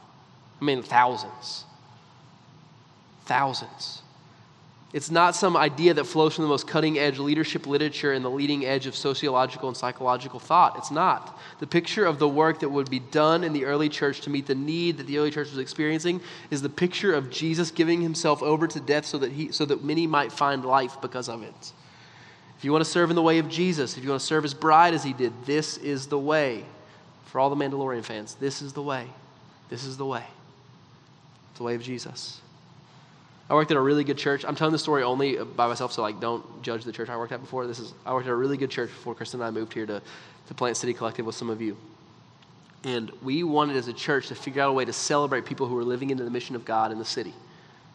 I 0.61 0.65
mean, 0.65 0.83
thousands. 0.83 1.65
Thousands. 3.25 4.02
It's 4.93 5.09
not 5.09 5.35
some 5.35 5.57
idea 5.57 5.95
that 5.95 6.03
flows 6.03 6.35
from 6.35 6.43
the 6.43 6.49
most 6.49 6.67
cutting 6.67 6.99
edge 6.99 7.17
leadership 7.17 7.65
literature 7.65 8.13
and 8.13 8.23
the 8.23 8.29
leading 8.29 8.63
edge 8.63 8.85
of 8.85 8.95
sociological 8.95 9.67
and 9.67 9.75
psychological 9.75 10.39
thought. 10.39 10.77
It's 10.77 10.91
not. 10.91 11.39
The 11.59 11.65
picture 11.65 12.05
of 12.05 12.19
the 12.19 12.29
work 12.29 12.59
that 12.59 12.69
would 12.69 12.91
be 12.91 12.99
done 12.99 13.43
in 13.43 13.53
the 13.53 13.65
early 13.65 13.89
church 13.89 14.21
to 14.21 14.29
meet 14.29 14.45
the 14.45 14.53
need 14.53 14.97
that 14.97 15.07
the 15.07 15.17
early 15.17 15.31
church 15.31 15.49
was 15.49 15.57
experiencing 15.57 16.21
is 16.51 16.61
the 16.61 16.69
picture 16.69 17.11
of 17.11 17.31
Jesus 17.31 17.71
giving 17.71 18.01
himself 18.01 18.43
over 18.43 18.67
to 18.67 18.79
death 18.79 19.05
so 19.07 19.17
that, 19.17 19.31
he, 19.31 19.51
so 19.51 19.65
that 19.65 19.83
many 19.83 20.05
might 20.05 20.31
find 20.31 20.63
life 20.63 21.01
because 21.01 21.27
of 21.27 21.41
it. 21.41 21.73
If 22.59 22.63
you 22.63 22.71
want 22.71 22.85
to 22.85 22.89
serve 22.89 23.09
in 23.09 23.15
the 23.15 23.21
way 23.23 23.39
of 23.39 23.49
Jesus, 23.49 23.97
if 23.97 24.03
you 24.03 24.11
want 24.11 24.21
to 24.21 24.27
serve 24.27 24.43
his 24.43 24.53
bride 24.53 24.93
as 24.93 25.03
he 25.03 25.11
did, 25.11 25.33
this 25.47 25.77
is 25.77 26.05
the 26.05 26.19
way. 26.19 26.65
For 27.25 27.39
all 27.39 27.49
the 27.49 27.55
Mandalorian 27.55 28.03
fans, 28.03 28.35
this 28.35 28.61
is 28.61 28.73
the 28.73 28.83
way. 28.83 29.07
This 29.69 29.85
is 29.85 29.97
the 29.97 30.05
way. 30.05 30.23
It's 31.49 31.57
the 31.57 31.63
way 31.63 31.73
of 31.73 31.81
Jesus. 31.81 32.41
I 33.53 33.55
worked 33.55 33.69
at 33.69 33.77
a 33.77 33.81
really 33.81 34.03
good 34.03 34.17
church. 34.17 34.43
I'm 34.45 34.55
telling 34.55 34.71
the 34.71 34.79
story 34.79 35.03
only 35.03 35.35
by 35.35 35.67
myself, 35.67 35.91
so 35.91 36.01
like 36.01 36.19
don't 36.19 36.63
judge 36.63 36.85
the 36.85 36.91
church 36.91 37.07
I 37.07 37.17
worked 37.17 37.33
at 37.33 37.39
before. 37.39 37.67
This 37.67 37.77
is 37.77 37.93
I 38.03 38.11
worked 38.11 38.25
at 38.25 38.31
a 38.31 38.35
really 38.35 38.57
good 38.57 38.71
church 38.71 38.89
before 38.89 39.13
Kristen 39.13 39.41
and 39.41 39.47
I 39.47 39.51
moved 39.51 39.73
here 39.73 39.85
to, 39.85 40.01
to 40.47 40.53
Plant 40.55 40.75
City 40.75 40.91
Collective 40.91 41.23
with 41.23 41.35
some 41.35 41.51
of 41.51 41.61
you. 41.61 41.77
And 42.83 43.11
we 43.21 43.43
wanted 43.43 43.75
as 43.75 43.87
a 43.87 43.93
church 43.93 44.29
to 44.29 44.35
figure 44.35 44.63
out 44.63 44.71
a 44.71 44.73
way 44.73 44.85
to 44.85 44.91
celebrate 44.91 45.45
people 45.45 45.67
who 45.67 45.75
were 45.75 45.83
living 45.83 46.09
into 46.09 46.23
the 46.23 46.31
mission 46.31 46.55
of 46.55 46.65
God 46.65 46.91
in 46.91 46.97
the 46.97 47.05
city. 47.05 47.31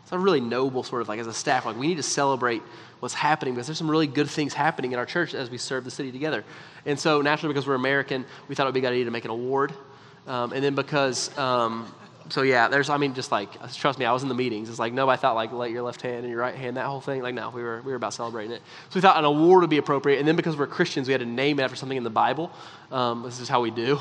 It's 0.04 0.12
a 0.12 0.18
really 0.20 0.40
noble 0.40 0.84
sort 0.84 1.02
of 1.02 1.08
like 1.08 1.18
as 1.18 1.26
a 1.26 1.34
staff, 1.34 1.66
like 1.66 1.76
we 1.76 1.88
need 1.88 1.96
to 1.96 2.04
celebrate 2.04 2.62
what's 3.00 3.14
happening 3.14 3.54
because 3.54 3.66
there's 3.66 3.78
some 3.78 3.90
really 3.90 4.06
good 4.06 4.30
things 4.30 4.54
happening 4.54 4.92
in 4.92 4.98
our 5.00 5.06
church 5.06 5.34
as 5.34 5.50
we 5.50 5.58
serve 5.58 5.82
the 5.82 5.90
city 5.90 6.12
together. 6.12 6.44
And 6.86 6.96
so 6.96 7.20
naturally, 7.20 7.52
because 7.52 7.66
we're 7.66 7.74
American, 7.74 8.24
we 8.46 8.54
thought 8.54 8.62
it 8.62 8.66
would 8.66 8.74
be 8.74 8.80
a 8.80 8.82
good 8.82 8.92
idea 8.92 9.06
to 9.06 9.10
make 9.10 9.24
an 9.24 9.32
award. 9.32 9.74
Um, 10.28 10.52
and 10.52 10.62
then 10.62 10.76
because 10.76 11.36
um, 11.36 11.92
so 12.30 12.42
yeah, 12.42 12.68
there's, 12.68 12.90
I 12.90 12.96
mean, 12.96 13.14
just 13.14 13.32
like, 13.32 13.48
trust 13.74 13.98
me, 13.98 14.04
I 14.04 14.12
was 14.12 14.22
in 14.22 14.28
the 14.28 14.34
meetings. 14.34 14.68
It's 14.68 14.78
like, 14.78 14.92
nobody 14.92 15.20
thought 15.20 15.34
like, 15.34 15.52
let 15.52 15.70
your 15.70 15.82
left 15.82 16.02
hand 16.02 16.18
and 16.18 16.28
your 16.28 16.40
right 16.40 16.54
hand, 16.54 16.76
that 16.76 16.86
whole 16.86 17.00
thing. 17.00 17.22
Like, 17.22 17.34
no, 17.34 17.50
we 17.50 17.62
were, 17.62 17.80
we 17.82 17.90
were 17.92 17.96
about 17.96 18.14
celebrating 18.14 18.52
it. 18.52 18.62
So 18.90 18.96
we 18.96 19.00
thought 19.00 19.18
an 19.18 19.24
award 19.24 19.62
would 19.62 19.70
be 19.70 19.78
appropriate. 19.78 20.18
And 20.18 20.28
then 20.28 20.36
because 20.36 20.56
we're 20.56 20.66
Christians, 20.66 21.08
we 21.08 21.12
had 21.12 21.20
to 21.20 21.26
name 21.26 21.58
it 21.58 21.62
after 21.62 21.76
something 21.76 21.96
in 21.96 22.04
the 22.04 22.10
Bible. 22.10 22.50
Um, 22.92 23.22
this 23.22 23.40
is 23.40 23.48
how 23.48 23.60
we 23.60 23.70
do. 23.70 24.00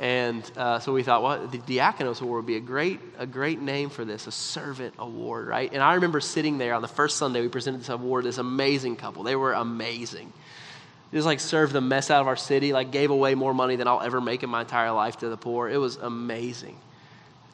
And 0.00 0.48
uh, 0.56 0.78
so 0.78 0.92
we 0.92 1.02
thought, 1.02 1.22
well, 1.22 1.46
the 1.46 1.58
Diakonos 1.58 2.22
Award 2.22 2.44
would 2.44 2.46
be 2.46 2.56
a 2.56 2.60
great, 2.60 3.00
a 3.18 3.26
great 3.26 3.60
name 3.60 3.90
for 3.90 4.04
this, 4.04 4.28
a 4.28 4.32
servant 4.32 4.94
award, 4.98 5.48
right? 5.48 5.72
And 5.72 5.82
I 5.82 5.94
remember 5.94 6.20
sitting 6.20 6.58
there 6.58 6.74
on 6.74 6.82
the 6.82 6.88
first 6.88 7.16
Sunday 7.16 7.40
we 7.40 7.48
presented 7.48 7.80
this 7.80 7.88
award, 7.88 8.24
this 8.24 8.38
amazing 8.38 8.96
couple. 8.96 9.24
They 9.24 9.36
were 9.36 9.54
amazing. 9.54 10.32
Just 11.12 11.26
like 11.26 11.40
served 11.40 11.72
the 11.72 11.80
mess 11.80 12.10
out 12.10 12.20
of 12.20 12.28
our 12.28 12.36
city, 12.36 12.72
like 12.72 12.92
gave 12.92 13.10
away 13.10 13.34
more 13.34 13.54
money 13.54 13.76
than 13.76 13.88
I'll 13.88 14.00
ever 14.00 14.20
make 14.20 14.42
in 14.42 14.50
my 14.50 14.60
entire 14.60 14.92
life 14.92 15.18
to 15.18 15.28
the 15.30 15.36
poor. 15.36 15.68
It 15.68 15.78
was 15.78 15.96
amazing. 15.96 16.76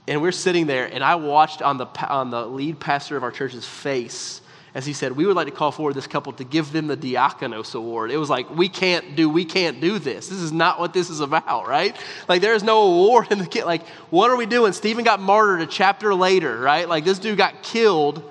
And 0.07 0.21
we're 0.21 0.33
sitting 0.33 0.67
there, 0.67 0.87
and 0.87 1.03
I 1.03 1.15
watched 1.15 1.63
on 1.63 1.79
the, 1.79 1.87
on 2.09 2.31
the 2.31 2.47
lead 2.47 2.79
pastor 2.79 3.17
of 3.17 3.23
our 3.23 3.31
church's 3.31 3.67
face 3.67 4.43
as 4.75 4.85
he 4.85 4.93
said, 4.93 5.13
We 5.13 5.25
would 5.25 5.37
like 5.37 5.47
to 5.47 5.53
call 5.53 5.71
forward 5.71 5.95
this 5.95 6.09
couple 6.09 6.33
to 6.35 6.45
give 6.45 6.73
them 6.73 6.89
the 6.89 6.97
Diakonos 6.97 7.75
Award. 7.75 8.11
It 8.11 8.17
was 8.17 8.29
like, 8.29 8.51
we 8.51 8.69
can't 8.69 9.15
do, 9.15 9.31
we 9.31 9.45
can't 9.45 9.81
do 9.81 10.01
this. 10.01 10.29
This 10.29 10.41
is 10.41 10.53
not 10.53 10.81
what 10.81 10.93
this 10.93 11.11
is 11.11 11.21
about, 11.21 11.69
right? 11.69 11.97
Like, 12.29 12.43
there 12.43 12.55
is 12.55 12.65
no 12.65 12.83
award 12.83 13.31
in 13.31 13.39
the 13.39 13.47
kid. 13.47 13.65
Like, 13.65 13.87
what 14.11 14.31
are 14.31 14.37
we 14.37 14.47
doing? 14.47 14.73
Stephen 14.73 15.05
got 15.05 15.21
martyred 15.21 15.61
a 15.61 15.67
chapter 15.67 16.13
later, 16.13 16.59
right? 16.59 16.89
Like, 16.89 17.05
this 17.05 17.21
dude 17.21 17.39
got 17.39 17.63
killed, 17.63 18.29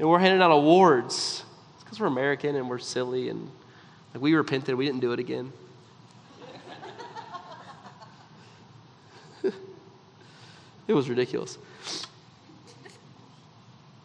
and 0.00 0.08
we're 0.08 0.18
handing 0.18 0.42
out 0.42 0.50
awards. 0.50 1.44
It's 1.74 1.84
because 1.84 2.00
we're 2.00 2.08
American 2.08 2.56
and 2.56 2.68
we're 2.68 2.78
silly, 2.78 3.28
and 3.28 3.48
like, 4.14 4.22
we 4.22 4.34
repented, 4.34 4.74
we 4.74 4.84
didn't 4.84 5.00
do 5.00 5.12
it 5.12 5.20
again. 5.20 5.52
It 10.88 10.94
was 10.94 11.08
ridiculous. 11.08 11.58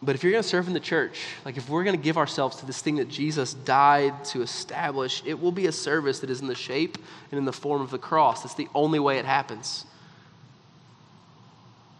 But 0.02 0.14
if 0.14 0.22
you're 0.22 0.32
going 0.32 0.42
to 0.42 0.48
serve 0.48 0.66
in 0.66 0.74
the 0.74 0.80
church, 0.80 1.24
like 1.46 1.56
if 1.56 1.68
we're 1.70 1.82
going 1.82 1.96
to 1.96 2.02
give 2.02 2.18
ourselves 2.18 2.56
to 2.56 2.66
this 2.66 2.82
thing 2.82 2.96
that 2.96 3.08
Jesus 3.08 3.54
died 3.54 4.24
to 4.26 4.42
establish, 4.42 5.22
it 5.24 5.40
will 5.40 5.50
be 5.50 5.66
a 5.66 5.72
service 5.72 6.20
that 6.20 6.28
is 6.28 6.42
in 6.42 6.46
the 6.46 6.54
shape 6.54 6.98
and 7.30 7.38
in 7.38 7.46
the 7.46 7.54
form 7.54 7.80
of 7.80 7.90
the 7.90 7.98
cross. 7.98 8.42
That's 8.42 8.54
the 8.54 8.68
only 8.74 8.98
way 8.98 9.18
it 9.18 9.24
happens. 9.24 9.86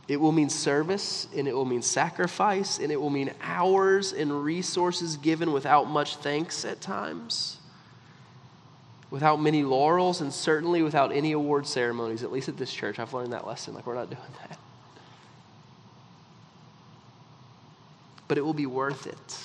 It 0.07 0.19
will 0.19 0.33
mean 0.33 0.51
service, 0.51 1.29
and 1.35 1.49
it 1.49 1.55
will 1.55 1.65
mean 1.65 1.81
sacrifice, 1.81 2.79
and 2.79 2.93
it 2.93 3.01
will 3.01 3.09
mean 3.09 3.33
hours 3.41 4.13
and 4.13 4.45
resources 4.45 5.17
given 5.17 5.51
without 5.51 5.89
much 5.89 6.17
thanks 6.17 6.67
at 6.67 6.83
times, 6.83 7.57
without 9.11 9.41
many 9.41 9.63
laurels, 9.63 10.21
and 10.21 10.31
certainly 10.31 10.83
without 10.83 11.11
any 11.11 11.33
award 11.33 11.67
ceremonies, 11.67 12.23
at 12.23 12.31
least 12.31 12.51
at 12.51 12.59
this 12.59 12.71
church. 12.71 12.99
I've 12.99 13.15
learned 13.15 13.33
that 13.33 13.47
lesson. 13.47 13.73
Like, 13.73 13.87
we're 13.87 13.95
not 13.95 14.11
doing 14.11 14.21
that. 14.47 14.59
But 18.29 18.39
it 18.39 18.43
will 18.43 18.55
be 18.55 18.67
worth 18.67 19.07
it 19.07 19.39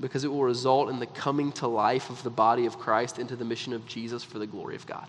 because 0.00 0.24
it 0.24 0.28
will 0.28 0.42
result 0.42 0.88
in 0.88 0.98
the 0.98 1.06
coming 1.06 1.52
to 1.52 1.66
life 1.66 2.10
of 2.10 2.22
the 2.22 2.30
body 2.30 2.66
of 2.66 2.78
Christ 2.78 3.18
into 3.18 3.36
the 3.36 3.44
mission 3.44 3.72
of 3.72 3.86
Jesus 3.86 4.24
for 4.24 4.38
the 4.38 4.46
glory 4.46 4.74
of 4.74 4.86
God. 4.86 5.06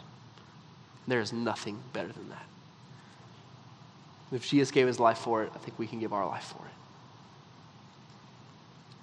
There 1.07 1.19
is 1.19 1.33
nothing 1.33 1.79
better 1.93 2.11
than 2.11 2.29
that. 2.29 2.45
If 4.31 4.47
Jesus 4.47 4.71
gave 4.71 4.87
his 4.87 4.99
life 4.99 5.17
for 5.17 5.43
it, 5.43 5.51
I 5.53 5.57
think 5.57 5.77
we 5.77 5.87
can 5.87 5.99
give 5.99 6.13
our 6.13 6.25
life 6.25 6.53
for 6.57 6.65
it. 6.65 6.73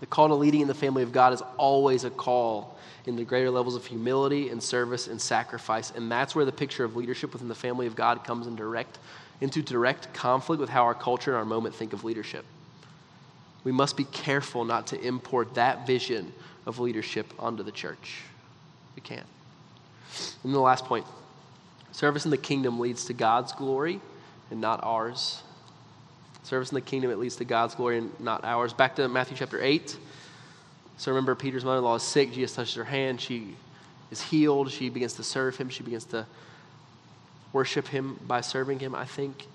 The 0.01 0.07
call 0.07 0.29
to 0.29 0.35
leading 0.35 0.63
in 0.63 0.69
the 0.69 0.75
family 0.75 1.03
of 1.03 1.13
God 1.13 1.33
is 1.33 1.43
always 1.57 2.05
a 2.05 2.11
call 2.11 2.79
into 3.07 3.25
greater 3.25 3.51
levels 3.51 3.75
of 3.75 3.85
humility 3.85 4.49
and 4.49 4.63
service 4.63 5.09
and 5.09 5.21
sacrifice. 5.21 5.91
And 5.91 6.11
that's 6.11 6.35
where 6.35 6.45
the 6.45 6.53
picture 6.53 6.85
of 6.85 6.97
leadership 6.97 7.33
within 7.33 7.49
the 7.49 7.55
family 7.55 7.87
of 7.87 7.97
God 7.97 8.25
comes 8.25 8.47
in 8.47 8.57
direct, 8.57 8.99
into 9.41 9.63
direct 9.63 10.13
conflict 10.15 10.61
with 10.61 10.71
how 10.71 10.85
our 10.85 10.95
culture 10.95 11.33
and 11.33 11.39
our 11.39 11.45
moment 11.45 11.75
think 11.75 11.93
of 11.93 12.05
leadership 12.05 12.45
we 13.65 13.73
must 13.73 13.97
be 13.97 14.05
careful 14.05 14.65
not 14.65 14.89
to 14.89 15.01
import 15.01 15.55
that 15.55 15.87
vision 15.87 16.33
of 16.67 16.79
leadership 16.79 17.27
onto 17.39 17.63
the 17.63 17.73
church. 17.73 18.23
We 18.97 19.03
can't. 19.03 19.27
And 20.45 20.55
the 20.55 20.61
last 20.61 20.85
point 20.85 21.07
service 21.93 22.25
in 22.25 22.31
the 22.31 22.39
kingdom 22.39 22.79
leads 22.79 23.05
to 23.07 23.13
God's 23.13 23.53
glory 23.53 24.01
and 24.51 24.61
not 24.61 24.81
ours. 24.83 25.43
Service 26.43 26.71
in 26.71 26.75
the 26.75 26.81
kingdom, 26.81 27.11
it 27.11 27.19
leads 27.19 27.37
to 27.37 27.45
God's 27.45 27.75
glory 27.75 27.99
and 27.99 28.19
not 28.21 28.45
ours. 28.45 28.73
Back 28.73 28.97
to 28.97 29.09
Matthew 29.09 29.37
chapter 29.37 29.63
8. 29.63 29.97
So 30.97 31.11
remember, 31.11 31.35
Peter's 31.35 31.65
mother 31.65 31.79
in 31.79 31.85
law 31.85 31.97
is 31.97 32.03
sick. 32.03 32.33
Jesus 32.33 32.55
touches 32.55 32.75
her 32.75 32.85
hand. 32.85 33.21
She 33.21 33.55
is 34.11 34.21
healed. 34.21 34.71
She 34.71 34.89
begins 34.89 35.15
to 35.15 35.23
serve 35.23 35.57
him. 35.57 35.69
She 35.69 35.83
begins 35.83 36.05
to 36.07 36.27
worship 37.53 37.89
him 37.89 38.19
by 38.27 38.41
serving 38.41 38.79
him, 38.79 38.95
I 38.95 39.05
think. 39.05 39.47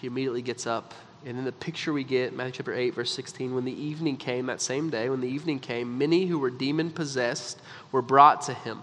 He 0.00 0.06
immediately 0.08 0.42
gets 0.42 0.66
up 0.66 0.94
and 1.24 1.38
in 1.38 1.44
the 1.44 1.52
picture 1.52 1.92
we 1.92 2.04
get, 2.04 2.34
Matthew 2.34 2.52
chapter 2.52 2.74
8, 2.74 2.94
verse 2.94 3.12
16, 3.12 3.54
when 3.54 3.64
the 3.64 3.72
evening 3.72 4.16
came, 4.16 4.46
that 4.46 4.60
same 4.60 4.90
day, 4.90 5.08
when 5.08 5.20
the 5.20 5.28
evening 5.28 5.60
came, 5.60 5.98
many 5.98 6.26
who 6.26 6.38
were 6.38 6.50
demon 6.50 6.90
possessed 6.90 7.60
were 7.92 8.02
brought 8.02 8.42
to 8.42 8.54
him 8.54 8.82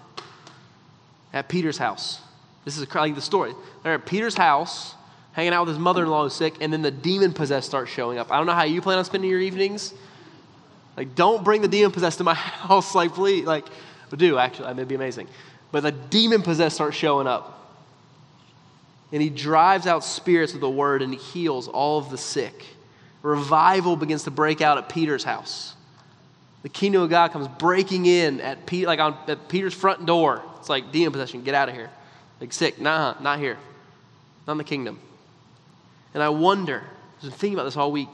at 1.33 1.49
Peter's 1.49 1.77
house. 1.77 2.21
This 2.65 2.77
is 2.77 2.93
like 2.93 3.15
the 3.15 3.21
story. 3.21 3.53
They're 3.83 3.95
at 3.95 4.05
Peter's 4.05 4.35
house, 4.35 4.95
hanging 5.33 5.53
out 5.53 5.65
with 5.65 5.75
his 5.75 5.79
mother 5.79 6.03
in 6.03 6.09
law 6.09 6.23
who's 6.23 6.33
sick, 6.33 6.55
and 6.61 6.71
then 6.71 6.81
the 6.81 6.91
demon 6.91 7.33
possessed 7.33 7.67
start 7.67 7.89
showing 7.89 8.17
up. 8.17 8.31
I 8.31 8.37
don't 8.37 8.45
know 8.45 8.53
how 8.53 8.63
you 8.63 8.81
plan 8.81 8.97
on 8.97 9.05
spending 9.05 9.29
your 9.29 9.39
evenings, 9.39 9.93
Like, 10.95 11.15
don't 11.15 11.43
bring 11.43 11.61
the 11.61 11.67
demon 11.67 11.91
possessed 11.91 12.17
to 12.19 12.23
my 12.23 12.33
house. 12.35 12.95
Like, 12.95 13.13
please. 13.13 13.45
Like, 13.45 13.65
do 14.15 14.37
actually. 14.37 14.67
Mean, 14.69 14.79
it'd 14.79 14.87
be 14.87 14.95
amazing. 14.95 15.27
But 15.71 15.83
the 15.83 15.91
demon 15.91 16.41
possessed 16.41 16.75
starts 16.75 16.97
showing 16.97 17.27
up. 17.27 17.58
And 19.11 19.21
he 19.21 19.29
drives 19.29 19.87
out 19.87 20.03
spirits 20.03 20.53
with 20.53 20.61
the 20.61 20.69
word 20.69 21.01
and 21.01 21.13
he 21.13 21.19
heals 21.19 21.67
all 21.67 21.97
of 21.97 22.09
the 22.09 22.17
sick. 22.17 22.65
Revival 23.21 23.95
begins 23.95 24.23
to 24.23 24.31
break 24.31 24.61
out 24.61 24.77
at 24.77 24.89
Peter's 24.89 25.23
house. 25.23 25.75
The 26.61 26.69
kingdom 26.69 27.01
of 27.01 27.09
God 27.09 27.31
comes 27.31 27.47
breaking 27.47 28.05
in 28.05 28.41
at, 28.41 28.71
like 28.71 28.99
on, 28.99 29.17
at 29.27 29.47
Peter's 29.49 29.73
front 29.73 30.05
door. 30.05 30.43
It's 30.57 30.69
like 30.69 30.91
demon 30.91 31.11
possession, 31.11 31.41
get 31.43 31.55
out 31.55 31.69
of 31.69 31.75
here. 31.75 31.89
Like 32.41 32.53
sick, 32.53 32.79
nah, 32.79 33.15
not 33.21 33.39
here. 33.39 33.57
Not 34.45 34.53
in 34.53 34.57
the 34.57 34.63
kingdom. 34.63 34.99
And 36.13 36.23
I 36.23 36.29
wonder, 36.29 36.83
I've 37.17 37.21
been 37.21 37.31
thinking 37.31 37.53
about 37.53 37.65
this 37.65 37.77
all 37.77 37.91
week, 37.91 38.09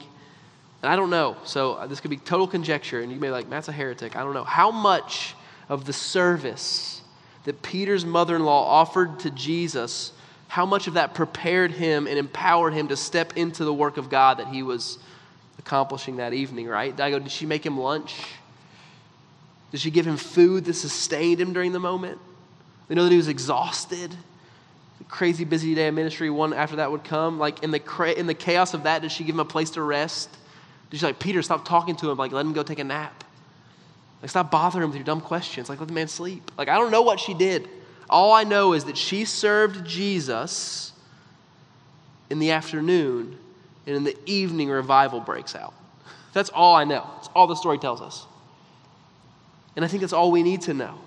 and 0.82 0.92
I 0.92 0.96
don't 0.96 1.10
know, 1.10 1.36
so 1.44 1.74
uh, 1.74 1.86
this 1.86 2.00
could 2.00 2.10
be 2.10 2.18
total 2.18 2.46
conjecture, 2.46 3.00
and 3.00 3.10
you 3.10 3.18
may 3.18 3.28
be 3.28 3.30
like, 3.32 3.48
Matt's 3.48 3.68
a 3.68 3.72
heretic. 3.72 4.16
I 4.16 4.22
don't 4.22 4.34
know. 4.34 4.44
How 4.44 4.70
much 4.70 5.34
of 5.68 5.84
the 5.84 5.92
service 5.92 7.00
that 7.44 7.62
Peter's 7.62 8.04
mother 8.04 8.36
in 8.36 8.44
law 8.44 8.64
offered 8.64 9.20
to 9.20 9.30
Jesus, 9.30 10.12
how 10.48 10.66
much 10.66 10.86
of 10.86 10.94
that 10.94 11.14
prepared 11.14 11.72
him 11.72 12.06
and 12.06 12.18
empowered 12.18 12.72
him 12.72 12.88
to 12.88 12.96
step 12.96 13.36
into 13.36 13.64
the 13.64 13.74
work 13.74 13.96
of 13.96 14.08
God 14.08 14.38
that 14.38 14.48
he 14.48 14.62
was 14.62 14.98
accomplishing 15.58 16.16
that 16.16 16.32
evening, 16.32 16.66
right? 16.66 16.94
Did 16.96 17.02
I 17.02 17.10
go, 17.10 17.18
did 17.18 17.30
she 17.30 17.46
make 17.46 17.64
him 17.64 17.78
lunch? 17.78 18.14
Did 19.72 19.80
she 19.80 19.90
give 19.90 20.06
him 20.06 20.16
food 20.16 20.64
that 20.66 20.74
sustained 20.74 21.40
him 21.40 21.52
during 21.52 21.72
the 21.72 21.80
moment? 21.80 22.18
We 22.88 22.94
know 22.94 23.04
that 23.04 23.10
he 23.10 23.16
was 23.16 23.28
exhausted. 23.28 24.14
Crazy 25.08 25.44
busy 25.44 25.74
day 25.74 25.88
of 25.88 25.94
ministry, 25.94 26.30
one 26.30 26.52
after 26.52 26.76
that 26.76 26.90
would 26.90 27.04
come. 27.04 27.38
Like 27.38 27.62
in 27.62 27.70
the, 27.70 27.78
cra- 27.78 28.12
in 28.12 28.26
the 28.26 28.34
chaos 28.34 28.74
of 28.74 28.84
that, 28.84 29.02
did 29.02 29.12
she 29.12 29.24
give 29.24 29.34
him 29.34 29.40
a 29.40 29.44
place 29.44 29.70
to 29.70 29.82
rest? 29.82 30.30
Did 30.90 31.00
she 31.00 31.06
like, 31.06 31.18
Peter, 31.18 31.42
stop 31.42 31.64
talking 31.64 31.96
to 31.96 32.10
him, 32.10 32.18
like 32.18 32.32
let 32.32 32.46
him 32.46 32.52
go 32.52 32.62
take 32.62 32.78
a 32.78 32.84
nap? 32.84 33.24
Like 34.22 34.30
stop 34.30 34.50
bothering 34.50 34.82
him 34.84 34.90
with 34.90 34.96
your 34.96 35.04
dumb 35.04 35.20
questions. 35.20 35.68
Like 35.68 35.78
let 35.78 35.88
the 35.88 35.94
man 35.94 36.08
sleep. 36.08 36.50
Like 36.56 36.68
I 36.68 36.76
don't 36.76 36.90
know 36.90 37.02
what 37.02 37.20
she 37.20 37.34
did. 37.34 37.68
All 38.08 38.32
I 38.32 38.44
know 38.44 38.72
is 38.72 38.84
that 38.84 38.96
she 38.96 39.24
served 39.24 39.86
Jesus 39.86 40.92
in 42.30 42.38
the 42.38 42.50
afternoon, 42.50 43.38
and 43.86 43.96
in 43.96 44.04
the 44.04 44.16
evening, 44.26 44.68
revival 44.68 45.20
breaks 45.20 45.54
out. 45.54 45.74
That's 46.32 46.50
all 46.50 46.74
I 46.74 46.84
know. 46.84 47.08
That's 47.16 47.28
all 47.34 47.46
the 47.46 47.54
story 47.54 47.78
tells 47.78 48.00
us. 48.00 48.26
And 49.76 49.84
I 49.84 49.88
think 49.88 50.00
that's 50.00 50.12
all 50.12 50.30
we 50.30 50.42
need 50.42 50.62
to 50.62 50.74
know 50.74 50.98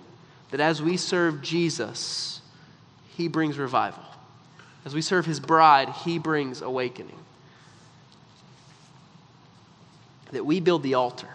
that 0.51 0.59
as 0.59 0.81
we 0.81 0.97
serve 0.97 1.41
Jesus, 1.41 2.41
he 3.15 3.27
brings 3.27 3.57
revival. 3.57 4.03
As 4.85 4.93
we 4.93 5.01
serve 5.01 5.25
his 5.25 5.39
bride, 5.39 5.89
he 5.89 6.17
brings 6.17 6.61
awakening. 6.61 7.19
That 10.31 10.45
we 10.45 10.59
build 10.59 10.83
the 10.83 10.93
altar 10.93 11.27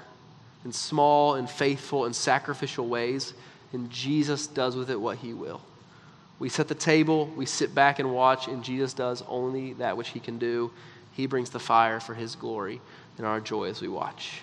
in 0.64 0.72
small 0.72 1.34
and 1.34 1.48
faithful 1.48 2.06
and 2.06 2.16
sacrificial 2.16 2.88
ways, 2.88 3.34
and 3.74 3.90
Jesus 3.90 4.46
does 4.46 4.76
with 4.76 4.90
it 4.90 5.00
what 5.00 5.18
he 5.18 5.34
will. 5.34 5.60
We 6.38 6.48
set 6.48 6.68
the 6.68 6.74
table, 6.74 7.26
we 7.36 7.46
sit 7.46 7.74
back 7.74 7.98
and 7.98 8.12
watch, 8.12 8.48
and 8.48 8.64
Jesus 8.64 8.92
does 8.92 9.22
only 9.28 9.74
that 9.74 9.96
which 9.96 10.08
he 10.08 10.20
can 10.20 10.38
do. 10.38 10.70
He 11.12 11.26
brings 11.26 11.50
the 11.50 11.60
fire 11.60 12.00
for 12.00 12.14
his 12.14 12.34
glory 12.34 12.80
and 13.18 13.26
our 13.26 13.40
joy 13.40 13.64
as 13.64 13.80
we 13.80 13.88
watch. 13.88 14.40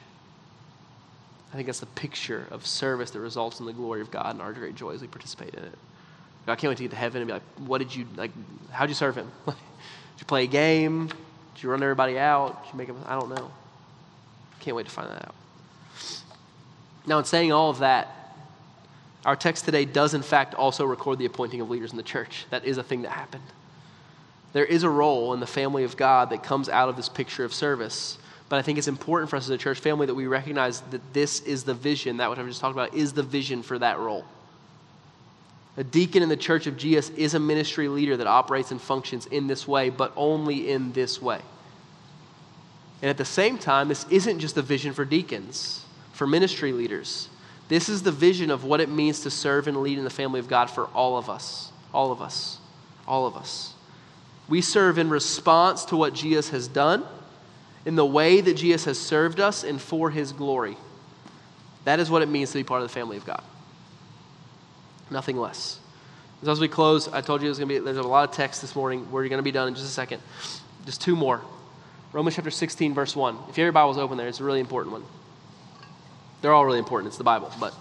I 1.51 1.55
think 1.55 1.65
that's 1.65 1.81
the 1.81 1.85
picture 1.85 2.47
of 2.49 2.65
service 2.65 3.11
that 3.11 3.19
results 3.19 3.59
in 3.59 3.65
the 3.65 3.73
glory 3.73 3.99
of 4.01 4.09
God 4.09 4.35
and 4.35 4.41
our 4.41 4.53
great 4.53 4.75
joy 4.75 4.91
as 4.91 5.01
we 5.01 5.07
participate 5.07 5.53
in 5.53 5.63
it. 5.63 5.77
I 6.47 6.55
can't 6.55 6.69
wait 6.69 6.77
to 6.77 6.83
get 6.83 6.91
to 6.91 6.97
heaven 6.97 7.21
and 7.21 7.27
be 7.27 7.33
like, 7.33 7.43
what 7.67 7.79
did 7.79 7.93
you, 7.93 8.07
like, 8.15 8.31
how'd 8.71 8.89
you 8.89 8.95
serve 8.95 9.15
him? 9.15 9.29
did 9.45 9.55
you 10.19 10.25
play 10.25 10.45
a 10.45 10.47
game? 10.47 11.07
Did 11.07 11.63
you 11.63 11.69
run 11.69 11.83
everybody 11.83 12.17
out? 12.17 12.63
Did 12.63 12.71
you 12.71 12.77
make 12.77 12.87
him, 12.87 12.97
I 13.05 13.19
don't 13.19 13.29
know. 13.29 13.51
Can't 14.61 14.75
wait 14.75 14.85
to 14.85 14.91
find 14.91 15.09
that 15.09 15.27
out. 15.27 15.35
Now, 17.05 17.19
in 17.19 17.25
saying 17.25 17.51
all 17.51 17.69
of 17.69 17.79
that, 17.79 18.20
our 19.25 19.35
text 19.35 19.65
today 19.65 19.85
does, 19.85 20.13
in 20.13 20.23
fact, 20.23 20.55
also 20.55 20.85
record 20.85 21.19
the 21.19 21.25
appointing 21.25 21.61
of 21.61 21.69
leaders 21.69 21.91
in 21.91 21.97
the 21.97 22.03
church. 22.03 22.45
That 22.49 22.65
is 22.65 22.77
a 22.77 22.83
thing 22.83 23.03
that 23.03 23.11
happened. 23.11 23.43
There 24.53 24.65
is 24.65 24.83
a 24.83 24.89
role 24.89 25.33
in 25.33 25.39
the 25.39 25.47
family 25.47 25.83
of 25.83 25.95
God 25.95 26.31
that 26.31 26.43
comes 26.43 26.69
out 26.69 26.89
of 26.89 26.97
this 26.97 27.07
picture 27.07 27.45
of 27.45 27.53
service. 27.53 28.17
But 28.49 28.57
I 28.57 28.63
think 28.63 28.77
it's 28.77 28.87
important 28.87 29.29
for 29.29 29.37
us 29.37 29.45
as 29.45 29.49
a 29.51 29.57
church 29.57 29.79
family 29.79 30.07
that 30.07 30.15
we 30.15 30.27
recognize 30.27 30.81
that 30.81 31.13
this 31.13 31.39
is 31.41 31.63
the 31.63 31.73
vision, 31.73 32.17
that 32.17 32.27
what 32.27 32.37
I've 32.37 32.47
just 32.47 32.59
talked 32.59 32.75
about 32.75 32.93
is 32.93 33.13
the 33.13 33.23
vision 33.23 33.63
for 33.63 33.79
that 33.79 33.97
role. 33.99 34.25
A 35.77 35.83
deacon 35.85 36.21
in 36.21 36.27
the 36.27 36.35
church 36.35 36.67
of 36.67 36.75
Jesus 36.75 37.09
is 37.11 37.33
a 37.33 37.39
ministry 37.39 37.87
leader 37.87 38.17
that 38.17 38.27
operates 38.27 38.71
and 38.71 38.81
functions 38.81 39.25
in 39.27 39.47
this 39.47 39.67
way, 39.67 39.89
but 39.89 40.11
only 40.17 40.69
in 40.69 40.91
this 40.91 41.21
way. 41.21 41.39
And 43.01 43.09
at 43.09 43.17
the 43.17 43.23
same 43.23 43.57
time, 43.57 43.87
this 43.87 44.05
isn't 44.09 44.39
just 44.39 44.57
a 44.57 44.61
vision 44.61 44.93
for 44.93 45.05
deacons, 45.05 45.85
for 46.11 46.27
ministry 46.27 46.73
leaders. 46.73 47.29
This 47.71 47.87
is 47.87 48.03
the 48.03 48.11
vision 48.11 48.51
of 48.51 48.65
what 48.65 48.81
it 48.81 48.89
means 48.89 49.21
to 49.21 49.31
serve 49.31 49.65
and 49.65 49.77
lead 49.77 49.97
in 49.97 50.03
the 50.03 50.09
family 50.09 50.41
of 50.41 50.49
God 50.49 50.69
for 50.69 50.87
all 50.87 51.17
of 51.17 51.29
us. 51.29 51.71
All 51.93 52.11
of 52.11 52.21
us. 52.21 52.57
All 53.07 53.25
of 53.25 53.37
us. 53.37 53.73
We 54.49 54.59
serve 54.59 54.97
in 54.97 55.09
response 55.09 55.85
to 55.85 55.95
what 55.95 56.13
Jesus 56.13 56.49
has 56.49 56.67
done, 56.67 57.05
in 57.85 57.95
the 57.95 58.05
way 58.05 58.41
that 58.41 58.55
Jesus 58.55 58.83
has 58.83 58.99
served 58.99 59.39
us, 59.39 59.63
and 59.63 59.79
for 59.79 60.09
his 60.09 60.33
glory. 60.33 60.75
That 61.85 62.01
is 62.01 62.11
what 62.11 62.21
it 62.21 62.27
means 62.27 62.51
to 62.51 62.57
be 62.57 62.65
part 62.65 62.81
of 62.81 62.89
the 62.89 62.93
family 62.93 63.15
of 63.15 63.25
God. 63.25 63.41
Nothing 65.09 65.37
less. 65.37 65.79
as 66.45 66.59
we 66.59 66.67
close, 66.67 67.07
I 67.07 67.21
told 67.21 67.41
you 67.41 67.47
there's 67.47 67.57
going 67.57 67.69
to 67.69 67.75
be 67.75 67.79
there's 67.79 67.95
a 67.95 68.03
lot 68.03 68.27
of 68.27 68.35
text 68.35 68.59
this 68.59 68.75
morning. 68.75 69.09
We're 69.13 69.29
going 69.29 69.39
to 69.39 69.43
be 69.43 69.53
done 69.53 69.69
in 69.69 69.75
just 69.75 69.87
a 69.87 69.89
second. 69.89 70.21
Just 70.85 70.99
two 70.99 71.15
more. 71.15 71.39
Romans 72.11 72.35
chapter 72.35 72.51
16, 72.51 72.93
verse 72.93 73.15
1. 73.15 73.37
If 73.47 73.57
your 73.57 73.71
Bibles 73.71 73.97
open 73.97 74.17
there, 74.17 74.27
it's 74.27 74.41
a 74.41 74.43
really 74.43 74.59
important 74.59 74.91
one. 74.91 75.05
They're 76.41 76.53
all 76.53 76.65
really 76.65 76.79
important. 76.79 77.07
It's 77.09 77.17
the 77.17 77.23
Bible, 77.23 77.51
but 77.59 77.73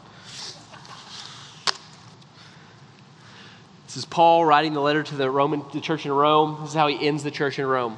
this 3.86 3.96
is 3.96 4.04
Paul 4.04 4.44
writing 4.44 4.74
the 4.74 4.80
letter 4.80 5.02
to 5.02 5.14
the 5.14 5.30
Roman 5.30 5.64
the 5.72 5.80
church 5.80 6.04
in 6.04 6.12
Rome. 6.12 6.58
This 6.61 6.70
is 6.70 6.74
how 6.74 6.86
he 6.86 7.06
ends 7.06 7.22
the 7.22 7.30
church 7.30 7.58
in 7.58 7.66
Rome. 7.66 7.96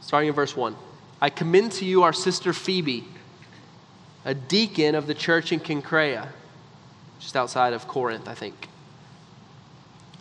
Starting 0.00 0.28
in 0.28 0.34
verse 0.34 0.56
1. 0.56 0.76
I 1.20 1.28
commend 1.28 1.72
to 1.72 1.84
you 1.84 2.04
our 2.04 2.12
sister 2.12 2.52
Phoebe, 2.52 3.04
a 4.24 4.32
deacon 4.32 4.94
of 4.94 5.06
the 5.06 5.14
church 5.14 5.52
in 5.52 5.60
Cenchrea, 5.60 6.28
just 7.18 7.36
outside 7.36 7.72
of 7.72 7.86
Corinth, 7.86 8.28
I 8.28 8.34
think. 8.34 8.68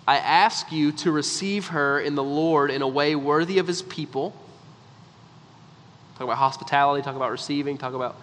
I 0.08 0.18
ask 0.18 0.72
you 0.72 0.92
to 0.94 1.12
receive 1.12 1.68
her 1.68 2.00
in 2.00 2.16
the 2.16 2.24
Lord 2.24 2.72
in 2.72 2.82
a 2.82 2.88
way 2.88 3.16
worthy 3.16 3.60
of 3.60 3.68
his 3.68 3.84
people. 3.84 4.36
Talk 6.16 6.24
about 6.24 6.38
hospitality, 6.38 7.04
talk 7.04 7.16
about 7.16 7.32
receiving, 7.32 7.78
talk 7.78 7.94
about 7.94 8.16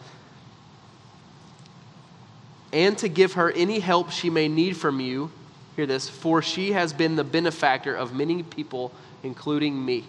and 2.77 2.99
to 2.99 3.09
give 3.09 3.33
her 3.33 3.51
any 3.53 3.79
help 3.81 4.11
she 4.11 4.29
may 4.29 4.49
need 4.49 4.77
from 4.77 5.01
you. 5.01 5.31
Hear 5.77 5.87
this, 5.87 6.11
for 6.11 6.43
she 6.43 6.73
has 6.73 6.93
been 6.93 7.17
the 7.17 7.25
benefactor 7.25 7.95
of 7.95 8.15
many 8.15 8.43
people, 8.43 8.93
including 9.23 9.83
me. 9.83 10.05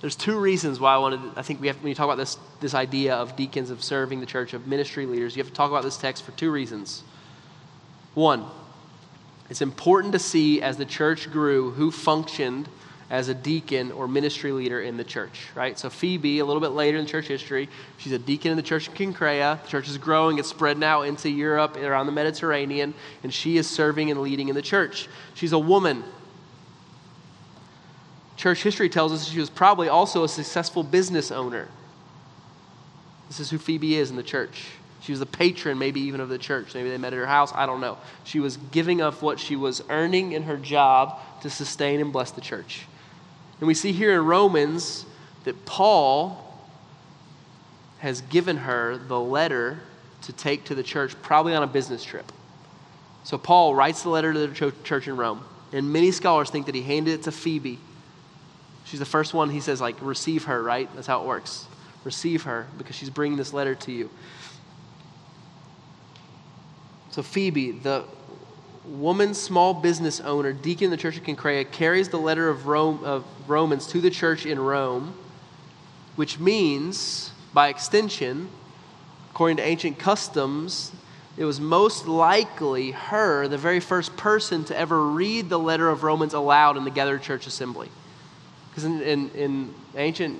There's 0.00 0.16
two 0.16 0.38
reasons 0.38 0.80
why 0.80 0.94
I 0.94 0.96
wanted. 0.96 1.20
I 1.36 1.42
think 1.42 1.60
we 1.60 1.66
have 1.66 1.76
when 1.76 1.90
you 1.90 1.94
talk 1.94 2.06
about 2.06 2.16
this 2.16 2.38
this 2.60 2.72
idea 2.72 3.14
of 3.16 3.36
deacons 3.36 3.68
of 3.68 3.84
serving 3.84 4.20
the 4.20 4.26
church 4.26 4.54
of 4.54 4.66
ministry 4.66 5.04
leaders, 5.04 5.36
you 5.36 5.42
have 5.42 5.50
to 5.50 5.54
talk 5.54 5.70
about 5.70 5.84
this 5.84 5.98
text 5.98 6.24
for 6.24 6.32
two 6.32 6.50
reasons. 6.50 7.02
One, 8.14 8.46
it's 9.50 9.60
important 9.60 10.14
to 10.14 10.18
see 10.18 10.62
as 10.62 10.78
the 10.78 10.86
church 10.86 11.30
grew 11.30 11.72
who 11.72 11.90
functioned 11.90 12.66
as 13.12 13.28
a 13.28 13.34
deacon 13.34 13.92
or 13.92 14.08
ministry 14.08 14.52
leader 14.52 14.80
in 14.80 14.96
the 14.96 15.04
church, 15.04 15.48
right? 15.54 15.78
So 15.78 15.90
Phoebe, 15.90 16.38
a 16.38 16.46
little 16.46 16.62
bit 16.62 16.70
later 16.70 16.96
in 16.96 17.04
church 17.04 17.26
history, 17.26 17.68
she's 17.98 18.12
a 18.12 18.18
deacon 18.18 18.50
in 18.50 18.56
the 18.56 18.62
church 18.62 18.88
in 18.88 18.94
Cenchrea. 18.94 19.62
The 19.62 19.68
church 19.68 19.86
is 19.86 19.98
growing, 19.98 20.38
it's 20.38 20.48
spread 20.48 20.78
now 20.78 21.02
into 21.02 21.28
Europe, 21.28 21.76
around 21.76 22.06
the 22.06 22.12
Mediterranean, 22.12 22.94
and 23.22 23.32
she 23.32 23.58
is 23.58 23.68
serving 23.68 24.10
and 24.10 24.22
leading 24.22 24.48
in 24.48 24.54
the 24.54 24.62
church. 24.62 25.10
She's 25.34 25.52
a 25.52 25.58
woman. 25.58 26.04
Church 28.38 28.62
history 28.62 28.88
tells 28.88 29.12
us 29.12 29.28
she 29.28 29.38
was 29.38 29.50
probably 29.50 29.90
also 29.90 30.24
a 30.24 30.28
successful 30.28 30.82
business 30.82 31.30
owner. 31.30 31.68
This 33.28 33.40
is 33.40 33.50
who 33.50 33.58
Phoebe 33.58 33.96
is 33.96 34.08
in 34.08 34.16
the 34.16 34.22
church. 34.22 34.68
She 35.02 35.12
was 35.12 35.18
the 35.18 35.26
patron, 35.26 35.78
maybe 35.78 36.00
even 36.00 36.20
of 36.20 36.30
the 36.30 36.38
church. 36.38 36.74
Maybe 36.74 36.88
they 36.88 36.96
met 36.96 37.12
at 37.12 37.18
her 37.18 37.26
house. 37.26 37.52
I 37.54 37.66
don't 37.66 37.82
know. 37.82 37.98
She 38.24 38.40
was 38.40 38.56
giving 38.56 39.02
of 39.02 39.20
what 39.20 39.38
she 39.38 39.54
was 39.54 39.82
earning 39.90 40.32
in 40.32 40.44
her 40.44 40.56
job 40.56 41.18
to 41.42 41.50
sustain 41.50 42.00
and 42.00 42.10
bless 42.10 42.30
the 42.30 42.40
church. 42.40 42.86
And 43.62 43.68
we 43.68 43.74
see 43.74 43.92
here 43.92 44.12
in 44.12 44.26
Romans 44.26 45.06
that 45.44 45.64
Paul 45.64 46.52
has 48.00 48.20
given 48.22 48.56
her 48.56 48.98
the 48.98 49.20
letter 49.20 49.78
to 50.22 50.32
take 50.32 50.64
to 50.64 50.74
the 50.74 50.82
church, 50.82 51.14
probably 51.22 51.54
on 51.54 51.62
a 51.62 51.68
business 51.68 52.02
trip. 52.02 52.32
So 53.22 53.38
Paul 53.38 53.76
writes 53.76 54.02
the 54.02 54.08
letter 54.08 54.32
to 54.32 54.48
the 54.48 54.72
church 54.82 55.06
in 55.06 55.16
Rome, 55.16 55.44
and 55.72 55.92
many 55.92 56.10
scholars 56.10 56.50
think 56.50 56.66
that 56.66 56.74
he 56.74 56.82
handed 56.82 57.20
it 57.20 57.22
to 57.22 57.30
Phoebe. 57.30 57.78
She's 58.84 58.98
the 58.98 59.06
first 59.06 59.32
one, 59.32 59.48
he 59.48 59.60
says, 59.60 59.80
like, 59.80 59.94
receive 60.02 60.46
her, 60.46 60.60
right? 60.60 60.92
That's 60.96 61.06
how 61.06 61.20
it 61.22 61.26
works. 61.28 61.66
Receive 62.02 62.42
her 62.42 62.66
because 62.78 62.96
she's 62.96 63.10
bringing 63.10 63.38
this 63.38 63.52
letter 63.52 63.76
to 63.76 63.92
you. 63.92 64.10
So, 67.12 67.22
Phoebe, 67.22 67.70
the 67.70 68.06
woman 68.84 69.34
small 69.34 69.74
business 69.74 70.20
owner, 70.20 70.52
deacon 70.52 70.86
in 70.86 70.90
the 70.90 70.96
church 70.96 71.16
of 71.16 71.24
Cenchrea, 71.24 71.70
carries 71.70 72.08
the 72.08 72.18
letter 72.18 72.48
of, 72.48 72.66
Rome, 72.66 73.04
of 73.04 73.24
Romans 73.48 73.86
to 73.88 74.00
the 74.00 74.10
church 74.10 74.46
in 74.46 74.58
Rome, 74.58 75.14
which 76.16 76.38
means, 76.38 77.30
by 77.54 77.68
extension, 77.68 78.48
According 79.32 79.56
to 79.56 79.62
ancient 79.62 79.98
customs, 79.98 80.92
it 81.38 81.46
was 81.46 81.58
most 81.58 82.06
likely 82.06 82.90
her, 82.90 83.48
the 83.48 83.56
very 83.56 83.80
first 83.80 84.14
person 84.14 84.62
to 84.64 84.76
ever 84.76 85.02
read 85.08 85.48
the 85.48 85.58
letter 85.58 85.88
of 85.88 86.02
Romans 86.02 86.34
aloud 86.34 86.76
in 86.76 86.84
the 86.84 86.90
gathered 86.90 87.22
church 87.22 87.46
assembly. 87.46 87.88
Because 88.68 88.84
in, 88.84 89.00
in, 89.00 89.30
in, 89.30 89.74
ancient 89.96 90.38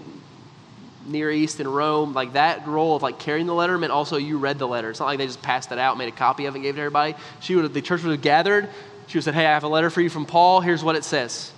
Near 1.06 1.30
East 1.30 1.60
and 1.60 1.74
Rome, 1.74 2.12
like 2.12 2.34
that 2.34 2.66
role 2.66 2.96
of 2.96 3.02
like 3.02 3.18
carrying 3.18 3.46
the 3.46 3.54
letter 3.54 3.76
meant 3.78 3.92
also 3.92 4.16
you 4.16 4.38
read 4.38 4.58
the 4.58 4.68
letter. 4.68 4.90
It's 4.90 5.00
not 5.00 5.06
like 5.06 5.18
they 5.18 5.26
just 5.26 5.42
passed 5.42 5.72
it 5.72 5.78
out, 5.78 5.98
made 5.98 6.08
a 6.08 6.16
copy 6.16 6.46
of 6.46 6.56
it, 6.56 6.60
gave 6.60 6.74
it 6.74 6.76
to 6.76 6.82
everybody. 6.82 7.14
She 7.40 7.54
would 7.54 7.64
have, 7.64 7.74
the 7.74 7.82
church 7.82 8.02
would 8.02 8.12
have 8.12 8.22
gathered. 8.22 8.68
She 9.06 9.18
would 9.18 9.24
have 9.24 9.34
said, 9.34 9.34
Hey, 9.34 9.46
I 9.46 9.54
have 9.54 9.64
a 9.64 9.68
letter 9.68 9.90
for 9.90 10.00
you 10.00 10.10
from 10.10 10.26
Paul. 10.26 10.60
Here's 10.60 10.84
what 10.84 10.96
it 10.96 11.04
says. 11.04 11.52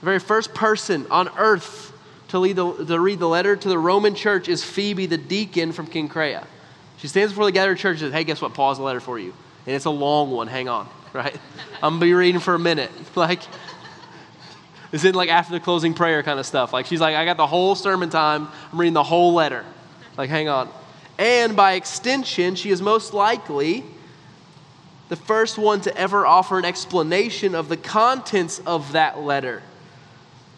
The 0.00 0.06
very 0.06 0.18
first 0.18 0.54
person 0.54 1.06
on 1.10 1.28
earth 1.38 1.92
to, 2.28 2.38
lead 2.38 2.56
the, 2.56 2.84
to 2.84 2.98
read 2.98 3.18
the 3.18 3.28
letter 3.28 3.54
to 3.56 3.68
the 3.68 3.78
Roman 3.78 4.14
church 4.14 4.48
is 4.48 4.64
Phoebe, 4.64 5.06
the 5.06 5.18
deacon 5.18 5.72
from 5.72 5.86
Cenchrea. 5.86 6.46
She 6.98 7.08
stands 7.08 7.32
before 7.32 7.44
the 7.44 7.52
gathered 7.52 7.78
church 7.78 8.00
and 8.00 8.06
says, 8.06 8.12
Hey, 8.12 8.24
guess 8.24 8.40
what? 8.40 8.54
Paul 8.54 8.70
has 8.70 8.78
a 8.78 8.82
letter 8.82 9.00
for 9.00 9.18
you. 9.18 9.32
And 9.66 9.74
it's 9.74 9.84
a 9.84 9.90
long 9.90 10.30
one. 10.30 10.46
Hang 10.46 10.68
on, 10.68 10.88
right? 11.12 11.36
I'm 11.82 12.00
to 12.00 12.00
be 12.00 12.14
reading 12.14 12.40
for 12.40 12.54
a 12.54 12.58
minute. 12.58 12.90
Like, 13.14 13.42
it's 14.94 15.04
in 15.04 15.14
like 15.16 15.28
after 15.28 15.52
the 15.52 15.58
closing 15.58 15.92
prayer 15.92 16.22
kind 16.22 16.38
of 16.38 16.46
stuff. 16.46 16.72
Like, 16.72 16.86
she's 16.86 17.00
like, 17.00 17.16
I 17.16 17.24
got 17.24 17.36
the 17.36 17.48
whole 17.48 17.74
sermon 17.74 18.10
time. 18.10 18.46
I'm 18.72 18.78
reading 18.78 18.94
the 18.94 19.02
whole 19.02 19.34
letter. 19.34 19.64
Like, 20.16 20.30
hang 20.30 20.48
on. 20.48 20.68
And 21.18 21.56
by 21.56 21.72
extension, 21.72 22.54
she 22.54 22.70
is 22.70 22.80
most 22.80 23.12
likely 23.12 23.82
the 25.08 25.16
first 25.16 25.58
one 25.58 25.80
to 25.80 25.96
ever 25.96 26.24
offer 26.24 26.60
an 26.60 26.64
explanation 26.64 27.56
of 27.56 27.68
the 27.68 27.76
contents 27.76 28.60
of 28.60 28.92
that 28.92 29.18
letter. 29.18 29.62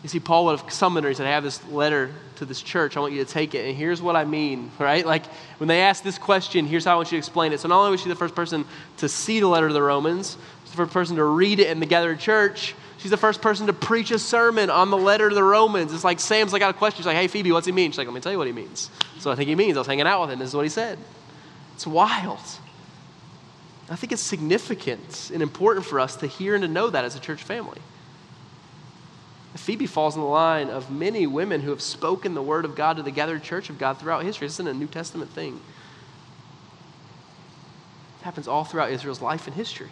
You 0.02 0.10
see, 0.10 0.20
Paul 0.20 0.44
would 0.44 0.60
have 0.60 0.70
summoned 0.70 1.04
her. 1.04 1.08
He 1.08 1.14
said, 1.14 1.26
I 1.26 1.30
have 1.30 1.42
this 1.42 1.66
letter 1.68 2.12
to 2.36 2.44
this 2.44 2.60
church. 2.60 2.98
I 2.98 3.00
want 3.00 3.14
you 3.14 3.24
to 3.24 3.30
take 3.30 3.54
it. 3.54 3.66
And 3.66 3.74
here's 3.74 4.02
what 4.02 4.16
I 4.16 4.26
mean, 4.26 4.70
right? 4.78 5.06
Like 5.06 5.24
when 5.56 5.68
they 5.68 5.80
ask 5.80 6.02
this 6.02 6.18
question, 6.18 6.66
here's 6.66 6.84
how 6.84 6.92
I 6.92 6.96
want 6.96 7.10
you 7.10 7.16
to 7.16 7.18
explain 7.18 7.54
it. 7.54 7.60
So 7.60 7.68
not 7.68 7.78
only 7.78 7.92
was 7.92 8.02
she 8.02 8.10
the 8.10 8.14
first 8.14 8.34
person 8.34 8.66
to 8.98 9.08
see 9.08 9.40
the 9.40 9.48
letter 9.48 9.68
to 9.68 9.74
the 9.74 9.82
Romans, 9.82 10.36
she's 10.62 10.72
the 10.72 10.76
first 10.76 10.92
person 10.92 11.16
to 11.16 11.24
read 11.24 11.58
it 11.58 11.68
in 11.68 11.80
the 11.80 11.86
gathered 11.86 12.20
church. 12.20 12.74
She's 13.06 13.12
the 13.12 13.16
first 13.16 13.40
person 13.40 13.68
to 13.68 13.72
preach 13.72 14.10
a 14.10 14.18
sermon 14.18 14.68
on 14.68 14.90
the 14.90 14.96
letter 14.96 15.28
to 15.28 15.34
the 15.36 15.44
Romans. 15.44 15.92
It's 15.92 16.02
like 16.02 16.18
Sam's 16.18 16.52
like 16.52 16.58
got 16.58 16.74
a 16.74 16.76
question. 16.76 16.96
She's 16.96 17.06
like, 17.06 17.14
hey, 17.14 17.28
Phoebe, 17.28 17.52
what's 17.52 17.64
he 17.64 17.70
mean? 17.70 17.92
She's 17.92 17.98
like, 17.98 18.08
let 18.08 18.14
me 18.14 18.20
tell 18.20 18.32
you 18.32 18.38
what 18.38 18.48
he 18.48 18.52
means. 18.52 18.90
So 19.20 19.30
I 19.30 19.36
think 19.36 19.48
he 19.48 19.54
means 19.54 19.76
I 19.76 19.80
was 19.80 19.86
hanging 19.86 20.08
out 20.08 20.22
with 20.22 20.32
him. 20.32 20.40
This 20.40 20.48
is 20.48 20.56
what 20.56 20.64
he 20.64 20.68
said. 20.68 20.98
It's 21.76 21.86
wild. 21.86 22.40
I 23.88 23.94
think 23.94 24.10
it's 24.10 24.22
significant 24.22 25.30
and 25.32 25.40
important 25.40 25.86
for 25.86 26.00
us 26.00 26.16
to 26.16 26.26
hear 26.26 26.56
and 26.56 26.62
to 26.62 26.68
know 26.68 26.90
that 26.90 27.04
as 27.04 27.14
a 27.14 27.20
church 27.20 27.44
family. 27.44 27.78
Phoebe 29.54 29.86
falls 29.86 30.16
in 30.16 30.20
the 30.20 30.26
line 30.26 30.68
of 30.68 30.90
many 30.90 31.28
women 31.28 31.60
who 31.60 31.70
have 31.70 31.82
spoken 31.82 32.34
the 32.34 32.42
word 32.42 32.64
of 32.64 32.74
God 32.74 32.96
to 32.96 33.04
the 33.04 33.12
gathered 33.12 33.44
church 33.44 33.70
of 33.70 33.78
God 33.78 34.00
throughout 34.00 34.24
history. 34.24 34.48
This 34.48 34.54
isn't 34.56 34.66
a 34.66 34.74
New 34.74 34.88
Testament 34.88 35.30
thing. 35.30 35.60
It 38.20 38.24
happens 38.24 38.48
all 38.48 38.64
throughout 38.64 38.90
Israel's 38.90 39.22
life 39.22 39.46
and 39.46 39.54
history. 39.54 39.90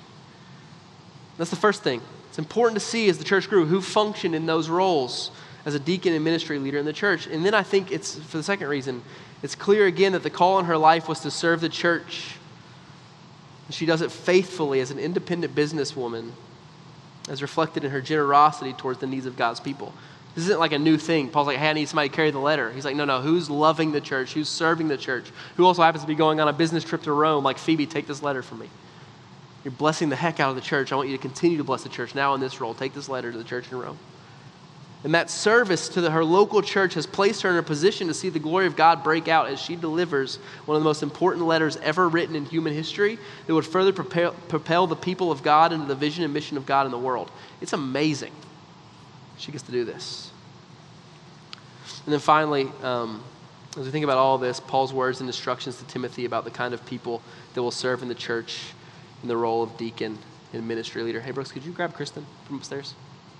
That's 1.38 1.50
the 1.50 1.54
first 1.54 1.84
thing. 1.84 2.00
It's 2.34 2.38
important 2.40 2.80
to 2.80 2.84
see 2.84 3.08
as 3.08 3.16
the 3.16 3.22
church 3.22 3.48
grew 3.48 3.64
who 3.64 3.80
functioned 3.80 4.34
in 4.34 4.44
those 4.44 4.68
roles 4.68 5.30
as 5.64 5.76
a 5.76 5.78
deacon 5.78 6.12
and 6.14 6.24
ministry 6.24 6.58
leader 6.58 6.78
in 6.78 6.84
the 6.84 6.92
church. 6.92 7.28
And 7.28 7.46
then 7.46 7.54
I 7.54 7.62
think 7.62 7.92
it's, 7.92 8.16
for 8.16 8.38
the 8.38 8.42
second 8.42 8.66
reason, 8.66 9.02
it's 9.44 9.54
clear 9.54 9.86
again 9.86 10.10
that 10.14 10.24
the 10.24 10.30
call 10.30 10.58
in 10.58 10.64
her 10.64 10.76
life 10.76 11.08
was 11.08 11.20
to 11.20 11.30
serve 11.30 11.60
the 11.60 11.68
church. 11.68 12.34
She 13.70 13.86
does 13.86 14.02
it 14.02 14.10
faithfully 14.10 14.80
as 14.80 14.90
an 14.90 14.98
independent 14.98 15.54
businesswoman 15.54 16.32
as 17.28 17.40
reflected 17.40 17.84
in 17.84 17.92
her 17.92 18.00
generosity 18.00 18.72
towards 18.72 18.98
the 18.98 19.06
needs 19.06 19.26
of 19.26 19.36
God's 19.36 19.60
people. 19.60 19.94
This 20.34 20.42
isn't 20.46 20.58
like 20.58 20.72
a 20.72 20.78
new 20.80 20.98
thing. 20.98 21.28
Paul's 21.28 21.46
like, 21.46 21.58
hey, 21.58 21.70
I 21.70 21.72
need 21.72 21.88
somebody 21.88 22.08
to 22.08 22.16
carry 22.16 22.32
the 22.32 22.40
letter. 22.40 22.72
He's 22.72 22.84
like, 22.84 22.96
no, 22.96 23.04
no, 23.04 23.20
who's 23.20 23.48
loving 23.48 23.92
the 23.92 24.00
church? 24.00 24.32
Who's 24.32 24.48
serving 24.48 24.88
the 24.88 24.98
church? 24.98 25.30
Who 25.56 25.66
also 25.66 25.82
happens 25.82 26.02
to 26.02 26.08
be 26.08 26.16
going 26.16 26.40
on 26.40 26.48
a 26.48 26.52
business 26.52 26.82
trip 26.82 27.04
to 27.04 27.12
Rome? 27.12 27.44
Like, 27.44 27.58
Phoebe, 27.58 27.86
take 27.86 28.08
this 28.08 28.24
letter 28.24 28.42
for 28.42 28.56
me. 28.56 28.68
You're 29.64 29.72
blessing 29.72 30.10
the 30.10 30.16
heck 30.16 30.40
out 30.40 30.50
of 30.50 30.56
the 30.56 30.62
church. 30.62 30.92
I 30.92 30.96
want 30.96 31.08
you 31.08 31.16
to 31.16 31.22
continue 31.22 31.56
to 31.56 31.64
bless 31.64 31.82
the 31.82 31.88
church 31.88 32.14
now 32.14 32.34
in 32.34 32.40
this 32.40 32.60
role. 32.60 32.74
Take 32.74 32.92
this 32.94 33.08
letter 33.08 33.32
to 33.32 33.38
the 33.38 33.44
church 33.44 33.72
in 33.72 33.78
Rome. 33.78 33.98
And 35.04 35.14
that 35.14 35.28
service 35.28 35.90
to 35.90 36.00
the, 36.00 36.10
her 36.10 36.24
local 36.24 36.62
church 36.62 36.94
has 36.94 37.06
placed 37.06 37.42
her 37.42 37.50
in 37.50 37.56
a 37.56 37.62
position 37.62 38.08
to 38.08 38.14
see 38.14 38.30
the 38.30 38.38
glory 38.38 38.66
of 38.66 38.74
God 38.74 39.04
break 39.04 39.28
out 39.28 39.48
as 39.48 39.60
she 39.60 39.76
delivers 39.76 40.36
one 40.64 40.76
of 40.76 40.82
the 40.82 40.84
most 40.84 41.02
important 41.02 41.46
letters 41.46 41.76
ever 41.78 42.08
written 42.08 42.34
in 42.34 42.46
human 42.46 42.72
history 42.72 43.18
that 43.46 43.54
would 43.54 43.66
further 43.66 43.92
propel, 43.92 44.32
propel 44.48 44.86
the 44.86 44.96
people 44.96 45.30
of 45.30 45.42
God 45.42 45.74
into 45.74 45.86
the 45.86 45.94
vision 45.94 46.24
and 46.24 46.32
mission 46.32 46.56
of 46.56 46.64
God 46.64 46.86
in 46.86 46.92
the 46.92 46.98
world. 46.98 47.30
It's 47.60 47.74
amazing. 47.74 48.32
She 49.36 49.52
gets 49.52 49.64
to 49.64 49.72
do 49.72 49.84
this. 49.84 50.30
And 52.06 52.12
then 52.12 52.20
finally, 52.20 52.68
um, 52.82 53.22
as 53.76 53.84
we 53.84 53.90
think 53.90 54.04
about 54.04 54.18
all 54.18 54.38
this, 54.38 54.58
Paul's 54.58 54.92
words 54.92 55.20
and 55.20 55.28
instructions 55.28 55.76
to 55.78 55.84
Timothy 55.84 56.24
about 56.24 56.44
the 56.44 56.50
kind 56.50 56.72
of 56.72 56.84
people 56.86 57.20
that 57.52 57.62
will 57.62 57.70
serve 57.70 58.02
in 58.02 58.08
the 58.08 58.14
church 58.14 58.72
in 59.24 59.28
the 59.28 59.36
role 59.36 59.62
of 59.62 59.74
deacon 59.78 60.18
and 60.52 60.68
ministry 60.68 61.02
leader. 61.02 61.18
Hey, 61.18 61.30
Brooks, 61.30 61.50
could 61.50 61.64
you 61.64 61.72
grab 61.72 61.94
Kristen 61.94 62.26
from 62.46 62.56
upstairs? 62.56 62.92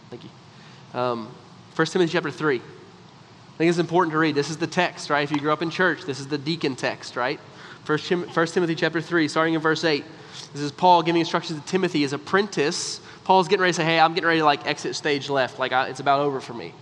Thank 0.09 0.25
you. 0.25 0.99
Um, 0.99 1.29
1 1.77 1.87
Timothy 1.89 2.11
chapter 2.11 2.31
3. 2.31 2.57
I 2.57 3.57
think 3.59 3.69
it's 3.69 3.79
important 3.79 4.13
to 4.13 4.19
read. 4.19 4.35
This 4.35 4.49
is 4.49 4.57
the 4.57 4.67
text, 4.67 5.11
right? 5.11 5.23
If 5.23 5.31
you 5.31 5.39
grew 5.39 5.53
up 5.53 5.61
in 5.61 5.69
church, 5.69 6.05
this 6.07 6.21
is 6.21 6.27
the 6.27 6.39
deacon 6.39 6.75
text, 6.75 7.17
right? 7.17 7.39
1 7.85 7.99
Timothy 7.99 8.75
chapter 8.75 9.03
3, 9.03 9.29
starting 9.29 9.53
in 9.53 9.61
verse 9.61 9.85
8. 9.85 10.07
This 10.55 10.63
is 10.63 10.73
Paul 10.73 11.03
giving 11.03 11.21
instructions 11.21 11.61
to 11.61 11.67
Timothy, 11.67 12.01
his 12.01 12.15
apprentice. 12.15 13.03
Paul's 13.25 13.47
getting 13.47 13.61
ready 13.61 13.75
to 13.75 13.77
say, 13.77 13.85
hey, 13.85 14.01
I'm 14.01 14.15
getting 14.15 14.27
ready 14.27 14.41
to 14.41 14.47
like 14.47 14.67
exit 14.67 14.97
stage 14.97 15.29
left. 15.29 15.59
Like, 15.59 15.73
I, 15.73 15.89
it's 15.89 16.01
about 16.01 16.21
over 16.21 16.41
for 16.41 16.55
me. 16.55 16.73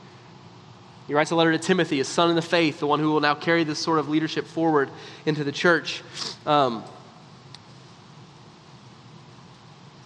He 1.08 1.14
writes 1.14 1.32
a 1.32 1.34
letter 1.34 1.50
to 1.50 1.58
Timothy, 1.58 1.98
his 1.98 2.06
son 2.06 2.30
in 2.30 2.36
the 2.36 2.42
faith, 2.42 2.78
the 2.78 2.86
one 2.86 3.00
who 3.00 3.10
will 3.10 3.20
now 3.20 3.34
carry 3.34 3.64
this 3.64 3.80
sort 3.80 3.98
of 3.98 4.08
leadership 4.08 4.46
forward 4.46 4.88
into 5.26 5.42
the 5.42 5.50
church. 5.50 6.04
Um, 6.46 6.84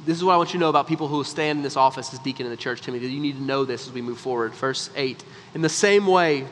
this 0.07 0.17
is 0.17 0.23
what 0.23 0.35
I 0.35 0.37
want 0.37 0.51
you 0.51 0.53
to 0.53 0.59
know 0.61 0.69
about 0.71 0.87
people 0.87 1.09
who 1.09 1.25
stand 1.25 1.59
in 1.59 1.63
this 1.65 1.77
office 1.77 2.13
as 2.13 2.21
deacon 2.21 2.47
in 2.47 2.51
the 2.51 2.57
church, 2.57 2.81
Timothy. 2.81 3.09
You 3.09 3.21
need 3.21 3.37
to 3.37 3.43
know 3.43 3.65
this 3.65 3.89
as 3.89 3.93
we 3.93 4.01
move 4.01 4.19
forward. 4.19 4.55
Verse 4.55 4.89
8. 4.95 5.23
In 5.55 5.63
the 5.63 5.69
same 5.69 6.07
way, 6.07 6.47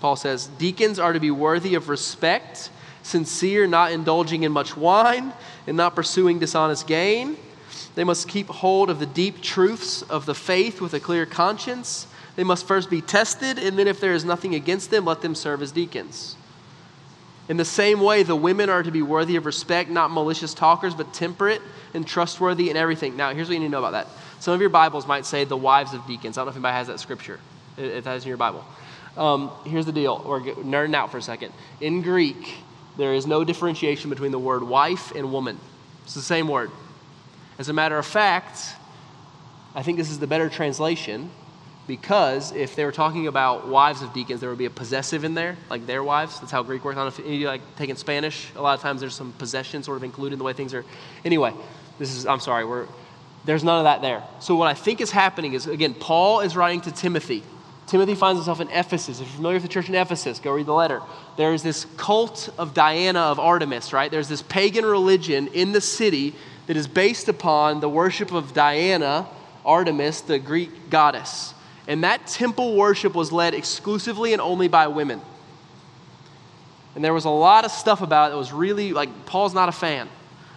Paul 0.00 0.14
says, 0.14 0.48
deacons 0.58 0.98
are 0.98 1.14
to 1.14 1.20
be 1.20 1.30
worthy 1.30 1.74
of 1.74 1.88
respect, 1.88 2.68
sincere, 3.02 3.66
not 3.66 3.92
indulging 3.92 4.42
in 4.42 4.52
much 4.52 4.76
wine, 4.76 5.32
and 5.66 5.74
not 5.74 5.94
pursuing 5.94 6.38
dishonest 6.38 6.86
gain. 6.86 7.38
They 7.94 8.04
must 8.04 8.28
keep 8.28 8.48
hold 8.48 8.90
of 8.90 8.98
the 8.98 9.06
deep 9.06 9.40
truths 9.40 10.02
of 10.02 10.26
the 10.26 10.34
faith 10.34 10.82
with 10.82 10.92
a 10.92 11.00
clear 11.00 11.24
conscience. 11.24 12.06
They 12.36 12.44
must 12.44 12.66
first 12.66 12.90
be 12.90 13.00
tested, 13.00 13.58
and 13.58 13.78
then 13.78 13.88
if 13.88 14.00
there 14.00 14.12
is 14.12 14.24
nothing 14.24 14.54
against 14.54 14.90
them, 14.90 15.06
let 15.06 15.22
them 15.22 15.34
serve 15.34 15.62
as 15.62 15.72
deacons. 15.72 16.36
In 17.52 17.58
the 17.58 17.66
same 17.66 18.00
way, 18.00 18.22
the 18.22 18.34
women 18.34 18.70
are 18.70 18.82
to 18.82 18.90
be 18.90 19.02
worthy 19.02 19.36
of 19.36 19.44
respect, 19.44 19.90
not 19.90 20.10
malicious 20.10 20.54
talkers, 20.54 20.94
but 20.94 21.12
temperate 21.12 21.60
and 21.92 22.06
trustworthy 22.06 22.70
in 22.70 22.78
everything. 22.78 23.14
Now, 23.14 23.34
here's 23.34 23.48
what 23.48 23.52
you 23.52 23.60
need 23.60 23.66
to 23.66 23.72
know 23.72 23.84
about 23.84 23.90
that. 23.90 24.06
Some 24.40 24.54
of 24.54 24.62
your 24.62 24.70
Bibles 24.70 25.06
might 25.06 25.26
say 25.26 25.44
the 25.44 25.54
wives 25.54 25.92
of 25.92 26.06
deacons. 26.06 26.38
I 26.38 26.40
don't 26.40 26.46
know 26.46 26.50
if 26.52 26.56
anybody 26.56 26.76
has 26.76 26.86
that 26.86 26.98
scripture, 26.98 27.38
if 27.76 28.04
that 28.04 28.16
is 28.16 28.24
in 28.24 28.28
your 28.28 28.38
Bible. 28.38 28.64
Um, 29.18 29.50
here's 29.66 29.84
the 29.84 29.92
deal. 29.92 30.24
We're 30.26 30.40
nerding 30.40 30.94
out 30.94 31.10
for 31.10 31.18
a 31.18 31.22
second. 31.22 31.52
In 31.78 32.00
Greek, 32.00 32.54
there 32.96 33.12
is 33.12 33.26
no 33.26 33.44
differentiation 33.44 34.08
between 34.08 34.32
the 34.32 34.38
word 34.38 34.62
wife 34.62 35.12
and 35.14 35.30
woman, 35.30 35.60
it's 36.04 36.14
the 36.14 36.22
same 36.22 36.48
word. 36.48 36.70
As 37.58 37.68
a 37.68 37.74
matter 37.74 37.98
of 37.98 38.06
fact, 38.06 38.60
I 39.74 39.82
think 39.82 39.98
this 39.98 40.10
is 40.10 40.18
the 40.18 40.26
better 40.26 40.48
translation 40.48 41.30
because 41.86 42.52
if 42.52 42.76
they 42.76 42.84
were 42.84 42.92
talking 42.92 43.26
about 43.26 43.68
wives 43.68 44.02
of 44.02 44.12
deacons, 44.12 44.40
there 44.40 44.48
would 44.50 44.58
be 44.58 44.66
a 44.66 44.70
possessive 44.70 45.24
in 45.24 45.34
there, 45.34 45.56
like 45.68 45.86
their 45.86 46.04
wives. 46.04 46.38
That's 46.38 46.52
how 46.52 46.62
Greek 46.62 46.84
works. 46.84 46.96
I 46.96 47.04
don't 47.04 47.18
know 47.18 47.24
if 47.24 47.30
you 47.40 47.46
like 47.46 47.62
taking 47.76 47.96
Spanish. 47.96 48.48
A 48.54 48.62
lot 48.62 48.74
of 48.74 48.80
times 48.80 49.00
there's 49.00 49.14
some 49.14 49.32
possession 49.32 49.82
sort 49.82 49.96
of 49.96 50.04
included 50.04 50.34
in 50.34 50.38
the 50.38 50.44
way 50.44 50.52
things 50.52 50.74
are. 50.74 50.84
Anyway, 51.24 51.52
this 51.98 52.14
is. 52.14 52.26
I'm 52.26 52.40
sorry. 52.40 52.64
We're 52.64 52.86
there's 53.44 53.64
none 53.64 53.78
of 53.78 53.84
that 53.84 54.02
there. 54.02 54.22
So 54.40 54.54
what 54.54 54.68
I 54.68 54.74
think 54.74 55.00
is 55.00 55.10
happening 55.10 55.54
is 55.54 55.66
again, 55.66 55.94
Paul 55.94 56.40
is 56.40 56.56
writing 56.56 56.80
to 56.82 56.92
Timothy. 56.92 57.42
Timothy 57.88 58.14
finds 58.14 58.38
himself 58.38 58.60
in 58.60 58.68
Ephesus. 58.70 59.20
If 59.20 59.26
you're 59.26 59.36
familiar 59.36 59.56
with 59.56 59.64
the 59.64 59.68
church 59.68 59.88
in 59.88 59.94
Ephesus, 59.94 60.38
go 60.38 60.52
read 60.52 60.66
the 60.66 60.72
letter. 60.72 61.02
There 61.36 61.52
is 61.52 61.62
this 61.62 61.84
cult 61.96 62.48
of 62.56 62.74
Diana 62.74 63.20
of 63.20 63.40
Artemis, 63.40 63.92
right? 63.92 64.10
There's 64.10 64.28
this 64.28 64.42
pagan 64.42 64.86
religion 64.86 65.48
in 65.48 65.72
the 65.72 65.80
city 65.80 66.34
that 66.68 66.76
is 66.76 66.86
based 66.86 67.28
upon 67.28 67.80
the 67.80 67.88
worship 67.88 68.32
of 68.32 68.54
Diana, 68.54 69.26
Artemis, 69.66 70.20
the 70.22 70.38
Greek 70.38 70.90
goddess. 70.90 71.54
And 71.92 72.04
that 72.04 72.26
temple 72.26 72.74
worship 72.74 73.14
was 73.14 73.32
led 73.32 73.52
exclusively 73.52 74.32
and 74.32 74.40
only 74.40 74.66
by 74.66 74.86
women. 74.86 75.20
And 76.94 77.04
there 77.04 77.12
was 77.12 77.26
a 77.26 77.30
lot 77.30 77.66
of 77.66 77.70
stuff 77.70 78.00
about 78.00 78.28
it 78.28 78.30
that 78.30 78.38
was 78.38 78.50
really 78.50 78.94
like, 78.94 79.26
Paul's 79.26 79.52
not 79.52 79.68
a 79.68 79.72
fan. 79.72 80.08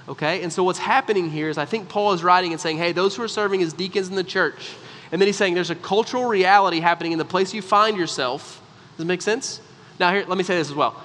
Okay? 0.07 0.43
And 0.43 0.53
so 0.53 0.63
what's 0.63 0.79
happening 0.79 1.29
here 1.29 1.49
is 1.49 1.57
I 1.57 1.65
think 1.65 1.89
Paul 1.89 2.13
is 2.13 2.23
writing 2.23 2.53
and 2.53 2.61
saying, 2.61 2.77
hey, 2.77 2.93
those 2.93 3.17
who 3.17 3.23
are 3.23 3.27
serving 3.27 3.61
as 3.61 3.73
deacons 3.73 4.07
in 4.07 4.15
the 4.15 4.23
church, 4.23 4.75
and 5.11 5.19
then 5.19 5.27
he's 5.27 5.35
saying 5.35 5.55
there's 5.55 5.69
a 5.69 5.75
cultural 5.75 6.23
reality 6.23 6.79
happening 6.79 7.11
in 7.11 7.17
the 7.17 7.25
place 7.25 7.53
you 7.53 7.61
find 7.61 7.97
yourself. 7.97 8.61
Does 8.95 9.03
it 9.03 9.07
make 9.09 9.21
sense? 9.21 9.59
Now, 9.99 10.13
here, 10.13 10.23
let 10.25 10.37
me 10.37 10.43
say 10.45 10.55
this 10.55 10.69
as 10.69 10.75
well 10.75 11.03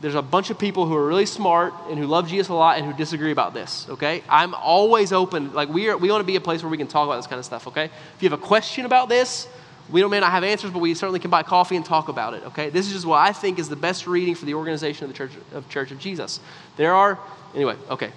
there's 0.00 0.14
a 0.14 0.22
bunch 0.22 0.50
of 0.50 0.58
people 0.58 0.86
who 0.86 0.94
are 0.94 1.06
really 1.06 1.26
smart 1.26 1.74
and 1.90 1.98
who 1.98 2.06
love 2.06 2.28
Jesus 2.28 2.48
a 2.48 2.54
lot 2.54 2.78
and 2.78 2.86
who 2.86 2.92
disagree 2.96 3.32
about 3.32 3.52
this, 3.52 3.86
okay? 3.90 4.22
I'm 4.28 4.54
always 4.54 5.12
open. 5.12 5.52
Like, 5.52 5.68
we, 5.68 5.88
are, 5.88 5.96
we 5.96 6.08
want 6.10 6.20
to 6.20 6.26
be 6.26 6.36
a 6.36 6.40
place 6.40 6.62
where 6.62 6.70
we 6.70 6.76
can 6.76 6.86
talk 6.86 7.06
about 7.06 7.16
this 7.16 7.26
kind 7.26 7.38
of 7.38 7.44
stuff, 7.44 7.66
okay? 7.66 7.86
If 7.86 8.22
you 8.22 8.28
have 8.30 8.38
a 8.38 8.42
question 8.42 8.84
about 8.84 9.08
this, 9.08 9.48
We 9.90 10.06
may 10.06 10.20
not 10.20 10.30
have 10.30 10.44
answers, 10.44 10.70
but 10.70 10.80
we 10.80 10.94
certainly 10.94 11.18
can 11.18 11.30
buy 11.30 11.42
coffee 11.42 11.76
and 11.76 11.84
talk 11.84 12.08
about 12.08 12.34
it, 12.34 12.44
okay? 12.44 12.68
This 12.68 12.86
is 12.86 12.92
just 12.92 13.06
what 13.06 13.18
I 13.18 13.32
think 13.32 13.58
is 13.58 13.68
the 13.68 13.76
best 13.76 14.06
reading 14.06 14.34
for 14.34 14.44
the 14.44 14.54
organization 14.54 15.04
of 15.04 15.10
the 15.10 15.16
Church 15.16 15.32
of, 15.52 15.68
Church 15.70 15.90
of 15.90 15.98
Jesus. 15.98 16.40
There 16.76 16.94
are, 16.94 17.18
anyway, 17.54 17.76
okay, 17.88 18.10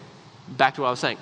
back 0.50 0.76
to 0.76 0.82
what 0.82 0.88
I 0.88 0.92
was 0.92 1.00
saying. 1.00 1.18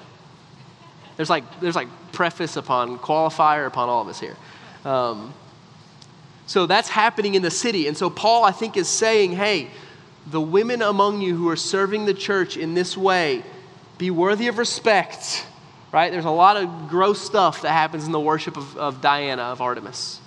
There's 1.17 1.29
like, 1.29 1.43
there's 1.59 1.75
like 1.75 1.87
preface 2.13 2.55
upon 2.55 2.97
qualifier 2.97 3.67
upon 3.67 3.89
all 3.89 4.01
of 4.01 4.07
us 4.07 4.19
here. 4.19 4.35
Um, 4.85 5.33
so 6.47 6.65
that's 6.65 6.89
happening 6.89 7.35
in 7.35 7.43
the 7.43 7.51
city. 7.51 7.87
And 7.87 7.95
so 7.95 8.09
Paul, 8.09 8.43
I 8.43 8.51
think, 8.51 8.75
is 8.75 8.87
saying, 8.87 9.33
hey, 9.33 9.69
the 10.31 10.41
women 10.41 10.81
among 10.81 11.21
you 11.21 11.35
who 11.35 11.49
are 11.49 11.55
serving 11.55 12.05
the 12.05 12.13
church 12.13 12.57
in 12.57 12.73
this 12.73 12.95
way, 12.95 13.43
be 13.97 14.11
worthy 14.11 14.47
of 14.47 14.57
respect, 14.57 15.45
right? 15.91 16.11
There's 16.11 16.25
a 16.25 16.29
lot 16.29 16.57
of 16.57 16.89
gross 16.89 17.19
stuff 17.19 17.63
that 17.63 17.71
happens 17.71 18.05
in 18.05 18.11
the 18.11 18.19
worship 18.19 18.57
of, 18.57 18.77
of 18.77 19.01
Diana, 19.01 19.43
of 19.43 19.61
Artemis. 19.61 20.21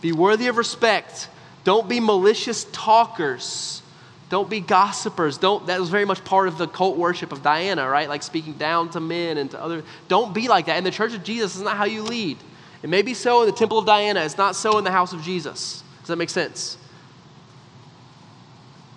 Be 0.00 0.12
worthy 0.12 0.46
of 0.46 0.56
respect. 0.56 1.28
Don't 1.64 1.88
be 1.88 2.00
malicious 2.00 2.64
talkers. 2.72 3.82
Don't 4.30 4.48
be 4.48 4.60
gossipers. 4.60 5.38
Don't 5.38 5.66
that 5.66 5.80
was 5.80 5.88
very 5.88 6.04
much 6.04 6.24
part 6.24 6.48
of 6.48 6.58
the 6.58 6.66
cult 6.66 6.96
worship 6.96 7.32
of 7.32 7.42
Diana, 7.42 7.88
right? 7.88 8.08
Like 8.08 8.22
speaking 8.22 8.54
down 8.54 8.90
to 8.90 9.00
men 9.00 9.38
and 9.38 9.50
to 9.50 9.60
other. 9.60 9.82
Don't 10.08 10.34
be 10.34 10.48
like 10.48 10.66
that. 10.66 10.76
In 10.76 10.84
the 10.84 10.90
church 10.90 11.14
of 11.14 11.24
Jesus 11.24 11.56
is 11.56 11.62
not 11.62 11.76
how 11.76 11.84
you 11.84 12.02
lead. 12.02 12.36
It 12.82 12.90
may 12.90 13.02
be 13.02 13.14
so 13.14 13.42
in 13.42 13.46
the 13.46 13.56
temple 13.56 13.78
of 13.78 13.86
Diana. 13.86 14.20
It's 14.20 14.38
not 14.38 14.54
so 14.54 14.78
in 14.78 14.84
the 14.84 14.90
house 14.90 15.12
of 15.12 15.22
Jesus. 15.22 15.82
Does 16.00 16.08
that 16.08 16.16
make 16.16 16.30
sense? 16.30 16.76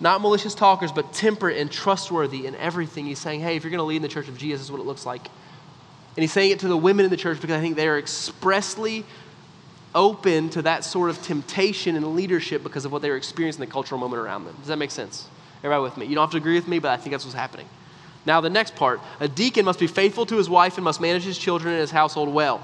Not 0.02 0.20
malicious 0.20 0.56
talkers, 0.56 0.90
but 0.90 1.12
temperate 1.12 1.58
and 1.58 1.70
trustworthy 1.70 2.46
in 2.46 2.56
everything. 2.56 3.06
He's 3.06 3.20
saying, 3.20 3.40
hey, 3.40 3.54
if 3.54 3.62
you're 3.62 3.70
going 3.70 3.78
to 3.78 3.84
lead 3.84 3.96
in 3.96 4.02
the 4.02 4.08
church 4.08 4.26
of 4.26 4.36
Jesus, 4.36 4.60
this 4.60 4.66
is 4.66 4.72
what 4.72 4.80
it 4.80 4.84
looks 4.84 5.06
like. 5.06 5.24
And 6.16 6.22
he's 6.22 6.32
saying 6.32 6.50
it 6.50 6.58
to 6.58 6.68
the 6.68 6.76
women 6.76 7.04
in 7.04 7.10
the 7.10 7.16
church 7.16 7.40
because 7.40 7.56
I 7.56 7.60
think 7.60 7.76
they 7.76 7.86
are 7.86 7.96
expressly 7.96 9.04
open 9.94 10.50
to 10.50 10.62
that 10.62 10.84
sort 10.84 11.08
of 11.08 11.22
temptation 11.22 11.94
and 11.94 12.16
leadership 12.16 12.64
because 12.64 12.84
of 12.84 12.90
what 12.90 13.00
they 13.00 13.10
were 13.10 13.16
experiencing 13.16 13.62
in 13.62 13.68
the 13.68 13.72
cultural 13.72 14.00
moment 14.00 14.20
around 14.20 14.44
them. 14.44 14.56
Does 14.58 14.66
that 14.66 14.76
make 14.76 14.90
sense? 14.90 15.28
Everybody 15.58 15.82
with 15.84 15.96
me? 15.96 16.06
You 16.06 16.16
don't 16.16 16.24
have 16.24 16.32
to 16.32 16.36
agree 16.38 16.54
with 16.54 16.66
me, 16.66 16.80
but 16.80 16.90
I 16.90 16.96
think 16.96 17.12
that's 17.12 17.24
what's 17.24 17.36
happening. 17.36 17.68
Now, 18.26 18.40
the 18.40 18.50
next 18.50 18.74
part 18.74 19.00
a 19.20 19.28
deacon 19.28 19.64
must 19.64 19.78
be 19.78 19.86
faithful 19.86 20.26
to 20.26 20.36
his 20.36 20.50
wife 20.50 20.78
and 20.78 20.84
must 20.84 21.00
manage 21.00 21.22
his 21.22 21.38
children 21.38 21.74
and 21.74 21.80
his 21.80 21.92
household 21.92 22.28
well. 22.28 22.60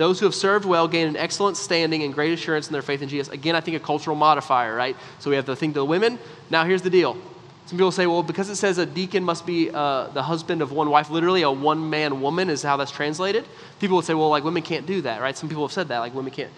Those 0.00 0.18
who 0.18 0.24
have 0.24 0.34
served 0.34 0.64
well 0.64 0.88
gain 0.88 1.08
an 1.08 1.16
excellent 1.18 1.58
standing 1.58 2.04
and 2.04 2.14
great 2.14 2.32
assurance 2.32 2.66
in 2.68 2.72
their 2.72 2.80
faith 2.80 3.02
in 3.02 3.10
Jesus. 3.10 3.30
Again, 3.34 3.54
I 3.54 3.60
think 3.60 3.76
a 3.76 3.80
cultural 3.80 4.16
modifier, 4.16 4.74
right? 4.74 4.96
So 5.18 5.28
we 5.28 5.36
have 5.36 5.44
the 5.44 5.54
thing 5.54 5.74
to 5.74 5.80
the 5.80 5.84
women. 5.84 6.18
Now, 6.48 6.64
here's 6.64 6.80
the 6.80 6.88
deal. 6.88 7.18
Some 7.66 7.76
people 7.76 7.92
say, 7.92 8.06
well, 8.06 8.22
because 8.22 8.48
it 8.48 8.56
says 8.56 8.78
a 8.78 8.86
deacon 8.86 9.22
must 9.22 9.44
be 9.44 9.68
uh, 9.68 10.06
the 10.06 10.22
husband 10.22 10.62
of 10.62 10.72
one 10.72 10.88
wife, 10.88 11.10
literally 11.10 11.42
a 11.42 11.50
one 11.50 11.90
man 11.90 12.22
woman 12.22 12.48
is 12.48 12.62
how 12.62 12.78
that's 12.78 12.90
translated. 12.90 13.44
People 13.78 13.96
would 13.96 14.06
say, 14.06 14.14
well, 14.14 14.30
like 14.30 14.42
women 14.42 14.62
can't 14.62 14.86
do 14.86 15.02
that, 15.02 15.20
right? 15.20 15.36
Some 15.36 15.50
people 15.50 15.64
have 15.64 15.72
said 15.72 15.88
that, 15.88 15.98
like 15.98 16.14
women 16.14 16.32
can't. 16.32 16.50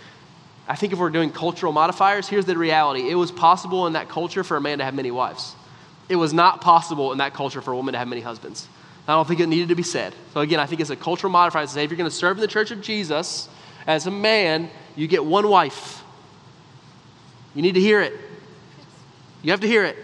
I 0.68 0.76
think 0.76 0.92
if 0.92 1.00
we're 1.00 1.10
doing 1.10 1.32
cultural 1.32 1.72
modifiers, 1.72 2.28
here's 2.28 2.44
the 2.44 2.56
reality 2.56 3.10
it 3.10 3.16
was 3.16 3.32
possible 3.32 3.88
in 3.88 3.94
that 3.94 4.08
culture 4.08 4.44
for 4.44 4.56
a 4.56 4.60
man 4.60 4.78
to 4.78 4.84
have 4.84 4.94
many 4.94 5.10
wives. 5.10 5.56
It 6.08 6.14
was 6.14 6.32
not 6.32 6.60
possible 6.60 7.10
in 7.10 7.18
that 7.18 7.34
culture 7.34 7.60
for 7.60 7.72
a 7.72 7.76
woman 7.76 7.94
to 7.94 7.98
have 7.98 8.06
many 8.06 8.20
husbands. 8.20 8.68
I 9.06 9.12
don't 9.14 9.26
think 9.26 9.40
it 9.40 9.48
needed 9.48 9.68
to 9.68 9.74
be 9.74 9.82
said. 9.82 10.14
So, 10.32 10.40
again, 10.40 10.60
I 10.60 10.66
think 10.66 10.80
it's 10.80 10.90
a 10.90 10.96
cultural 10.96 11.32
modifier 11.32 11.66
to 11.66 11.68
say 11.68 11.84
if 11.84 11.90
you're 11.90 11.98
going 11.98 12.10
to 12.10 12.14
serve 12.14 12.36
in 12.36 12.40
the 12.40 12.46
church 12.46 12.70
of 12.70 12.80
Jesus 12.80 13.48
as 13.86 14.06
a 14.06 14.10
man, 14.10 14.70
you 14.94 15.08
get 15.08 15.24
one 15.24 15.48
wife. 15.48 16.02
You 17.54 17.62
need 17.62 17.74
to 17.74 17.80
hear 17.80 18.00
it. 18.00 18.14
You 19.42 19.50
have 19.50 19.60
to 19.60 19.66
hear 19.66 19.84
it. 19.84 19.96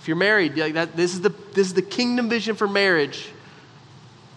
If 0.00 0.06
you're 0.06 0.16
married, 0.16 0.54
this, 0.54 1.12
is 1.12 1.20
the, 1.20 1.30
this 1.54 1.66
is 1.66 1.74
the 1.74 1.82
kingdom 1.82 2.28
vision 2.28 2.54
for 2.54 2.68
marriage. 2.68 3.28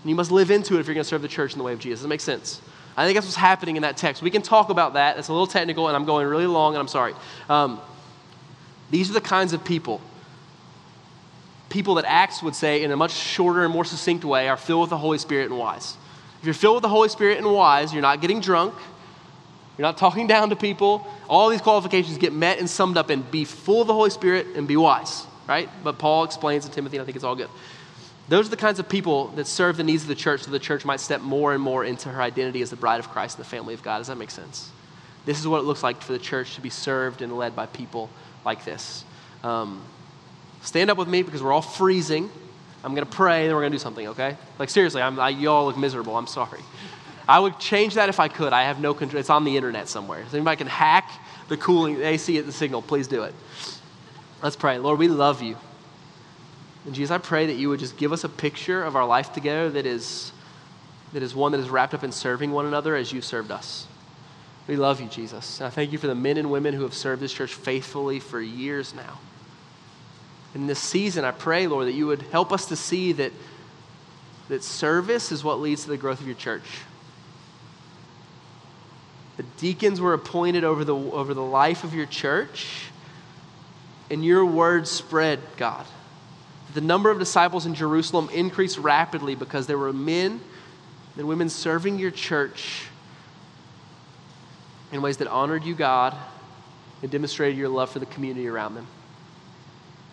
And 0.01 0.09
you 0.09 0.15
must 0.15 0.31
live 0.31 0.49
into 0.49 0.75
it 0.75 0.79
if 0.79 0.87
you're 0.87 0.95
going 0.95 1.03
to 1.03 1.09
serve 1.09 1.21
the 1.21 1.27
church 1.27 1.53
in 1.53 1.59
the 1.59 1.63
way 1.63 1.73
of 1.73 1.79
Jesus. 1.79 1.99
Does 1.99 2.05
it 2.05 2.09
make 2.09 2.21
sense? 2.21 2.61
I 2.97 3.05
think 3.05 3.15
that's 3.15 3.27
what's 3.27 3.37
happening 3.37 3.75
in 3.75 3.83
that 3.83 3.95
text. 3.95 4.23
We 4.23 4.31
can 4.31 4.41
talk 4.41 4.69
about 4.69 4.95
that. 4.95 5.17
It's 5.17 5.27
a 5.27 5.31
little 5.31 5.47
technical, 5.47 5.87
and 5.87 5.95
I'm 5.95 6.05
going 6.05 6.27
really 6.27 6.47
long, 6.47 6.73
and 6.73 6.81
I'm 6.81 6.87
sorry. 6.87 7.13
Um, 7.47 7.79
these 8.89 9.09
are 9.09 9.13
the 9.13 9.21
kinds 9.21 9.53
of 9.53 9.63
people 9.63 10.01
people 11.71 11.95
that 11.95 12.05
Acts 12.05 12.43
would 12.43 12.53
say 12.53 12.83
in 12.83 12.91
a 12.91 12.97
much 12.97 13.11
shorter 13.11 13.63
and 13.63 13.73
more 13.73 13.85
succinct 13.85 14.23
way 14.23 14.47
are 14.49 14.57
filled 14.57 14.81
with 14.81 14.89
the 14.91 14.97
Holy 14.97 15.17
Spirit 15.17 15.49
and 15.49 15.57
wise. 15.57 15.97
If 16.39 16.45
you're 16.45 16.53
filled 16.53 16.75
with 16.75 16.81
the 16.83 16.89
Holy 16.89 17.09
Spirit 17.09 17.37
and 17.37 17.51
wise, 17.51 17.93
you're 17.93 18.01
not 18.01 18.21
getting 18.21 18.41
drunk, 18.41 18.75
you're 19.77 19.87
not 19.87 19.97
talking 19.97 20.27
down 20.35 20.49
to 20.49 20.55
people. 20.55 21.07
All 21.27 21.49
these 21.49 21.61
qualifications 21.61 22.17
get 22.17 22.33
met 22.33 22.59
and 22.59 22.69
summed 22.69 22.97
up 22.97 23.09
in 23.09 23.21
be 23.23 23.45
full 23.45 23.81
of 23.81 23.87
the 23.87 23.93
Holy 23.93 24.09
Spirit 24.09 24.47
and 24.55 24.67
be 24.67 24.77
wise, 24.77 25.25
right? 25.47 25.69
But 25.83 25.97
Paul 25.97 26.25
explains 26.25 26.65
to 26.65 26.71
Timothy, 26.71 26.97
and 26.97 27.03
I 27.03 27.05
think 27.05 27.15
it's 27.15 27.25
all 27.25 27.35
good. 27.35 27.49
Those 28.27 28.47
are 28.47 28.51
the 28.51 28.57
kinds 28.57 28.79
of 28.79 28.87
people 28.87 29.27
that 29.29 29.47
serve 29.47 29.77
the 29.77 29.83
needs 29.83 30.03
of 30.03 30.07
the 30.07 30.15
church 30.15 30.43
so 30.43 30.51
the 30.51 30.59
church 30.59 30.85
might 30.85 30.99
step 30.99 31.21
more 31.21 31.53
and 31.53 31.61
more 31.61 31.83
into 31.83 32.09
her 32.09 32.21
identity 32.21 32.61
as 32.61 32.69
the 32.69 32.75
bride 32.75 32.99
of 32.99 33.09
Christ 33.09 33.37
and 33.37 33.45
the 33.45 33.49
family 33.49 33.73
of 33.73 33.81
God. 33.81 33.97
Does 33.97 34.07
that 34.07 34.17
make 34.17 34.31
sense? 34.31 34.69
This 35.25 35.39
is 35.39 35.47
what 35.47 35.59
it 35.59 35.63
looks 35.63 35.83
like 35.83 36.01
for 36.01 36.13
the 36.13 36.19
church 36.19 36.55
to 36.55 36.61
be 36.61 36.69
served 36.69 37.21
and 37.21 37.37
led 37.37 37.55
by 37.55 37.65
people 37.65 38.09
like 38.45 38.63
this. 38.65 39.03
Um, 39.43 39.81
Stand 40.61 40.89
up 40.89 40.97
with 40.97 41.07
me 41.07 41.23
because 41.23 41.41
we're 41.41 41.51
all 41.51 41.61
freezing. 41.61 42.29
I'm 42.83 42.95
going 42.95 43.05
to 43.05 43.11
pray, 43.11 43.41
and 43.41 43.49
then 43.49 43.55
we're 43.55 43.61
going 43.61 43.71
to 43.71 43.77
do 43.77 43.81
something, 43.81 44.07
okay? 44.09 44.37
Like, 44.57 44.69
seriously, 44.69 45.01
I'm, 45.01 45.19
I, 45.19 45.29
you 45.29 45.49
all 45.49 45.65
look 45.65 45.77
miserable. 45.77 46.17
I'm 46.17 46.27
sorry. 46.27 46.59
I 47.27 47.39
would 47.39 47.59
change 47.59 47.95
that 47.95 48.09
if 48.09 48.19
I 48.19 48.27
could. 48.27 48.53
I 48.53 48.63
have 48.63 48.79
no 48.79 48.93
control. 48.93 49.19
It's 49.19 49.29
on 49.29 49.43
the 49.43 49.55
internet 49.55 49.87
somewhere. 49.87 50.21
If 50.21 50.33
anybody 50.33 50.57
can 50.57 50.67
hack 50.67 51.09
the 51.47 51.57
cooling, 51.57 51.97
the 51.97 52.07
AC 52.07 52.37
at 52.37 52.45
the 52.45 52.51
signal, 52.51 52.81
please 52.81 53.07
do 53.07 53.23
it. 53.23 53.33
Let's 54.41 54.55
pray. 54.55 54.79
Lord, 54.79 54.97
we 54.97 55.07
love 55.07 55.41
you. 55.41 55.57
And 56.85 56.95
Jesus, 56.95 57.11
I 57.11 57.19
pray 57.19 57.45
that 57.45 57.53
you 57.53 57.69
would 57.69 57.79
just 57.79 57.97
give 57.97 58.11
us 58.11 58.23
a 58.23 58.29
picture 58.29 58.83
of 58.83 58.95
our 58.95 59.05
life 59.05 59.33
together 59.33 59.69
that 59.69 59.85
is, 59.85 60.31
that 61.13 61.21
is 61.21 61.35
one 61.35 61.51
that 61.51 61.59
is 61.59 61.69
wrapped 61.69 61.93
up 61.93 62.03
in 62.03 62.11
serving 62.11 62.51
one 62.51 62.65
another 62.65 62.95
as 62.95 63.13
you've 63.13 63.25
served 63.25 63.51
us. 63.51 63.85
We 64.67 64.75
love 64.75 64.99
you, 64.99 65.07
Jesus. 65.07 65.59
And 65.59 65.67
I 65.67 65.69
thank 65.69 65.91
you 65.91 65.99
for 65.99 66.07
the 66.07 66.15
men 66.15 66.37
and 66.37 66.49
women 66.49 66.73
who 66.73 66.81
have 66.83 66.95
served 66.95 67.21
this 67.21 67.33
church 67.33 67.53
faithfully 67.53 68.19
for 68.19 68.41
years 68.41 68.95
now 68.95 69.19
in 70.53 70.67
this 70.67 70.79
season, 70.79 71.23
I 71.23 71.31
pray, 71.31 71.67
Lord, 71.67 71.87
that 71.87 71.93
you 71.93 72.07
would 72.07 72.21
help 72.23 72.51
us 72.51 72.65
to 72.67 72.75
see 72.75 73.13
that, 73.13 73.31
that 74.49 74.63
service 74.63 75.31
is 75.31 75.43
what 75.43 75.59
leads 75.59 75.83
to 75.83 75.89
the 75.89 75.97
growth 75.97 76.19
of 76.19 76.25
your 76.25 76.35
church. 76.35 76.65
The 79.37 79.43
deacons 79.57 80.01
were 80.01 80.13
appointed 80.13 80.63
over 80.63 80.83
the, 80.83 80.95
over 80.95 81.33
the 81.33 81.43
life 81.43 81.83
of 81.83 81.93
your 81.93 82.05
church, 82.05 82.87
and 84.09 84.25
your 84.25 84.45
word 84.45 84.87
spread, 84.87 85.39
God. 85.55 85.85
The 86.73 86.81
number 86.81 87.09
of 87.09 87.17
disciples 87.17 87.65
in 87.65 87.73
Jerusalem 87.73 88.29
increased 88.33 88.77
rapidly 88.77 89.35
because 89.35 89.67
there 89.67 89.77
were 89.77 89.93
men 89.93 90.41
and 91.17 91.27
women 91.27 91.49
serving 91.49 91.97
your 91.97 92.11
church 92.11 92.87
in 94.91 95.01
ways 95.01 95.17
that 95.17 95.27
honored 95.27 95.63
you, 95.63 95.75
God, 95.75 96.15
and 97.01 97.09
demonstrated 97.09 97.57
your 97.57 97.69
love 97.69 97.89
for 97.89 97.99
the 97.99 98.05
community 98.05 98.47
around 98.47 98.75
them. 98.75 98.87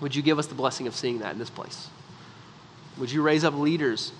Would 0.01 0.15
you 0.15 0.23
give 0.23 0.39
us 0.39 0.47
the 0.47 0.55
blessing 0.55 0.87
of 0.87 0.95
seeing 0.95 1.21
that 1.21 1.33
in 1.33 1.39
this 1.39 1.51
place? 1.51 1.89
Would 2.99 3.11
you 3.11 3.23
raise 3.23 3.45
up 3.45 3.55
leaders 3.55 4.13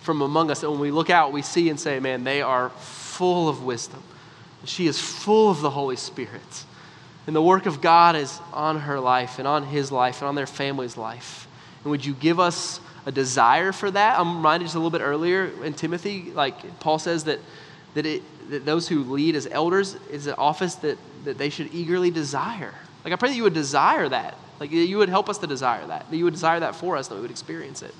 from 0.00 0.22
among 0.22 0.50
us 0.50 0.60
that 0.60 0.70
when 0.70 0.80
we 0.80 0.90
look 0.90 1.10
out, 1.10 1.32
we 1.32 1.42
see 1.42 1.68
and 1.68 1.78
say, 1.78 2.00
man, 2.00 2.24
they 2.24 2.42
are 2.42 2.70
full 2.70 3.48
of 3.48 3.62
wisdom. 3.62 4.02
She 4.64 4.86
is 4.86 5.00
full 5.00 5.50
of 5.50 5.60
the 5.60 5.70
Holy 5.70 5.96
Spirit. 5.96 6.64
And 7.26 7.36
the 7.36 7.42
work 7.42 7.66
of 7.66 7.80
God 7.80 8.16
is 8.16 8.40
on 8.52 8.80
her 8.80 8.98
life 8.98 9.38
and 9.38 9.46
on 9.46 9.64
his 9.64 9.92
life 9.92 10.20
and 10.20 10.28
on 10.28 10.34
their 10.34 10.46
family's 10.46 10.96
life. 10.96 11.46
And 11.84 11.90
would 11.90 12.04
you 12.04 12.14
give 12.14 12.40
us 12.40 12.80
a 13.06 13.12
desire 13.12 13.72
for 13.72 13.90
that? 13.90 14.18
I'm 14.18 14.36
reminded 14.36 14.66
just 14.66 14.74
a 14.74 14.78
little 14.78 14.90
bit 14.90 15.02
earlier 15.02 15.50
in 15.62 15.74
Timothy, 15.74 16.32
like 16.34 16.80
Paul 16.80 16.98
says 16.98 17.24
that, 17.24 17.38
that, 17.94 18.06
it, 18.06 18.22
that 18.50 18.64
those 18.64 18.88
who 18.88 19.04
lead 19.04 19.36
as 19.36 19.46
elders 19.46 19.96
is 20.10 20.26
an 20.26 20.34
office 20.38 20.76
that, 20.76 20.98
that 21.24 21.38
they 21.38 21.50
should 21.50 21.72
eagerly 21.74 22.10
desire. 22.10 22.74
Like 23.04 23.12
I 23.12 23.16
pray 23.16 23.30
that 23.30 23.36
you 23.36 23.44
would 23.44 23.54
desire 23.54 24.08
that 24.08 24.36
like 24.60 24.70
you 24.70 24.98
would 24.98 25.08
help 25.08 25.28
us 25.28 25.38
to 25.38 25.46
desire 25.46 25.86
that. 25.86 26.08
That 26.10 26.16
you 26.16 26.24
would 26.24 26.34
desire 26.34 26.60
that 26.60 26.76
for 26.76 26.96
us, 26.96 27.08
that 27.08 27.14
we 27.14 27.22
would 27.22 27.30
experience 27.30 27.82
it. 27.82 27.94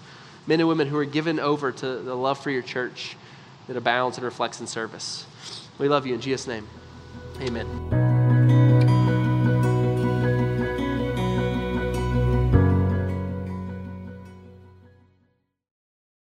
Men 0.46 0.60
and 0.60 0.68
women 0.68 0.86
who 0.86 0.96
are 0.98 1.04
given 1.04 1.40
over 1.40 1.72
to 1.72 1.96
the 1.96 2.14
love 2.14 2.38
for 2.38 2.50
your 2.50 2.62
church 2.62 3.16
that 3.66 3.76
abounds 3.76 4.18
and 4.18 4.24
reflects 4.24 4.60
in 4.60 4.66
service. 4.66 5.26
We 5.78 5.88
love 5.88 6.06
you 6.06 6.14
in 6.14 6.20
Jesus' 6.20 6.46
name. 6.46 6.68
Amen. 7.40 8.69